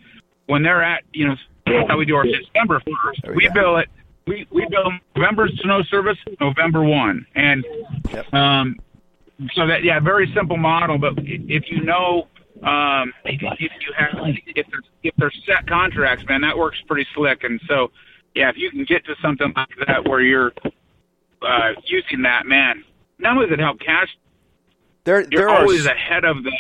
when 0.46 0.62
they're 0.62 0.84
at, 0.84 1.04
you 1.14 1.28
know, 1.28 1.36
how 1.88 1.98
we 1.98 2.06
do 2.06 2.16
our 2.16 2.26
December 2.26 2.80
1st, 2.82 3.30
we 3.30 3.36
we 3.36 3.50
bill 3.50 3.78
it. 3.78 3.90
We, 4.28 4.48
we 4.52 4.68
bill 4.68 4.92
November 5.16 5.48
snow 5.48 5.82
service 5.84 6.18
November 6.40 6.84
1. 6.84 7.26
And 7.36 7.66
Yep. 8.12 8.34
um, 8.34 8.80
so 9.54 9.68
that, 9.68 9.84
yeah, 9.84 10.00
very 10.00 10.32
simple 10.34 10.58
model. 10.58 10.98
But 10.98 11.14
if 11.18 11.72
you 11.72 11.82
know, 11.82 12.28
um, 12.66 13.14
if 13.24 13.42
you 13.42 13.94
have, 13.98 14.10
if 14.56 14.66
there's, 14.72 14.86
if 15.04 15.14
there's 15.18 15.44
set 15.46 15.68
contracts, 15.68 16.26
man, 16.28 16.42
that 16.42 16.58
works 16.58 16.78
pretty 16.88 17.08
slick. 17.14 17.44
And 17.44 17.62
so, 17.68 17.92
yeah, 18.34 18.50
if 18.50 18.58
you 18.58 18.72
can 18.72 18.86
get 18.86 19.06
to 19.06 19.16
something 19.22 19.54
like 19.56 19.70
that 19.88 20.08
where 20.08 20.22
you're 20.22 20.52
uh, 21.42 21.74
using 21.86 22.24
that, 22.24 22.46
man, 22.46 22.84
not 23.20 23.36
only 23.36 23.48
does 23.48 23.54
it 23.54 23.60
help 23.60 23.80
cash, 23.80 24.10
There, 25.04 25.22
you're 25.22 25.30
there 25.30 25.50
are 25.50 25.62
always 25.62 25.86
ahead 25.86 26.26
of 26.26 26.44
the 26.44 26.52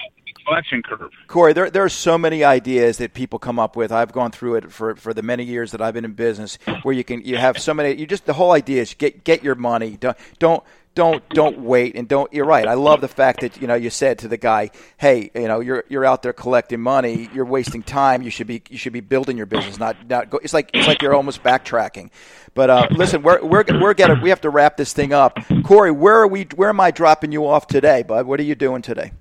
collection 0.46 0.84
curve. 0.84 1.12
Corey, 1.28 1.54
there, 1.54 1.70
there 1.72 1.84
are 1.84 1.90
so 1.90 2.18
many 2.18 2.44
ideas 2.44 2.98
that 3.00 3.14
people 3.14 3.40
come 3.40 3.58
up 3.58 3.76
with. 3.76 3.92
I've 3.92 4.12
gone 4.12 4.32
through 4.32 4.56
it 4.56 4.72
for, 4.72 4.96
for 4.96 5.14
the 5.14 5.24
many 5.24 5.44
years 5.44 5.72
that 5.72 5.82
I've 5.82 5.96
been 5.96 6.06
in 6.06 6.14
business, 6.14 6.60
where 6.84 6.94
you 6.94 7.04
can 7.04 7.24
you 7.24 7.38
have 7.38 7.58
so 7.58 7.74
many. 7.74 7.96
You 7.96 8.06
just 8.06 8.26
the 8.26 8.34
whole 8.34 8.52
idea 8.52 8.84
is 8.84 8.94
get 8.94 9.24
get 9.24 9.44
your 9.44 9.56
money. 9.56 9.98
Don't 10.00 10.16
don't 10.38 10.64
don't 10.96 11.28
don't 11.30 11.60
wait 11.60 11.96
and 11.96 12.08
don't. 12.08 12.32
You're 12.34 12.46
right. 12.46 12.68
I 12.68 12.74
love 12.74 13.02
the 13.02 13.08
fact 13.08 13.42
that 13.42 13.62
you 13.62 13.68
know 13.68 13.76
you 13.76 13.90
said 13.90 14.20
to 14.20 14.28
the 14.28 14.38
guy, 14.38 14.72
hey, 14.98 15.30
you 15.36 15.48
know 15.48 15.60
you're 15.60 15.84
you're 15.90 16.06
out 16.06 16.24
there 16.24 16.34
collecting 16.34 16.80
money. 16.80 17.30
You're 17.34 17.46
wasting 17.46 17.84
time. 17.84 18.22
You 18.22 18.30
should 18.30 18.48
be 18.48 18.64
you 18.70 18.78
should 18.78 18.94
be 18.94 19.02
building 19.02 19.38
your 19.38 19.46
business, 19.46 19.78
not 19.78 19.98
not 20.10 20.30
go. 20.30 20.40
It's 20.42 20.54
like 20.54 20.72
it's 20.74 20.88
like 20.88 21.02
you're 21.02 21.14
almost 21.14 21.44
backtracking. 21.44 22.10
But 22.54 22.70
uh, 22.70 22.88
listen, 22.92 23.22
we're 23.22 23.44
we're 23.44 23.66
we're 23.80 23.94
gonna 23.94 24.20
we 24.22 24.30
have 24.30 24.42
to 24.42 24.50
wrap 24.50 24.78
this 24.78 24.94
thing 24.94 25.12
up. 25.12 25.38
Corey, 25.64 25.92
where 25.92 26.16
are 26.16 26.28
we? 26.28 26.48
Where 26.56 26.70
am 26.70 26.80
I 26.80 26.92
dropping 26.92 27.34
you 27.34 27.46
off 27.46 27.68
today, 27.68 28.04
bud? 28.04 28.26
What 28.26 28.40
are 28.40 28.44
you 28.44 28.56
doing 28.56 28.82
today? 28.82 29.12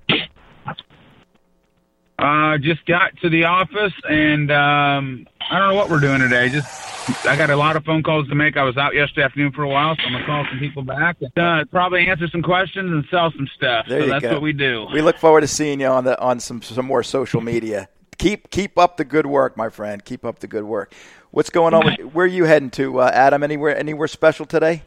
Uh, 2.17 2.57
just 2.57 2.85
got 2.85 3.15
to 3.21 3.29
the 3.29 3.43
office 3.43 3.93
and 4.09 4.49
um, 4.51 5.27
I 5.49 5.59
don't 5.59 5.69
know 5.69 5.75
what 5.75 5.89
we're 5.89 5.99
doing 5.99 6.21
today. 6.21 6.49
Just 6.49 7.25
I 7.27 7.35
got 7.35 7.49
a 7.49 7.55
lot 7.55 7.75
of 7.75 7.83
phone 7.83 8.03
calls 8.03 8.27
to 8.29 8.35
make. 8.35 8.57
I 8.57 8.63
was 8.63 8.77
out 8.77 8.95
yesterday 8.95 9.23
afternoon 9.23 9.51
for 9.51 9.63
a 9.63 9.67
while, 9.67 9.95
so 9.95 10.03
I'm 10.03 10.13
gonna 10.13 10.25
call 10.25 10.45
some 10.49 10.59
people 10.59 10.83
back 10.83 11.17
and 11.21 11.37
uh, 11.37 11.65
probably 11.65 12.07
answer 12.07 12.27
some 12.29 12.41
questions 12.41 12.91
and 12.91 13.05
sell 13.11 13.31
some 13.35 13.47
stuff. 13.55 13.85
There 13.87 13.99
so 13.99 14.05
you 14.05 14.11
that's 14.11 14.23
go. 14.23 14.33
what 14.33 14.41
we 14.41 14.53
do. 14.53 14.87
We 14.93 15.01
look 15.01 15.17
forward 15.17 15.41
to 15.41 15.47
seeing 15.47 15.81
you 15.81 15.87
on 15.87 16.05
the 16.05 16.19
on 16.19 16.39
some 16.39 16.61
some 16.61 16.85
more 16.85 17.03
social 17.03 17.41
media. 17.41 17.89
Keep 18.17 18.49
keep 18.49 18.77
up 18.79 18.97
the 18.97 19.05
good 19.05 19.25
work, 19.25 19.57
my 19.57 19.69
friend. 19.69 20.03
Keep 20.03 20.23
up 20.23 20.39
the 20.39 20.47
good 20.47 20.63
work. 20.63 20.93
What's 21.31 21.49
going 21.49 21.73
on? 21.73 21.85
With, 21.85 22.13
where 22.13 22.23
are 22.23 22.29
you 22.29 22.45
heading 22.45 22.71
to, 22.71 23.01
uh, 23.01 23.11
Adam? 23.13 23.43
Anywhere 23.43 23.77
anywhere 23.77 24.07
special 24.07 24.45
today? 24.45 24.83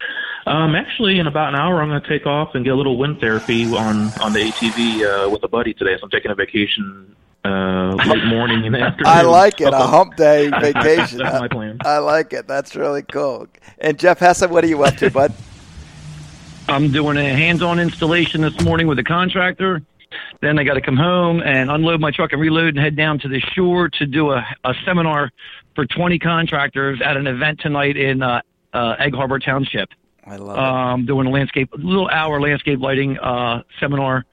Um, 0.49 0.75
actually, 0.75 1.19
in 1.19 1.27
about 1.27 1.51
an 1.51 1.57
hour, 1.57 1.83
I'm 1.83 1.89
going 1.89 2.01
to 2.01 2.09
take 2.09 2.27
off 2.27 2.55
and 2.55 2.65
get 2.65 2.73
a 2.73 2.75
little 2.75 2.97
wind 2.97 3.21
therapy 3.21 3.67
on 3.67 4.11
on 4.21 4.33
the 4.33 4.41
ATV 4.41 5.27
uh, 5.27 5.29
with 5.29 5.43
a 5.45 5.49
buddy 5.49 5.75
today. 5.75 5.95
So 5.99 6.05
I'm 6.05 6.11
taking 6.11 6.31
a 6.31 6.35
vacation 6.35 7.15
uh, 7.45 7.95
late 8.07 8.25
morning 8.25 8.65
and 8.65 8.75
afternoon. 8.83 9.13
I 9.13 9.23
like 9.23 9.61
it. 9.61 9.75
A 9.75 9.77
hump 9.77 10.17
day 10.17 10.49
vacation. 10.61 11.19
That's 11.19 11.39
my 11.39 11.49
plan. 11.49 11.77
I 11.85 11.99
like 11.99 12.33
it. 12.33 12.49
That's 12.49 12.75
really 12.75 13.03
cool. 13.03 13.47
And 13.77 13.99
Jeff 13.99 14.21
Hessa, 14.21 14.49
what 14.49 14.65
are 14.65 14.69
you 14.69 14.83
up 14.85 14.97
to, 14.97 15.11
bud? 15.11 15.35
I'm 16.69 16.91
doing 16.93 17.19
a 17.19 17.25
hands-on 17.25 17.79
installation 17.79 18.41
this 18.41 18.59
morning 18.63 18.87
with 18.87 18.99
a 18.99 19.05
contractor. 19.05 19.83
Then 20.41 20.59
I 20.59 20.65
got 20.65 20.75
to 20.75 20.81
come 20.81 20.97
home 20.97 21.43
and 21.43 21.71
unload 21.71 22.01
my 22.01 22.11
truck 22.11 22.33
and 22.33 22.41
reload 22.41 22.69
and 22.69 22.79
head 22.79 22.97
down 22.97 23.19
to 23.21 23.29
the 23.29 23.41
shore 23.55 23.91
to 23.91 24.07
do 24.07 24.31
a, 24.31 24.47
a 24.65 24.75
seminar 24.87 25.31
for 25.75 25.85
20 25.85 26.19
contractors 26.19 27.01
at 27.05 27.17
an 27.19 27.27
event 27.27 27.61
tonight 27.61 27.99
in 27.99 28.23
uh, 28.23 28.41
uh, 28.73 28.97
Egg 28.99 29.15
Harbor 29.15 29.39
Township. 29.39 29.91
I 30.29 30.37
love. 30.37 30.59
Um, 30.59 31.07
doing 31.07 31.27
a 31.27 31.31
landscape, 31.31 31.71
little 31.73 32.09
hour 32.09 32.41
landscape 32.41 32.81
lighting 32.81 33.19
uh, 33.19 33.63
seminar 33.81 34.27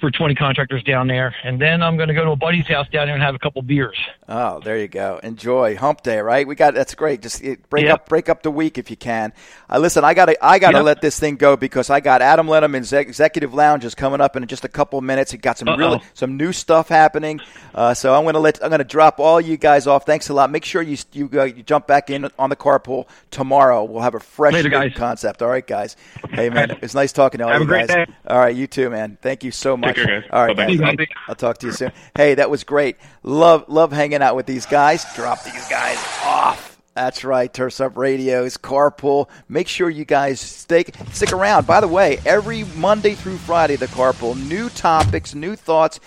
for 0.00 0.10
20 0.10 0.34
contractors 0.34 0.82
down 0.82 1.06
there. 1.06 1.34
And 1.44 1.60
then 1.60 1.82
I'm 1.82 1.96
going 1.96 2.08
to 2.08 2.14
go 2.14 2.24
to 2.24 2.30
a 2.32 2.36
buddy's 2.36 2.66
house 2.66 2.88
down 2.88 3.06
there 3.06 3.14
and 3.14 3.22
have 3.22 3.34
a 3.34 3.38
couple 3.38 3.62
beers. 3.62 3.98
Oh, 4.28 4.60
there 4.60 4.78
you 4.78 4.88
go. 4.88 5.20
Enjoy 5.22 5.76
hump 5.76 6.02
day, 6.02 6.18
right? 6.20 6.46
We 6.46 6.54
got 6.54 6.74
that's 6.74 6.94
great. 6.94 7.22
Just 7.22 7.42
break 7.68 7.84
Yep. 7.84 7.94
up 7.94 8.08
break 8.08 8.28
up 8.28 8.42
the 8.42 8.50
week 8.50 8.78
if 8.78 8.90
you 8.90 8.96
can. 8.96 9.32
Uh, 9.68 9.78
listen, 9.78 10.04
I 10.04 10.14
got 10.14 10.26
to 10.26 10.44
I 10.44 10.58
got 10.58 10.70
to 10.72 10.78
Yep. 10.78 10.84
let 10.84 11.00
this 11.02 11.18
thing 11.20 11.36
go 11.36 11.56
because 11.56 11.90
I 11.90 12.00
got 12.00 12.22
Adam 12.22 12.46
Linneman's 12.48 12.92
Ex- 12.92 13.08
Executive 13.10 13.52
Lounge 13.54 13.84
is 13.84 13.94
coming 13.94 14.20
up 14.20 14.36
in 14.36 14.46
just 14.46 14.64
a 14.64 14.68
couple 14.68 15.00
minutes. 15.00 15.30
He 15.32 15.38
got 15.38 15.58
some 15.58 15.68
Uh-oh. 15.68 15.76
really 15.76 16.00
some 16.14 16.36
new 16.36 16.52
stuff 16.52 16.88
happening. 16.88 17.40
Uh, 17.74 17.92
so 17.94 18.14
I'm 18.14 18.22
going 18.22 18.34
to 18.34 18.40
let 18.40 18.62
I'm 18.62 18.70
going 18.70 18.78
to 18.78 18.84
drop 18.84 19.20
all 19.20 19.40
you 19.40 19.56
guys 19.56 19.86
off. 19.86 20.06
Thanks 20.06 20.28
a 20.28 20.34
lot. 20.34 20.50
Make 20.50 20.64
sure 20.64 20.80
you 20.80 20.96
you, 21.12 21.28
uh, 21.34 21.44
you 21.44 21.62
jump 21.62 21.86
back 21.86 22.08
in 22.10 22.28
on 22.38 22.48
the 22.50 22.56
carpool 22.56 23.06
tomorrow. 23.30 23.84
We'll 23.84 24.02
have 24.02 24.14
a 24.14 24.20
fresh 24.20 24.54
Later, 24.54 24.90
concept. 24.96 25.42
All 25.42 25.48
right, 25.48 25.66
guys. 25.66 25.96
Hey 26.30 26.48
man, 26.50 26.70
it's 26.82 26.94
nice 26.94 27.12
talking 27.12 27.38
to 27.38 27.44
all 27.44 27.50
Have 27.52 27.62
you 27.62 27.68
guys. 27.68 28.06
All 28.26 28.38
right, 28.38 28.54
you 28.54 28.66
too, 28.66 28.88
man. 28.90 29.18
Thank 29.20 29.44
you 29.44 29.50
so 29.50 29.76
much. 29.76 29.89
Care, 29.94 30.20
guys. 30.20 30.30
All 30.32 30.46
right, 30.46 30.56
guys. 30.56 30.78
Bye. 30.78 31.06
I'll 31.28 31.34
talk 31.34 31.58
to 31.58 31.66
you 31.66 31.72
soon. 31.72 31.92
Hey, 32.16 32.34
that 32.34 32.50
was 32.50 32.64
great. 32.64 32.96
Love 33.22 33.64
love 33.68 33.92
hanging 33.92 34.22
out 34.22 34.36
with 34.36 34.46
these 34.46 34.66
guys. 34.66 35.04
Drop 35.14 35.42
these 35.44 35.68
guys 35.68 35.98
off. 36.24 36.70
That's 36.94 37.24
right, 37.24 37.52
Turfs 37.52 37.80
Up 37.80 37.96
Radio's 37.96 38.56
Carpool. 38.56 39.28
Make 39.48 39.68
sure 39.68 39.88
you 39.88 40.04
guys 40.04 40.40
stick 40.40 40.94
stick 41.12 41.32
around. 41.32 41.66
By 41.66 41.80
the 41.80 41.88
way, 41.88 42.18
every 42.26 42.64
Monday 42.76 43.14
through 43.14 43.38
Friday, 43.38 43.76
the 43.76 43.86
Carpool, 43.86 44.36
new 44.48 44.68
topics, 44.68 45.34
new 45.34 45.54
thoughts, 45.54 46.00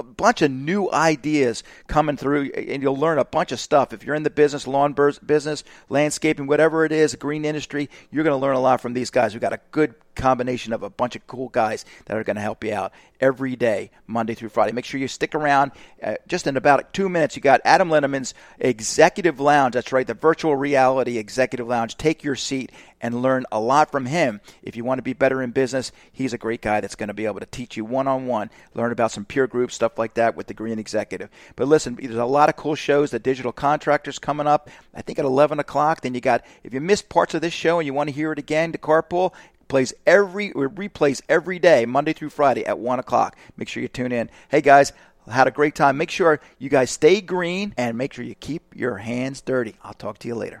a 0.00 0.02
bunch 0.02 0.42
of 0.42 0.50
new 0.50 0.90
ideas 0.90 1.62
coming 1.86 2.16
through, 2.16 2.50
and 2.52 2.82
you'll 2.82 2.96
learn 2.96 3.18
a 3.18 3.24
bunch 3.24 3.52
of 3.52 3.60
stuff. 3.60 3.92
If 3.92 4.04
you're 4.04 4.14
in 4.14 4.22
the 4.22 4.30
business, 4.30 4.66
lawn 4.66 4.94
business, 5.24 5.62
landscaping, 5.88 6.46
whatever 6.46 6.84
it 6.84 6.92
is, 6.92 7.14
green 7.14 7.44
industry, 7.44 7.88
you're 8.10 8.24
going 8.24 8.34
to 8.34 8.40
learn 8.40 8.56
a 8.56 8.60
lot 8.60 8.80
from 8.80 8.94
these 8.94 9.10
guys. 9.10 9.34
We've 9.34 9.40
got 9.40 9.52
a 9.52 9.60
good 9.70 9.94
combination 10.16 10.72
of 10.72 10.82
a 10.82 10.90
bunch 10.90 11.16
of 11.16 11.26
cool 11.26 11.48
guys 11.48 11.84
that 12.06 12.16
are 12.16 12.24
going 12.24 12.36
to 12.36 12.42
help 12.42 12.64
you 12.64 12.74
out 12.74 12.92
every 13.20 13.56
day, 13.56 13.90
Monday 14.06 14.34
through 14.34 14.48
Friday. 14.48 14.72
Make 14.72 14.84
sure 14.84 15.00
you 15.00 15.08
stick 15.08 15.34
around. 15.34 15.72
Uh, 16.02 16.14
just 16.26 16.46
in 16.46 16.56
about 16.56 16.92
two 16.92 17.08
minutes, 17.08 17.36
you 17.36 17.42
got 17.42 17.60
Adam 17.64 17.90
Linneman's 17.90 18.34
Executive 18.58 19.38
Lounge. 19.38 19.74
That's 19.74 19.92
right, 19.92 20.06
the 20.06 20.14
virtual 20.14 20.56
reality 20.56 21.18
Executive 21.18 21.68
Lounge. 21.68 21.96
Take 21.96 22.24
your 22.24 22.36
seat 22.36 22.72
and 23.00 23.22
learn 23.22 23.44
a 23.50 23.60
lot 23.60 23.90
from 23.90 24.06
him. 24.06 24.40
If 24.62 24.76
you 24.76 24.84
want 24.84 24.98
to 24.98 25.02
be 25.02 25.12
better 25.12 25.42
in 25.42 25.50
business, 25.50 25.92
he's 26.12 26.32
a 26.32 26.38
great 26.38 26.62
guy 26.62 26.80
that's 26.80 26.94
going 26.94 27.08
to 27.08 27.14
be 27.14 27.26
able 27.26 27.40
to 27.40 27.46
teach 27.46 27.76
you 27.76 27.84
one 27.84 28.08
on 28.08 28.26
one, 28.26 28.50
learn 28.74 28.92
about 28.92 29.10
some 29.10 29.24
peer 29.24 29.46
groups, 29.46 29.74
stuff 29.74 29.98
like 29.98 30.14
that 30.14 30.36
with 30.36 30.46
the 30.46 30.54
Green 30.54 30.78
Executive. 30.78 31.30
But 31.56 31.68
listen, 31.68 31.96
there's 32.00 32.14
a 32.14 32.24
lot 32.24 32.48
of 32.48 32.56
cool 32.56 32.74
shows. 32.74 33.10
The 33.10 33.18
Digital 33.18 33.52
Contractors 33.52 34.18
coming 34.18 34.46
up, 34.46 34.68
I 34.94 35.02
think 35.02 35.18
at 35.18 35.24
11 35.24 35.58
o'clock. 35.58 36.00
Then 36.00 36.14
you 36.14 36.20
got, 36.20 36.44
if 36.64 36.74
you 36.74 36.80
missed 36.80 37.08
parts 37.08 37.34
of 37.34 37.40
this 37.40 37.52
show 37.52 37.78
and 37.78 37.86
you 37.86 37.94
want 37.94 38.08
to 38.08 38.14
hear 38.14 38.32
it 38.32 38.38
again, 38.38 38.72
the 38.72 38.78
Carpool 38.78 39.32
plays 39.68 39.94
every 40.06 40.52
or 40.52 40.68
replays 40.68 41.22
every 41.28 41.58
day, 41.58 41.86
Monday 41.86 42.12
through 42.12 42.30
Friday 42.30 42.66
at 42.66 42.78
one 42.78 42.98
o'clock. 42.98 43.36
Make 43.56 43.68
sure 43.68 43.82
you 43.82 43.88
tune 43.88 44.12
in. 44.12 44.28
Hey 44.48 44.60
guys, 44.60 44.92
had 45.30 45.46
a 45.46 45.52
great 45.52 45.74
time. 45.74 45.96
Make 45.96 46.10
sure 46.10 46.40
you 46.58 46.68
guys 46.68 46.90
stay 46.90 47.20
green 47.20 47.74
and 47.76 47.96
make 47.96 48.12
sure 48.12 48.24
you 48.24 48.34
keep 48.34 48.74
your 48.74 48.98
hands 48.98 49.40
dirty. 49.40 49.76
I'll 49.82 49.94
talk 49.94 50.18
to 50.18 50.28
you 50.28 50.34
later. 50.34 50.60